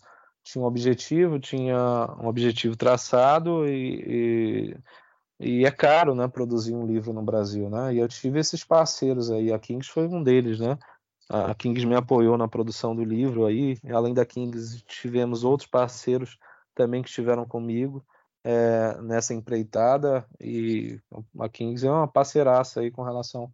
tinha 0.47 0.63
um 0.63 0.67
objetivo, 0.67 1.41
tinha 1.41 1.77
um 2.21 2.29
objetivo 2.29 2.77
traçado 2.77 3.67
e, 3.67 4.77
e, 5.41 5.59
e, 5.61 5.67
é 5.67 5.71
caro, 5.73 6.15
né, 6.15 6.29
produzir 6.29 6.73
um 6.73 6.87
livro 6.87 7.13
no 7.13 7.23
Brasil, 7.23 7.69
né? 7.69 7.93
E 7.93 7.99
eu 7.99 8.07
tive 8.07 8.39
esses 8.39 8.63
parceiros 8.63 9.29
aí, 9.29 9.53
a 9.53 9.59
Kings 9.59 9.91
foi 9.91 10.07
um 10.07 10.23
deles, 10.23 10.61
né? 10.61 10.79
A 11.29 11.53
Kings 11.53 11.85
me 11.85 11.97
apoiou 11.97 12.39
na 12.39 12.47
produção 12.47 12.95
do 12.95 13.03
livro 13.03 13.45
aí, 13.45 13.77
além 13.93 14.15
da 14.15 14.25
Kings 14.25 14.85
tivemos 14.87 15.43
outros 15.43 15.69
parceiros 15.69 16.39
também 16.77 17.03
que 17.03 17.09
estiveram 17.09 17.45
comigo 17.45 18.07
é, 18.45 18.97
nessa 19.03 19.35
empreitada 19.35 20.25
e 20.41 21.01
a 21.41 21.49
Kings 21.49 21.85
é 21.85 21.91
uma 21.91 22.07
parceiraça 22.07 22.81
aí 22.81 22.93
com 22.93 23.03
relação 23.03 23.51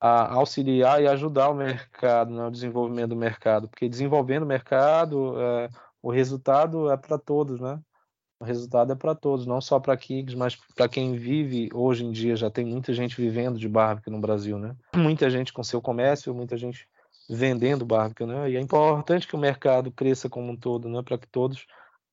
a 0.00 0.34
auxiliar 0.34 1.00
e 1.00 1.06
ajudar 1.06 1.50
o 1.50 1.54
mercado, 1.54 2.34
né, 2.34 2.44
o 2.44 2.50
desenvolvimento 2.50 3.10
do 3.10 3.16
mercado, 3.16 3.68
porque 3.68 3.88
desenvolvendo 3.88 4.42
o 4.42 4.46
mercado, 4.46 5.40
é, 5.40 5.68
o 6.02 6.10
resultado 6.10 6.90
é 6.90 6.96
para 6.96 7.16
todos, 7.16 7.60
né? 7.60 7.80
O 8.40 8.44
resultado 8.44 8.92
é 8.92 8.96
para 8.96 9.14
todos, 9.14 9.46
não 9.46 9.60
só 9.60 9.78
para 9.78 9.96
Kings, 9.96 10.36
mas 10.36 10.56
para 10.74 10.88
quem 10.88 11.14
vive 11.14 11.68
hoje 11.72 12.04
em 12.04 12.10
dia. 12.10 12.34
Já 12.34 12.50
tem 12.50 12.64
muita 12.64 12.92
gente 12.92 13.14
vivendo 13.16 13.56
de 13.56 13.68
barbecue 13.68 14.10
no 14.10 14.20
Brasil, 14.20 14.58
né? 14.58 14.74
Muita 14.96 15.30
gente 15.30 15.52
com 15.52 15.62
seu 15.62 15.80
comércio, 15.80 16.34
muita 16.34 16.56
gente 16.56 16.88
vendendo 17.30 17.86
barbecue, 17.86 18.26
né? 18.26 18.50
E 18.50 18.56
é 18.56 18.60
importante 18.60 19.28
que 19.28 19.36
o 19.36 19.38
mercado 19.38 19.92
cresça 19.92 20.28
como 20.28 20.50
um 20.50 20.56
todo, 20.56 20.88
né? 20.88 21.02
Para 21.02 21.16
que 21.16 21.28
todos 21.28 21.64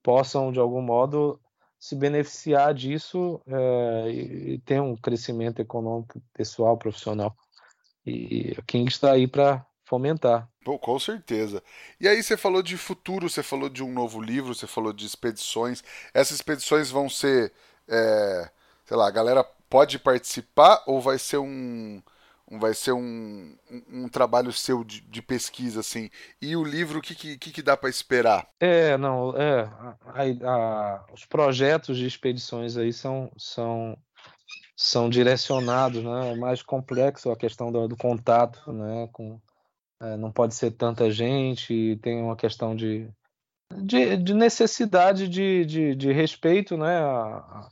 possam, 0.04 0.52
de 0.52 0.60
algum 0.60 0.84
modo, 0.84 1.40
se 1.80 1.96
beneficiar 1.96 2.76
disso 2.76 3.42
é, 3.48 4.12
e 4.12 4.60
ter 4.60 4.80
um 4.80 4.96
crescimento 4.96 5.60
econômico, 5.60 6.22
pessoal, 6.34 6.78
profissional. 6.78 7.36
E 8.06 8.54
a 8.58 8.62
King 8.62 8.88
está 8.88 9.14
aí 9.14 9.28
para 9.28 9.66
fomentar. 9.90 10.48
Pô, 10.64 10.78
com 10.78 11.00
certeza. 11.00 11.64
E 12.00 12.08
aí 12.08 12.22
você 12.22 12.38
falou 12.38 12.62
de 12.62 12.78
futuro, 12.78 13.28
você 13.28 13.42
falou 13.42 13.68
de 13.68 13.84
um 13.84 13.92
novo 13.92 14.22
livro, 14.22 14.54
você 14.54 14.68
falou 14.68 14.94
de 14.94 15.06
expedições. 15.06 15.84
Essas 16.14 16.36
expedições 16.36 16.92
vão 16.92 17.10
ser, 17.10 17.52
é, 17.88 18.50
sei 18.86 18.96
lá, 18.96 19.08
a 19.08 19.12
galera 19.12 19.44
pode 19.68 19.98
participar 19.98 20.84
ou 20.86 21.02
vai 21.02 21.18
ser 21.18 21.38
um, 21.38 22.02
vai 22.52 22.74
ser 22.76 22.92
um, 22.92 23.56
um, 23.70 24.04
um 24.04 24.10
trabalho 24.10 24.54
seu 24.54 24.84
de, 24.84 25.02
de, 25.02 25.22
pesquisa 25.24 25.80
assim? 25.80 26.10
E 26.40 26.56
o 26.56 26.64
livro, 26.64 27.00
o 27.00 27.02
que, 27.02 27.16
que, 27.16 27.52
que 27.52 27.62
dá 27.64 27.76
para 27.76 27.90
esperar? 27.90 28.48
É, 28.60 28.96
não, 28.96 29.36
é, 29.36 29.62
a, 30.06 30.50
a, 30.52 31.06
os 31.12 31.26
projetos 31.26 31.98
de 31.98 32.06
expedições 32.06 32.78
aí 32.78 32.94
são, 32.94 33.32
são 33.38 33.98
são 34.82 35.10
direcionados, 35.10 36.02
né? 36.02 36.32
É 36.32 36.36
mais 36.38 36.62
complexo 36.62 37.30
a 37.30 37.36
questão 37.36 37.70
do, 37.70 37.86
do 37.86 37.98
contato, 37.98 38.72
né? 38.72 39.10
Com, 39.12 39.38
é, 40.02 40.18
não 40.18 40.32
pode 40.32 40.56
ser 40.56 40.72
tanta 40.72 41.12
gente, 41.12 42.00
tem 42.02 42.22
uma 42.22 42.36
questão 42.36 42.76
de, 42.76 43.10
de, 43.84 44.18
de 44.18 44.34
necessidade 44.34 45.28
de, 45.28 45.66
de, 45.66 45.96
de, 45.96 46.12
respeito 46.12 46.78
né, 46.78 46.98
à, 46.98 47.70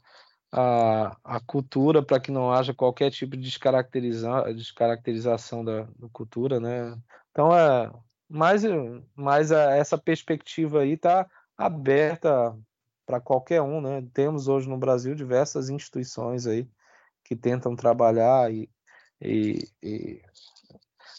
à, 0.51 1.17
à 1.23 1.39
cultura 1.39 2.03
para 2.03 2.19
que 2.19 2.32
não 2.32 2.51
haja 2.51 2.73
qualquer 2.73 3.11
tipo 3.11 3.36
de 3.38 3.43
descaracteriza, 3.43 4.53
descaracterização 4.53 5.63
da, 5.63 5.84
da 5.97 6.09
cultura. 6.11 6.59
Né? 6.59 6.97
Então, 7.32 7.55
é, 7.55 7.91
mais, 8.30 8.63
a, 9.51 9.75
essa 9.75 9.97
perspectiva 9.97 10.82
aí 10.82 10.93
está 10.93 11.30
aberta 11.57 12.55
para 13.05 13.21
qualquer 13.21 13.61
um. 13.61 13.80
Né? 13.82 14.05
Temos 14.13 14.47
hoje 14.47 14.67
no 14.67 14.78
Brasil 14.78 15.15
diversas 15.15 15.69
instituições 15.69 16.45
aí 16.45 16.67
que 17.23 17.36
tentam 17.36 17.75
trabalhar 17.75 18.53
e, 18.53 18.69
e, 19.21 19.67
e 19.82 20.21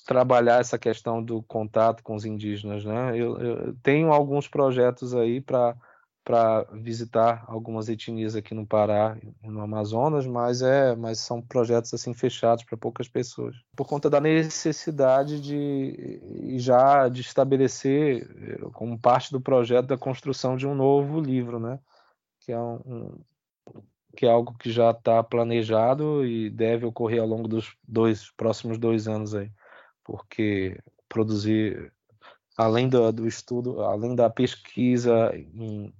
trabalhar 0.08 0.58
essa 0.58 0.78
questão 0.78 1.22
do 1.22 1.42
contato 1.42 2.02
com 2.02 2.14
os 2.14 2.24
indígenas, 2.24 2.82
né? 2.82 3.10
Eu, 3.14 3.38
eu 3.38 3.76
tenho 3.82 4.10
alguns 4.10 4.48
projetos 4.48 5.14
aí 5.14 5.38
para 5.38 5.76
para 6.24 6.64
visitar 6.74 7.42
algumas 7.48 7.88
etnias 7.88 8.36
aqui 8.36 8.54
no 8.54 8.66
Pará 8.66 9.16
e 9.42 9.48
no 9.48 9.62
Amazonas, 9.62 10.26
mas 10.26 10.60
é, 10.60 10.94
mas 10.94 11.20
são 11.20 11.40
projetos 11.40 11.94
assim 11.94 12.12
fechados 12.12 12.64
para 12.64 12.76
poucas 12.76 13.08
pessoas, 13.08 13.56
por 13.74 13.86
conta 13.86 14.10
da 14.10 14.20
necessidade 14.20 15.40
de 15.40 16.58
já 16.58 17.08
de 17.08 17.22
estabelecer 17.22 18.28
como 18.74 18.98
parte 18.98 19.32
do 19.32 19.40
projeto 19.40 19.86
da 19.86 19.96
construção 19.96 20.54
de 20.54 20.66
um 20.66 20.74
novo 20.74 21.18
livro, 21.18 21.58
né? 21.58 21.78
Que 22.40 22.52
é 22.52 22.60
um, 22.60 23.18
que 24.16 24.26
é 24.26 24.30
algo 24.30 24.54
que 24.58 24.70
já 24.70 24.90
está 24.90 25.22
planejado 25.22 26.26
e 26.26 26.50
deve 26.50 26.84
ocorrer 26.86 27.20
ao 27.20 27.28
longo 27.28 27.48
dos 27.48 27.74
dois 27.86 28.30
próximos 28.36 28.78
dois 28.78 29.08
anos 29.08 29.34
aí 29.34 29.50
porque 30.08 30.80
produzir, 31.06 31.92
além 32.56 32.88
do, 32.88 33.12
do 33.12 33.26
estudo, 33.26 33.82
além 33.82 34.16
da 34.16 34.30
pesquisa 34.30 35.30
em, 35.34 35.92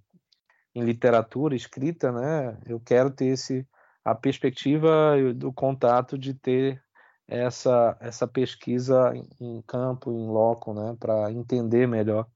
em, 0.74 0.82
literatura 0.82 1.54
escrita, 1.54 2.10
né, 2.10 2.58
eu 2.64 2.80
quero 2.80 3.10
ter 3.10 3.26
esse, 3.26 3.68
a 4.02 4.14
perspectiva 4.14 5.14
do 5.36 5.52
contato 5.52 6.16
de 6.16 6.32
ter 6.32 6.82
essa, 7.26 7.98
essa 8.00 8.26
pesquisa 8.26 9.12
em 9.38 9.60
campo, 9.66 10.10
em 10.10 10.26
loco, 10.26 10.72
né, 10.72 10.96
para 10.98 11.30
entender 11.30 11.86
melhor 11.86 12.26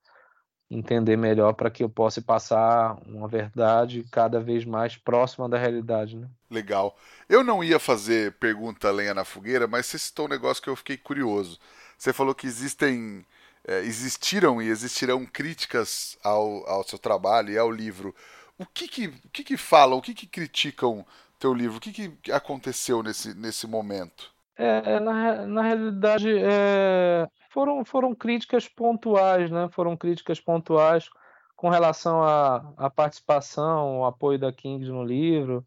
entender 0.74 1.16
melhor 1.18 1.52
para 1.52 1.70
que 1.70 1.84
eu 1.84 1.88
possa 1.88 2.22
passar 2.22 2.96
uma 3.06 3.28
verdade 3.28 4.04
cada 4.10 4.40
vez 4.40 4.64
mais 4.64 4.96
próxima 4.96 5.46
da 5.46 5.58
realidade. 5.58 6.16
Né? 6.16 6.26
Legal. 6.52 6.96
Eu 7.28 7.42
não 7.42 7.64
ia 7.64 7.78
fazer 7.78 8.32
pergunta 8.32 8.90
lenha 8.90 9.14
na 9.14 9.24
fogueira, 9.24 9.66
mas 9.66 9.86
você 9.86 9.98
citou 9.98 10.26
um 10.26 10.28
negócio 10.28 10.62
que 10.62 10.68
eu 10.68 10.76
fiquei 10.76 10.98
curioso. 10.98 11.58
Você 11.96 12.12
falou 12.12 12.34
que 12.34 12.46
existem, 12.46 13.24
é, 13.66 13.78
existiram 13.80 14.60
e 14.60 14.68
existirão 14.68 15.24
críticas 15.24 16.18
ao, 16.22 16.68
ao 16.68 16.84
seu 16.84 16.98
trabalho 16.98 17.50
e 17.50 17.58
ao 17.58 17.70
livro. 17.70 18.14
O 18.58 18.66
que 18.66 18.86
que, 18.86 19.06
o 19.06 19.30
que, 19.32 19.42
que 19.42 19.56
falam, 19.56 19.98
o 19.98 20.02
que, 20.02 20.12
que 20.12 20.26
criticam 20.26 21.06
teu 21.38 21.54
livro? 21.54 21.78
O 21.78 21.80
que, 21.80 21.92
que 21.92 22.30
aconteceu 22.30 23.02
nesse, 23.02 23.34
nesse 23.34 23.66
momento? 23.66 24.30
É, 24.56 25.00
na, 25.00 25.46
na 25.46 25.62
realidade, 25.62 26.28
é, 26.38 27.26
foram, 27.50 27.84
foram 27.84 28.14
críticas 28.14 28.68
pontuais, 28.68 29.50
né? 29.50 29.68
Foram 29.72 29.96
críticas 29.96 30.38
pontuais 30.38 31.08
com 31.56 31.68
relação 31.68 32.22
à, 32.22 32.74
à 32.76 32.90
participação, 32.90 34.00
o 34.00 34.04
apoio 34.04 34.38
da 34.38 34.52
Kings 34.52 34.90
no 34.90 35.04
livro, 35.04 35.64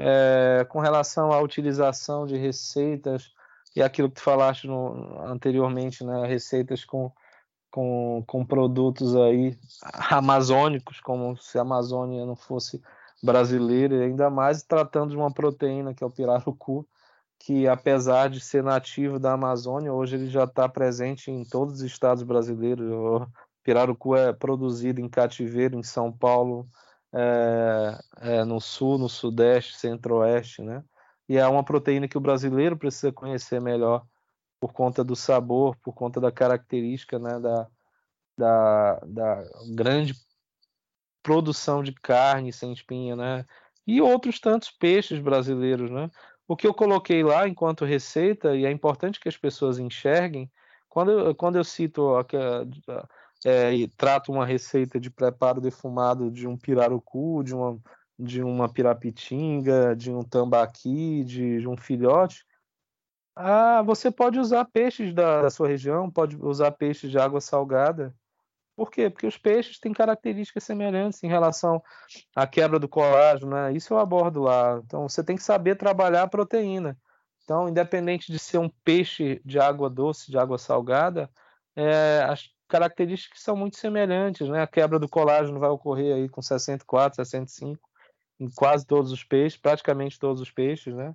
é, 0.00 0.64
com 0.68 0.80
relação 0.80 1.32
à 1.32 1.40
utilização 1.40 2.26
de 2.26 2.36
receitas 2.36 3.32
e 3.74 3.82
aquilo 3.82 4.08
que 4.08 4.16
tu 4.16 4.22
falaste 4.22 4.66
no, 4.66 5.20
anteriormente, 5.24 6.04
né? 6.04 6.26
Receitas 6.26 6.84
com, 6.84 7.12
com, 7.70 8.24
com 8.26 8.44
produtos 8.44 9.14
aí 9.14 9.56
amazônicos, 10.10 11.00
como 11.00 11.36
se 11.36 11.58
a 11.58 11.62
Amazônia 11.62 12.26
não 12.26 12.36
fosse 12.36 12.82
brasileira, 13.22 13.96
e 13.96 14.02
ainda 14.04 14.30
mais 14.30 14.62
tratando 14.62 15.10
de 15.10 15.16
uma 15.16 15.32
proteína 15.32 15.94
que 15.94 16.02
é 16.02 16.06
o 16.06 16.10
pirarucu, 16.10 16.86
que 17.38 17.68
apesar 17.68 18.28
de 18.28 18.40
ser 18.40 18.62
nativo 18.62 19.18
da 19.18 19.32
Amazônia, 19.32 19.92
hoje 19.92 20.16
ele 20.16 20.28
já 20.28 20.44
está 20.44 20.68
presente 20.68 21.30
em 21.30 21.44
todos 21.44 21.76
os 21.76 21.80
estados 21.82 22.22
brasileiros. 22.22 22.90
O 22.90 23.26
pirarucu 23.62 24.16
é 24.16 24.32
produzido 24.32 25.00
em 25.00 25.08
cativeiro 25.08 25.78
em 25.78 25.82
São 25.82 26.10
Paulo, 26.12 26.66
é, 27.12 27.98
é, 28.20 28.44
no 28.44 28.60
sul, 28.60 28.98
no 28.98 29.08
sudeste, 29.08 29.76
centro-oeste, 29.76 30.62
né? 30.62 30.84
E 31.28 31.36
é 31.36 31.46
uma 31.46 31.64
proteína 31.64 32.08
que 32.08 32.18
o 32.18 32.20
brasileiro 32.20 32.76
precisa 32.76 33.12
conhecer 33.12 33.60
melhor 33.60 34.04
por 34.60 34.72
conta 34.72 35.02
do 35.02 35.16
sabor, 35.16 35.76
por 35.76 35.94
conta 35.94 36.20
da 36.20 36.30
característica, 36.30 37.18
né, 37.18 37.40
da, 37.40 37.68
da, 38.36 39.00
da 39.06 39.44
grande 39.74 40.14
produção 41.22 41.82
de 41.82 41.92
carne 41.92 42.52
sem 42.52 42.72
espinha, 42.72 43.16
né? 43.16 43.46
E 43.86 44.00
outros 44.00 44.38
tantos 44.38 44.70
peixes 44.70 45.18
brasileiros, 45.18 45.90
né? 45.90 46.10
O 46.46 46.56
que 46.56 46.66
eu 46.66 46.74
coloquei 46.74 47.22
lá 47.22 47.48
enquanto 47.48 47.84
receita, 47.84 48.56
e 48.56 48.66
é 48.66 48.70
importante 48.70 49.20
que 49.20 49.28
as 49.28 49.36
pessoas 49.36 49.78
enxerguem, 49.78 50.50
quando 50.88 51.12
eu, 51.12 51.34
quando 51.34 51.56
eu 51.56 51.64
cito 51.64 52.02
é, 53.44 53.74
e 53.74 53.88
trato 53.88 54.32
uma 54.32 54.46
receita 54.46 55.00
de 55.00 55.10
preparo 55.10 55.60
defumado 55.60 56.30
de 56.30 56.46
um 56.46 56.56
pirarucu, 56.56 57.42
de 57.42 57.54
uma, 57.54 57.78
de 58.18 58.42
uma 58.42 58.68
pirapitinga, 58.68 59.94
de 59.96 60.10
um 60.12 60.22
tambaqui, 60.22 61.24
de, 61.24 61.60
de 61.60 61.68
um 61.68 61.76
filhote, 61.76 62.44
ah, 63.36 63.82
você 63.82 64.10
pode 64.10 64.38
usar 64.38 64.64
peixes 64.66 65.14
da, 65.14 65.42
da 65.42 65.50
sua 65.50 65.68
região, 65.68 66.10
pode 66.10 66.36
usar 66.36 66.72
peixes 66.72 67.10
de 67.10 67.18
água 67.18 67.40
salgada, 67.40 68.14
por 68.80 68.90
quê? 68.90 69.10
Porque 69.10 69.26
os 69.26 69.36
peixes 69.36 69.78
têm 69.78 69.92
características 69.92 70.64
semelhantes 70.64 71.22
em 71.22 71.28
relação 71.28 71.82
à 72.34 72.46
quebra 72.46 72.78
do 72.78 72.88
colágeno, 72.88 73.50
né? 73.50 73.74
Isso 73.74 73.92
eu 73.92 73.98
abordo 73.98 74.40
lá. 74.40 74.80
Então 74.82 75.06
você 75.06 75.22
tem 75.22 75.36
que 75.36 75.42
saber 75.42 75.76
trabalhar 75.76 76.22
a 76.22 76.26
proteína. 76.26 76.96
Então, 77.44 77.68
independente 77.68 78.32
de 78.32 78.38
ser 78.38 78.56
um 78.56 78.70
peixe 78.82 79.38
de 79.44 79.58
água 79.58 79.90
doce, 79.90 80.30
de 80.30 80.38
água 80.38 80.56
salgada, 80.56 81.30
é, 81.76 82.24
as 82.26 82.48
características 82.70 83.42
são 83.42 83.56
muito 83.56 83.76
semelhantes, 83.76 84.48
né? 84.48 84.62
A 84.62 84.66
quebra 84.66 84.98
do 84.98 85.08
colágeno 85.08 85.58
vai 85.58 85.68
ocorrer 85.68 86.14
aí 86.14 86.28
com 86.28 86.40
64, 86.40 87.16
65 87.16 87.90
em 88.38 88.48
quase 88.48 88.86
todos 88.86 89.12
os 89.12 89.22
peixes, 89.22 89.58
praticamente 89.58 90.18
todos 90.18 90.40
os 90.40 90.50
peixes, 90.50 90.94
né? 90.94 91.14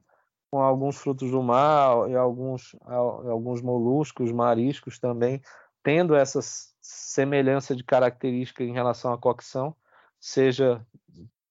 Com 0.51 0.61
alguns 0.61 0.97
frutos 0.97 1.31
do 1.31 1.41
mar 1.41 2.09
e 2.09 2.15
alguns, 2.15 2.75
alguns 2.85 3.61
moluscos, 3.61 4.31
mariscos 4.31 4.99
também, 4.99 5.41
tendo 5.81 6.15
essas 6.15 6.75
semelhança 6.81 7.75
de 7.75 7.83
característica 7.83 8.63
em 8.63 8.73
relação 8.73 9.11
à 9.11 9.17
cocção, 9.17 9.75
seja 10.19 10.85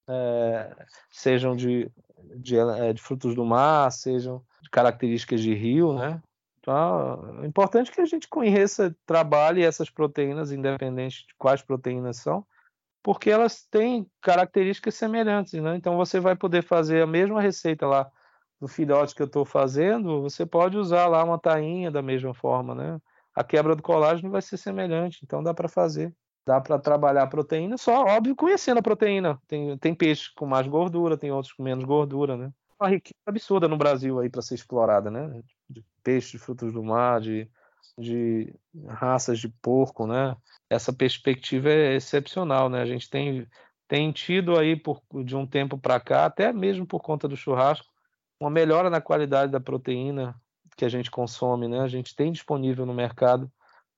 é, 0.08 0.70
sejam 1.10 1.56
de, 1.56 1.90
de, 2.36 2.56
é, 2.56 2.92
de, 2.92 3.00
frutos 3.00 3.34
do 3.34 3.44
mar, 3.44 3.90
sejam 3.90 4.44
de 4.62 4.70
características 4.70 5.40
de 5.40 5.54
rio, 5.54 5.92
né? 5.94 6.22
Então, 6.64 7.42
é 7.42 7.46
importante 7.46 7.92
que 7.92 8.00
a 8.00 8.06
gente 8.06 8.26
conheça, 8.26 8.96
trabalhe 9.04 9.62
essas 9.62 9.90
proteínas, 9.90 10.50
independente 10.50 11.26
de 11.26 11.34
quais 11.36 11.60
proteínas 11.60 12.16
são, 12.16 12.46
porque 13.02 13.30
elas 13.30 13.66
têm 13.70 14.10
características 14.22 14.94
semelhantes, 14.94 15.60
né? 15.62 15.76
Então 15.76 15.96
você 15.96 16.18
vai 16.18 16.34
poder 16.34 16.62
fazer 16.62 17.02
a 17.02 17.06
mesma 17.06 17.40
receita 17.40 17.86
lá 17.86 18.10
do 18.58 18.66
filhote 18.66 19.14
que 19.14 19.20
eu 19.20 19.26
estou 19.26 19.44
fazendo, 19.44 20.22
você 20.22 20.46
pode 20.46 20.78
usar 20.78 21.06
lá 21.06 21.22
uma 21.22 21.38
tainha 21.38 21.90
da 21.90 22.00
mesma 22.00 22.32
forma, 22.32 22.74
né? 22.74 22.98
a 23.34 23.42
quebra 23.42 23.74
do 23.74 23.82
colágeno 23.82 24.30
vai 24.30 24.40
ser 24.40 24.56
semelhante, 24.56 25.20
então 25.24 25.42
dá 25.42 25.52
para 25.52 25.68
fazer. 25.68 26.14
Dá 26.46 26.60
para 26.60 26.78
trabalhar 26.78 27.22
a 27.22 27.26
proteína, 27.26 27.76
só 27.78 28.04
óbvio 28.04 28.36
conhecendo 28.36 28.78
a 28.78 28.82
proteína. 28.82 29.40
Tem, 29.48 29.76
tem 29.78 29.94
peixes 29.94 30.28
com 30.28 30.46
mais 30.46 30.66
gordura, 30.66 31.16
tem 31.16 31.32
outros 31.32 31.52
com 31.54 31.62
menos 31.62 31.84
gordura, 31.84 32.36
né? 32.36 32.52
Uma 32.78 32.90
riqueza 32.90 33.14
absurda 33.26 33.66
no 33.66 33.78
Brasil 33.78 34.20
aí 34.20 34.28
para 34.28 34.42
ser 34.42 34.54
explorada, 34.54 35.10
né? 35.10 35.40
De 35.68 35.84
peixe, 36.02 36.32
de 36.32 36.38
frutos 36.38 36.72
do 36.72 36.82
mar, 36.82 37.20
de, 37.20 37.48
de 37.98 38.54
raças 38.88 39.38
de 39.38 39.48
porco, 39.48 40.06
né? 40.06 40.36
Essa 40.68 40.92
perspectiva 40.92 41.70
é 41.70 41.94
excepcional, 41.94 42.68
né? 42.68 42.80
A 42.80 42.86
gente 42.86 43.08
tem, 43.08 43.46
tem 43.88 44.12
tido 44.12 44.58
aí 44.58 44.76
por, 44.76 45.02
de 45.24 45.36
um 45.36 45.46
tempo 45.46 45.78
para 45.78 46.00
cá, 46.00 46.26
até 46.26 46.52
mesmo 46.52 46.86
por 46.86 47.00
conta 47.00 47.28
do 47.28 47.36
churrasco, 47.36 47.86
uma 48.38 48.50
melhora 48.50 48.90
na 48.90 49.00
qualidade 49.00 49.52
da 49.52 49.60
proteína, 49.60 50.34
que 50.76 50.84
a 50.84 50.88
gente 50.88 51.10
consome, 51.10 51.68
né? 51.68 51.80
A 51.80 51.88
gente 51.88 52.14
tem 52.14 52.32
disponível 52.32 52.84
no 52.84 52.94
mercado 52.94 53.50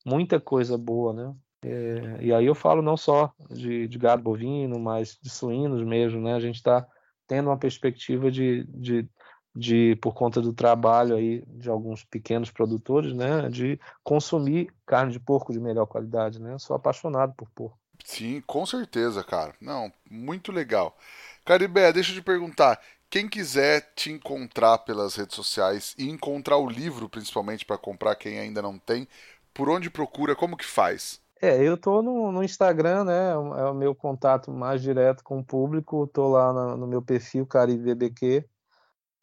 muita 0.05 0.39
coisa 0.39 0.79
boa, 0.79 1.12
né? 1.12 1.35
É, 1.64 2.19
e 2.21 2.33
aí 2.33 2.47
eu 2.47 2.55
falo 2.55 2.81
não 2.81 2.97
só 2.97 3.33
de, 3.51 3.89
de, 3.89 3.99
gado 3.99 4.23
bovino, 4.23 4.79
mas 4.79 5.19
de 5.21 5.29
suínos 5.29 5.83
mesmo, 5.83 6.21
né? 6.21 6.35
A 6.35 6.41
gente 6.41 6.57
está 6.57 6.87
tendo 7.27 7.49
uma 7.49 7.59
perspectiva 7.59 8.31
de, 8.31 8.64
de, 8.64 9.09
de, 9.57 9.96
por 9.96 10.12
conta 10.12 10.40
do 10.40 10.52
trabalho 10.52 11.16
aí 11.16 11.42
de 11.46 11.70
alguns 11.70 12.04
pequenos 12.04 12.50
produtores, 12.50 13.14
né? 13.14 13.48
De 13.48 13.80
consumir 14.04 14.70
carne 14.84 15.12
de 15.12 15.18
porco 15.18 15.52
de 15.52 15.59
melhor 15.59 15.86
qualidade, 15.86 16.40
né? 16.40 16.52
Eu 16.52 16.59
sou 16.59 16.76
apaixonado 16.76 17.32
por 17.34 17.48
porco. 17.50 17.78
Sim, 18.04 18.42
com 18.46 18.66
certeza, 18.66 19.24
cara. 19.24 19.54
Não, 19.61 19.90
muito 20.11 20.52
legal. 20.52 20.96
Caribé, 21.44 21.92
deixa 21.92 22.12
eu 22.12 22.16
te 22.16 22.22
perguntar, 22.22 22.78
quem 23.09 23.28
quiser 23.28 23.92
te 23.94 24.12
encontrar 24.12 24.78
pelas 24.78 25.14
redes 25.14 25.34
sociais 25.34 25.94
e 25.98 26.11
encontrar 26.11 26.59
o 26.59 26.68
livro, 26.68 27.09
principalmente 27.09 27.64
para 27.64 27.78
comprar 27.78 28.14
quem 28.16 28.38
ainda 28.38 28.61
não 28.61 28.78
tem, 28.78 29.09
por 29.54 29.70
onde 29.70 29.88
procura, 29.88 30.36
como 30.36 30.57
que 30.57 30.66
faz? 30.66 31.20
É, 31.40 31.62
eu 31.62 31.76
tô 31.76 32.02
no, 32.02 32.32
no, 32.32 32.42
Instagram, 32.42 33.04
né? 33.04 33.30
É 33.30 33.64
o 33.64 33.74
meu 33.74 33.94
contato 33.94 34.50
mais 34.50 34.82
direto 34.82 35.22
com 35.22 35.38
o 35.38 35.44
público. 35.44 36.07
Tô 36.07 36.28
lá 36.28 36.52
no, 36.52 36.76
no 36.78 36.86
meu 36.86 37.02
perfil 37.02 37.46
CaribeBQ. 37.46 38.44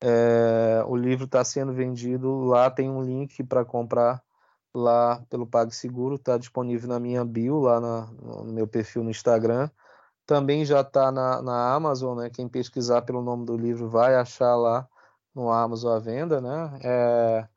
É, 0.03 0.83
o 0.85 0.95
livro 0.95 1.25
está 1.25 1.43
sendo 1.43 1.73
vendido 1.73 2.43
lá. 2.45 2.69
Tem 2.69 2.89
um 2.89 3.01
link 3.01 3.43
para 3.43 3.63
comprar 3.63 4.21
lá 4.73 5.23
pelo 5.29 5.47
PagSeguro. 5.47 6.15
Está 6.15 6.37
disponível 6.37 6.89
na 6.89 6.99
minha 6.99 7.23
bio 7.23 7.59
lá 7.59 7.79
na, 7.79 8.07
no 8.11 8.53
meu 8.53 8.67
perfil 8.67 9.03
no 9.03 9.11
Instagram 9.11 9.69
também 10.25 10.65
já 10.65 10.81
está 10.81 11.11
na, 11.11 11.41
na 11.41 11.73
Amazon, 11.73 12.17
né? 12.17 12.29
Quem 12.29 12.47
pesquisar 12.47 13.01
pelo 13.01 13.21
nome 13.21 13.45
do 13.45 13.57
livro 13.57 13.89
vai 13.89 14.15
achar 14.15 14.55
lá 14.55 14.87
no 15.35 15.51
Amazon 15.51 15.95
a 15.95 15.99
venda, 15.99 16.39
né? 16.39 16.79
É, 16.83 17.47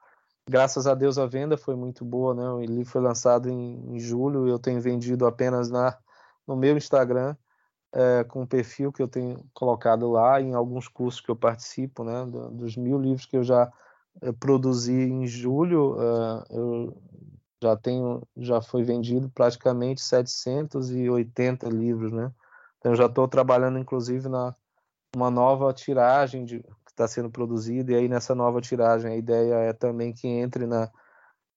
graças 0.48 0.86
a 0.86 0.94
Deus 0.94 1.18
a 1.18 1.26
venda 1.26 1.56
foi 1.56 1.76
muito 1.76 2.04
boa, 2.04 2.34
né? 2.34 2.66
Livro 2.66 2.90
foi 2.90 3.00
lançado 3.00 3.48
em, 3.48 3.94
em 3.94 3.98
julho, 3.98 4.48
eu 4.48 4.58
tenho 4.58 4.80
vendido 4.80 5.26
apenas 5.26 5.70
na 5.70 5.96
no 6.46 6.56
meu 6.56 6.76
Instagram 6.76 7.36
é, 7.96 8.24
com 8.24 8.42
o 8.42 8.46
perfil 8.46 8.92
que 8.92 9.02
eu 9.02 9.08
tenho 9.08 9.42
colocado 9.54 10.10
lá 10.10 10.38
em 10.38 10.52
alguns 10.52 10.86
cursos 10.86 11.20
que 11.20 11.30
eu 11.30 11.36
participo, 11.36 12.04
né? 12.04 12.26
dos 12.52 12.76
mil 12.76 12.98
livros 12.98 13.24
que 13.24 13.38
eu 13.38 13.42
já 13.42 13.72
eu 14.20 14.34
produzi 14.34 14.92
em 14.92 15.26
julho, 15.26 15.94
uh, 15.94 16.44
eu 16.50 16.96
já 17.62 17.76
tenho 17.76 18.22
já 18.36 18.60
foi 18.60 18.82
vendido 18.82 19.30
praticamente 19.30 20.00
780 20.00 21.68
livros, 21.68 22.12
né? 22.12 22.32
Então, 22.78 22.92
eu 22.92 22.96
já 22.96 23.06
estou 23.06 23.26
trabalhando, 23.28 23.78
inclusive, 23.78 24.28
na 24.28 24.54
uma 25.14 25.30
nova 25.30 25.72
tiragem 25.72 26.44
de, 26.44 26.60
que 26.60 26.90
está 26.90 27.08
sendo 27.08 27.30
produzida, 27.30 27.92
e 27.92 27.94
aí 27.96 28.08
nessa 28.08 28.34
nova 28.34 28.60
tiragem 28.60 29.10
a 29.10 29.16
ideia 29.16 29.54
é 29.54 29.72
também 29.72 30.12
que 30.12 30.28
entre 30.28 30.66
na, 30.66 30.90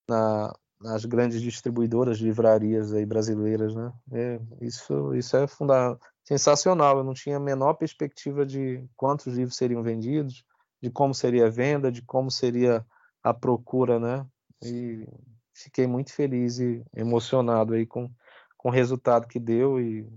na 0.07 0.53
nas 0.81 1.03
grandes 1.03 1.41
distribuidoras 1.41 2.19
livrarias 2.19 2.93
aí 2.93 3.05
brasileiras, 3.05 3.75
né? 3.75 3.91
É, 4.11 4.39
isso, 4.61 5.13
isso 5.13 5.35
é 5.35 5.45
funda 5.45 5.97
sensacional. 6.23 6.97
Eu 6.97 7.03
não 7.03 7.13
tinha 7.13 7.37
a 7.37 7.39
menor 7.39 7.73
perspectiva 7.73 8.45
de 8.45 8.87
quantos 8.95 9.27
livros 9.35 9.57
seriam 9.57 9.83
vendidos, 9.83 10.45
de 10.81 10.89
como 10.89 11.13
seria 11.13 11.47
a 11.47 11.49
venda, 11.49 11.91
de 11.91 12.01
como 12.01 12.31
seria 12.31 12.85
a 13.21 13.33
procura, 13.33 13.99
né? 13.99 14.25
E 14.63 15.05
fiquei 15.53 15.85
muito 15.85 16.13
feliz 16.13 16.59
e 16.59 16.83
emocionado 16.95 17.73
aí 17.73 17.85
com, 17.85 18.09
com 18.57 18.69
o 18.69 18.71
resultado 18.71 19.27
que 19.27 19.39
deu 19.39 19.79
e 19.79 20.07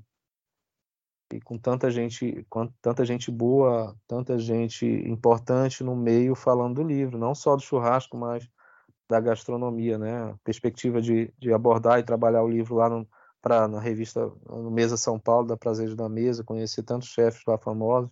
e 1.33 1.41
com 1.41 1.57
tanta 1.59 1.91
gente, 1.91 2.47
com 2.49 2.67
tanta 2.83 3.05
gente 3.07 3.31
boa, 3.31 3.97
tanta 4.07 4.39
gente 4.39 4.85
importante 4.85 5.83
no 5.83 5.97
meio 5.97 6.35
falando 6.35 6.75
do 6.75 6.83
livro, 6.83 7.17
não 7.19 7.35
só 7.35 7.57
do 7.57 7.63
churrasco, 7.63 8.19
mas 8.19 8.47
da 9.13 9.21
gastronomia, 9.21 9.99
né? 9.99 10.31
A 10.31 10.35
perspectiva 10.43 11.01
de, 11.03 11.31
de 11.39 11.53
abordar 11.53 11.99
e 11.99 12.03
trabalhar 12.03 12.43
o 12.43 12.49
livro 12.49 12.77
lá 12.77 12.89
no, 12.89 13.07
pra, 13.43 13.69
na 13.69 13.79
revista 13.79 14.33
no 14.49 14.71
Mesa 14.71 14.97
São 14.97 15.19
Paulo, 15.19 15.47
da 15.47 15.57
Prazeres 15.57 15.95
da 15.95 16.09
Mesa, 16.09 16.43
conhecer 16.43 16.83
tantos 16.83 17.09
chefes 17.09 17.43
lá 17.47 17.59
famosos, 17.59 18.11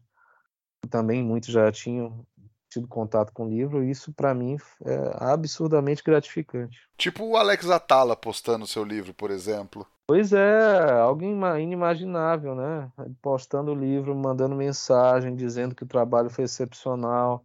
também 0.90 1.22
muitos 1.22 1.50
já 1.50 1.72
tinham 1.72 2.26
tido 2.68 2.86
contato 2.86 3.32
com 3.32 3.46
o 3.46 3.48
livro, 3.48 3.82
isso 3.82 4.12
para 4.12 4.34
mim 4.34 4.56
é 4.84 5.16
absurdamente 5.18 6.04
gratificante. 6.04 6.78
Tipo 6.96 7.24
o 7.24 7.36
Alex 7.36 7.68
Atala 7.68 8.14
postando 8.14 8.66
seu 8.66 8.84
livro, 8.84 9.12
por 9.14 9.30
exemplo. 9.30 9.86
Pois 10.06 10.32
é, 10.32 10.92
algo 11.00 11.22
inimaginável, 11.58 12.54
né? 12.54 12.92
Postando 13.22 13.72
o 13.72 13.74
livro, 13.74 14.14
mandando 14.14 14.54
mensagem, 14.54 15.34
dizendo 15.34 15.74
que 15.74 15.82
o 15.82 15.88
trabalho 15.88 16.28
foi 16.28 16.44
excepcional, 16.44 17.44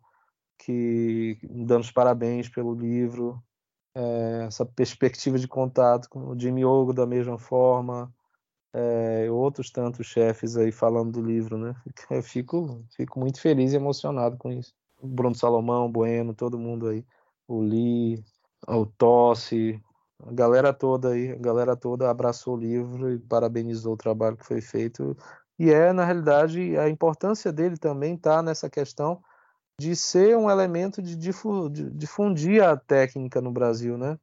que 0.58 1.38
dando 1.44 1.82
os 1.82 1.92
parabéns 1.92 2.50
pelo 2.50 2.74
livro, 2.74 3.42
é, 3.96 4.46
essa 4.48 4.66
perspectiva 4.66 5.40
de 5.40 5.48
contato 5.48 6.10
com 6.10 6.30
o 6.30 6.40
Jimmy 6.40 6.66
Ogo 6.66 6.94
da 6.94 7.06
mesma 7.06 7.38
forma, 7.38 8.14
é, 8.74 9.32
outros 9.32 9.72
tantos 9.72 10.06
chefes 10.06 10.58
aí 10.58 10.72
falando 10.72 11.14
do 11.14 11.26
livro, 11.26 11.58
né? 11.58 11.76
Eu 12.12 12.22
fico, 12.22 12.84
fico 12.96 13.20
muito 13.20 13.40
feliz 13.40 13.72
e 13.72 13.78
emocionado 13.78 14.38
com 14.38 14.52
isso. 14.52 14.74
Bruno 15.02 15.36
Salomão, 15.36 15.90
Bueno, 15.90 16.34
todo 16.34 16.60
mundo 16.60 16.90
aí, 16.90 17.06
o 17.48 17.62
Lee, 17.62 18.24
o 18.68 18.86
Tosse, 18.86 19.82
a 20.24 20.32
galera 20.32 20.74
toda 20.74 21.10
aí, 21.10 21.32
a 21.32 21.38
galera 21.38 21.76
toda 21.76 22.10
abraçou 22.10 22.56
o 22.56 22.60
livro 22.60 23.14
e 23.14 23.20
parabenizou 23.20 23.94
o 23.94 23.98
trabalho 23.98 24.38
que 24.38 24.46
foi 24.46 24.62
feito. 24.62 25.16
E 25.58 25.72
é, 25.72 25.94
na 25.94 26.04
realidade, 26.04 26.78
a 26.78 26.90
importância 26.90 27.54
dele 27.54 27.78
também 27.78 28.16
está 28.16 28.42
nessa 28.42 28.70
questão 28.70 29.22
de 29.80 29.96
ser 29.96 30.38
um 30.38 30.50
elemento 30.50 31.02
de 31.02 31.16
difundir 31.18 32.64
a 32.64 32.78
técnica 32.78 33.42
no 33.42 33.52
Brasil, 33.52 33.98
né? 33.98 34.18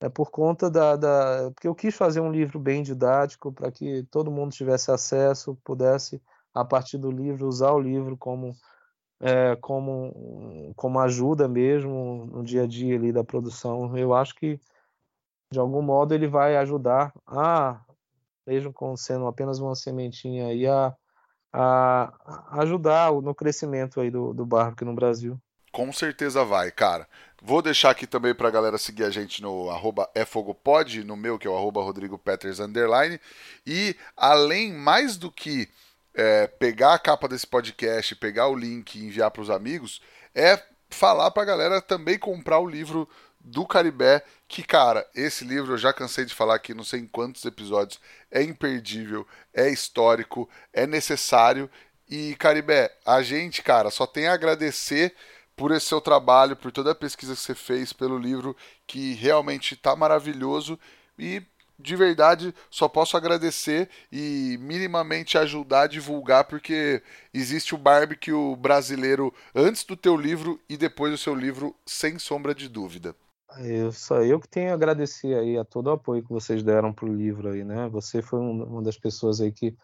É 0.00 0.08
por 0.08 0.30
conta 0.30 0.70
da, 0.70 0.96
da... 0.96 1.50
porque 1.50 1.66
eu 1.66 1.74
quis 1.74 1.94
fazer 1.94 2.20
um 2.20 2.30
livro 2.30 2.58
bem 2.58 2.82
didático 2.82 3.52
para 3.52 3.70
que 3.70 4.04
todo 4.04 4.30
mundo 4.30 4.52
tivesse 4.52 4.90
acesso, 4.90 5.58
pudesse 5.64 6.22
a 6.54 6.64
partir 6.64 6.98
do 6.98 7.10
livro 7.10 7.48
usar 7.48 7.72
o 7.72 7.80
livro 7.80 8.16
como 8.16 8.52
é, 9.20 9.56
como 9.56 10.72
como 10.76 11.00
ajuda 11.00 11.48
mesmo 11.48 12.26
no 12.26 12.44
dia 12.44 12.62
a 12.62 12.66
dia 12.66 12.94
ali 12.94 13.12
da 13.12 13.24
produção. 13.24 13.96
Eu 13.96 14.14
acho 14.14 14.34
que 14.36 14.60
de 15.52 15.58
algum 15.58 15.82
modo 15.82 16.14
ele 16.14 16.28
vai 16.28 16.56
ajudar 16.56 17.12
a 17.26 17.84
mesmo 18.46 18.72
sendo 18.96 19.26
apenas 19.26 19.58
uma 19.58 19.74
sementinha 19.74 20.46
aí 20.46 20.66
a 20.66 20.96
a 21.52 22.12
ajudar 22.60 23.12
no 23.12 23.34
crescimento 23.34 24.00
aí 24.00 24.10
do, 24.10 24.32
do 24.32 24.44
barro 24.44 24.70
aqui 24.70 24.84
no 24.84 24.94
Brasil. 24.94 25.40
Com 25.72 25.92
certeza 25.92 26.44
vai, 26.44 26.70
cara. 26.70 27.06
Vou 27.40 27.62
deixar 27.62 27.90
aqui 27.90 28.06
também 28.06 28.34
pra 28.34 28.50
galera 28.50 28.78
seguir 28.78 29.04
a 29.04 29.10
gente 29.10 29.40
no 29.40 29.70
arroba 29.70 30.10
efogopod, 30.14 31.04
no 31.04 31.16
meu, 31.16 31.38
que 31.38 31.46
é 31.46 31.50
o 31.50 31.56
arroba 31.56 31.82
Rodrigo 31.82 32.18
Peters 32.18 32.58
underline. 32.58 33.20
E 33.66 33.94
além, 34.16 34.72
mais 34.72 35.16
do 35.16 35.30
que 35.30 35.68
é, 36.14 36.46
pegar 36.48 36.94
a 36.94 36.98
capa 36.98 37.28
desse 37.28 37.46
podcast, 37.46 38.16
pegar 38.16 38.48
o 38.48 38.56
link 38.56 38.96
e 38.96 39.04
enviar 39.04 39.30
para 39.30 39.42
os 39.42 39.50
amigos, 39.50 40.02
é 40.34 40.60
falar 40.90 41.30
pra 41.30 41.44
galera 41.44 41.80
também 41.80 42.18
comprar 42.18 42.58
o 42.58 42.68
livro 42.68 43.08
do 43.48 43.66
Caribé, 43.66 44.22
que, 44.46 44.62
cara, 44.62 45.06
esse 45.14 45.44
livro 45.44 45.74
eu 45.74 45.78
já 45.78 45.92
cansei 45.92 46.24
de 46.24 46.34
falar 46.34 46.54
aqui, 46.54 46.74
não 46.74 46.84
sei 46.84 47.00
em 47.00 47.06
quantos 47.06 47.44
episódios, 47.44 48.00
é 48.30 48.42
imperdível, 48.42 49.26
é 49.54 49.70
histórico, 49.70 50.48
é 50.72 50.86
necessário. 50.86 51.70
E, 52.08 52.34
Caribé, 52.36 52.94
a 53.04 53.22
gente, 53.22 53.62
cara, 53.62 53.90
só 53.90 54.06
tem 54.06 54.26
a 54.26 54.34
agradecer 54.34 55.14
por 55.56 55.72
esse 55.72 55.86
seu 55.86 56.00
trabalho, 56.00 56.56
por 56.56 56.70
toda 56.70 56.92
a 56.92 56.94
pesquisa 56.94 57.34
que 57.34 57.40
você 57.40 57.54
fez, 57.54 57.92
pelo 57.92 58.18
livro, 58.18 58.56
que 58.86 59.14
realmente 59.14 59.74
está 59.74 59.96
maravilhoso. 59.96 60.78
E 61.18 61.42
de 61.78 61.94
verdade, 61.94 62.52
só 62.70 62.88
posso 62.88 63.16
agradecer 63.16 63.88
e 64.10 64.58
minimamente 64.60 65.38
ajudar 65.38 65.82
a 65.82 65.86
divulgar, 65.86 66.44
porque 66.44 67.02
existe 67.32 67.74
o 67.74 67.78
barbecue 67.78 68.56
brasileiro 68.56 69.32
antes 69.54 69.84
do 69.84 69.96
teu 69.96 70.16
livro 70.16 70.60
e 70.68 70.76
depois 70.76 71.12
do 71.12 71.18
seu 71.18 71.34
livro, 71.34 71.74
sem 71.86 72.18
sombra 72.18 72.54
de 72.54 72.68
dúvida. 72.68 73.14
Eu 73.56 73.90
só 73.92 74.22
eu 74.22 74.38
que 74.38 74.48
tenho 74.48 74.70
a 74.70 74.74
agradecer 74.74 75.34
aí 75.34 75.56
a 75.56 75.64
todo 75.64 75.86
o 75.88 75.92
apoio 75.92 76.22
que 76.22 76.30
vocês 76.30 76.62
deram 76.62 76.92
para 76.92 77.06
o 77.06 77.14
livro 77.14 77.48
aí, 77.48 77.64
né? 77.64 77.88
Você 77.88 78.20
foi 78.20 78.38
uma 78.40 78.82
das 78.82 78.98
pessoas 78.98 79.40
aí 79.40 79.50
que, 79.50 79.76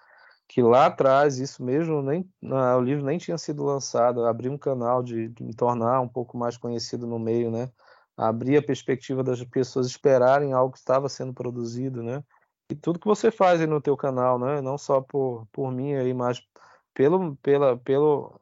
que 0.46 0.62
lá 0.62 0.86
atrás, 0.86 1.38
isso 1.38 1.64
mesmo, 1.64 2.02
nem 2.02 2.28
o 2.42 2.80
livro 2.80 3.04
nem 3.04 3.18
tinha 3.18 3.38
sido 3.38 3.64
lançado, 3.64 4.26
abri 4.26 4.48
um 4.50 4.58
canal 4.58 5.02
de, 5.02 5.28
de, 5.28 5.42
me 5.42 5.54
tornar 5.54 6.00
um 6.00 6.08
pouco 6.08 6.36
mais 6.36 6.56
conhecido 6.58 7.06
no 7.06 7.18
meio, 7.18 7.50
né? 7.50 7.70
Abrir 8.16 8.58
a 8.58 8.62
perspectiva 8.62 9.24
das 9.24 9.42
pessoas 9.44 9.86
esperarem 9.86 10.52
algo 10.52 10.72
que 10.72 10.78
estava 10.78 11.08
sendo 11.08 11.32
produzido, 11.32 12.02
né? 12.02 12.22
E 12.70 12.74
tudo 12.74 12.98
que 12.98 13.06
você 13.06 13.30
faz 13.30 13.60
aí 13.60 13.66
no 13.66 13.80
teu 13.80 13.96
canal, 13.96 14.38
né? 14.38 14.60
Não 14.60 14.76
só 14.78 15.00
por, 15.00 15.46
por 15.52 15.72
mim 15.72 15.94
aí, 15.94 16.12
mas 16.14 16.42
pelo, 16.94 17.36
pela, 17.36 17.78
pelo, 17.78 18.40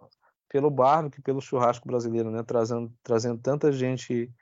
pelo 0.48 0.70
barbecue, 0.70 1.22
pelo 1.22 1.40
churrasco 1.40 1.86
brasileiro, 1.86 2.30
né? 2.30 2.42
Trazendo, 2.42 2.92
trazendo 3.02 3.38
tanta 3.40 3.72
gente 3.72 4.32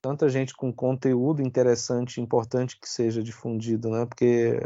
tanta 0.00 0.28
gente 0.28 0.54
com 0.54 0.72
conteúdo 0.72 1.42
interessante, 1.42 2.20
importante 2.20 2.78
que 2.78 2.88
seja 2.88 3.22
difundido, 3.22 3.90
né? 3.90 4.06
Porque 4.06 4.60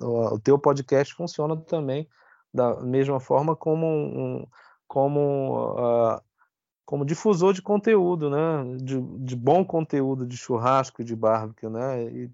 o, 0.00 0.34
o 0.34 0.40
teu 0.40 0.58
podcast 0.58 1.14
funciona 1.14 1.56
também 1.56 2.08
da 2.52 2.80
mesma 2.80 3.20
forma 3.20 3.54
como 3.56 3.86
um, 3.86 4.46
como 4.86 5.74
uh, 5.74 6.20
como 6.84 7.04
difusor 7.04 7.52
de 7.52 7.62
conteúdo, 7.62 8.30
né? 8.30 8.76
De, 8.78 9.00
de, 9.00 9.36
bom 9.36 9.64
conteúdo 9.64 10.26
de 10.26 10.36
churrasco, 10.36 11.04
de 11.04 11.14
barbecue, 11.14 11.68
né? 11.68 12.04
E 12.04 12.30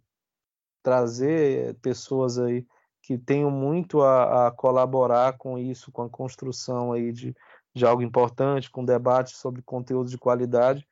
trazer 0.82 1.74
pessoas 1.76 2.38
aí 2.38 2.66
que 3.02 3.18
tenham 3.18 3.50
muito 3.50 4.02
a, 4.02 4.48
a 4.48 4.50
colaborar 4.50 5.36
com 5.38 5.58
isso, 5.58 5.92
com 5.92 6.02
a 6.02 6.08
construção 6.08 6.92
aí 6.92 7.12
de, 7.12 7.36
de 7.74 7.86
algo 7.86 8.02
importante, 8.02 8.70
com 8.70 8.84
debate 8.84 9.36
sobre 9.36 9.62
conteúdo 9.62 10.08
de 10.08 10.18
qualidade 10.18 10.86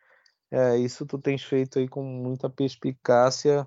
é, 0.54 0.78
isso 0.78 1.04
tu 1.04 1.18
tens 1.18 1.42
feito 1.42 1.80
aí 1.80 1.88
com 1.88 2.00
muita 2.04 2.48
perspicácia 2.48 3.66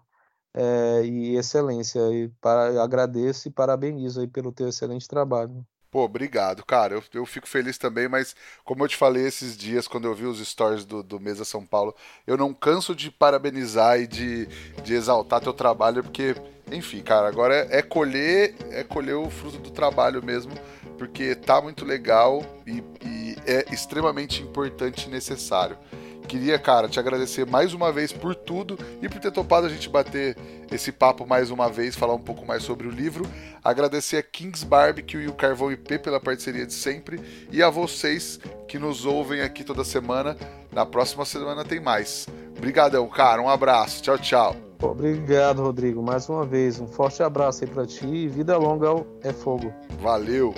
é, 0.56 1.04
e 1.04 1.36
excelência. 1.36 2.00
E 2.14 2.30
para, 2.40 2.82
agradeço 2.82 3.50
e 3.50 3.52
parabenizo 3.52 4.22
aí 4.22 4.28
pelo 4.28 4.54
teu 4.54 4.70
excelente 4.70 5.06
trabalho. 5.06 5.66
Pô, 5.92 6.06
obrigado, 6.06 6.66
cara. 6.66 6.96
Eu, 6.96 7.04
eu 7.14 7.26
fico 7.26 7.46
feliz 7.46 7.78
também, 7.78 8.08
mas 8.08 8.34
como 8.64 8.86
eu 8.86 8.88
te 8.88 8.96
falei 8.96 9.26
esses 9.26 9.58
dias, 9.58 9.86
quando 9.86 10.06
eu 10.06 10.16
vi 10.16 10.24
os 10.24 10.40
stories 10.40 10.86
do, 10.86 11.04
do 11.04 11.20
Mesa 11.20 11.44
São 11.44 11.66
Paulo, 11.66 11.94
eu 12.26 12.38
não 12.38 12.54
canso 12.54 12.96
de 12.96 13.12
parabenizar 13.12 14.00
e 14.00 14.08
de, 14.08 14.46
de 14.82 14.94
exaltar 14.94 15.42
teu 15.42 15.54
trabalho, 15.54 16.02
porque, 16.02 16.36
enfim, 16.72 17.02
cara, 17.02 17.28
agora 17.28 17.54
é, 17.54 17.80
é 17.80 17.82
colher 17.82 18.56
é 18.72 18.84
colher 18.86 19.16
o 19.16 19.30
fruto 19.30 19.58
do 19.58 19.72
trabalho 19.72 20.24
mesmo, 20.24 20.54
porque 20.98 21.36
tá 21.36 21.62
muito 21.62 21.84
legal 21.84 22.42
e, 22.66 22.82
e 23.06 23.36
é 23.46 23.66
extremamente 23.74 24.42
importante 24.42 25.08
e 25.08 25.10
necessário. 25.10 25.78
Queria, 26.28 26.60
cara, 26.60 26.90
te 26.90 27.00
agradecer 27.00 27.46
mais 27.46 27.74
uma 27.74 27.92
vez 27.92 28.12
por 28.12 28.36
tudo 28.36 28.78
e 29.02 29.08
por 29.08 29.20
ter 29.20 29.32
topado 29.32 29.66
a 29.66 29.70
gente 29.70 29.88
bater 29.88 30.36
esse 30.70 30.92
papo 30.92 31.26
mais 31.26 31.50
uma 31.50 31.70
vez, 31.70 31.96
falar 31.96 32.14
um 32.14 32.22
pouco 32.22 32.46
mais 32.46 32.64
sobre 32.64 32.86
o 32.88 32.92
livro. 32.92 33.26
Agradecer 33.64 34.18
a 34.18 34.24
Kings 34.24 34.66
Barbecue 34.66 35.20
e 35.20 35.28
o 35.28 35.34
Carvão 35.34 35.72
IP 35.72 36.00
pela 36.00 36.20
parceria 36.20 36.66
de 36.66 36.74
sempre 36.74 37.20
e 37.52 37.64
a 37.64 37.70
vocês 37.70 38.40
que 38.68 38.78
nos 38.78 39.06
ouvem 39.06 39.42
aqui 39.42 39.64
toda 39.64 39.84
semana. 39.84 40.36
Na 40.74 40.86
próxima 40.86 41.24
semana 41.24 41.64
tem 41.64 41.80
mais. 41.80 42.28
Obrigadão, 42.58 43.08
cara. 43.08 43.42
Um 43.42 43.50
abraço. 43.50 44.02
Tchau, 44.02 44.18
tchau. 44.18 44.56
Obrigado, 44.82 45.64
Rodrigo. 45.64 46.04
Mais 46.04 46.28
uma 46.30 46.46
vez, 46.46 46.80
um 46.80 46.88
forte 46.88 47.24
abraço 47.24 47.64
aí 47.64 47.70
para 47.70 47.86
ti 47.86 48.06
e 48.06 48.28
vida 48.28 48.58
longa 48.58 48.88
é 49.24 49.32
fogo. 49.34 49.74
Valeu. 50.00 50.54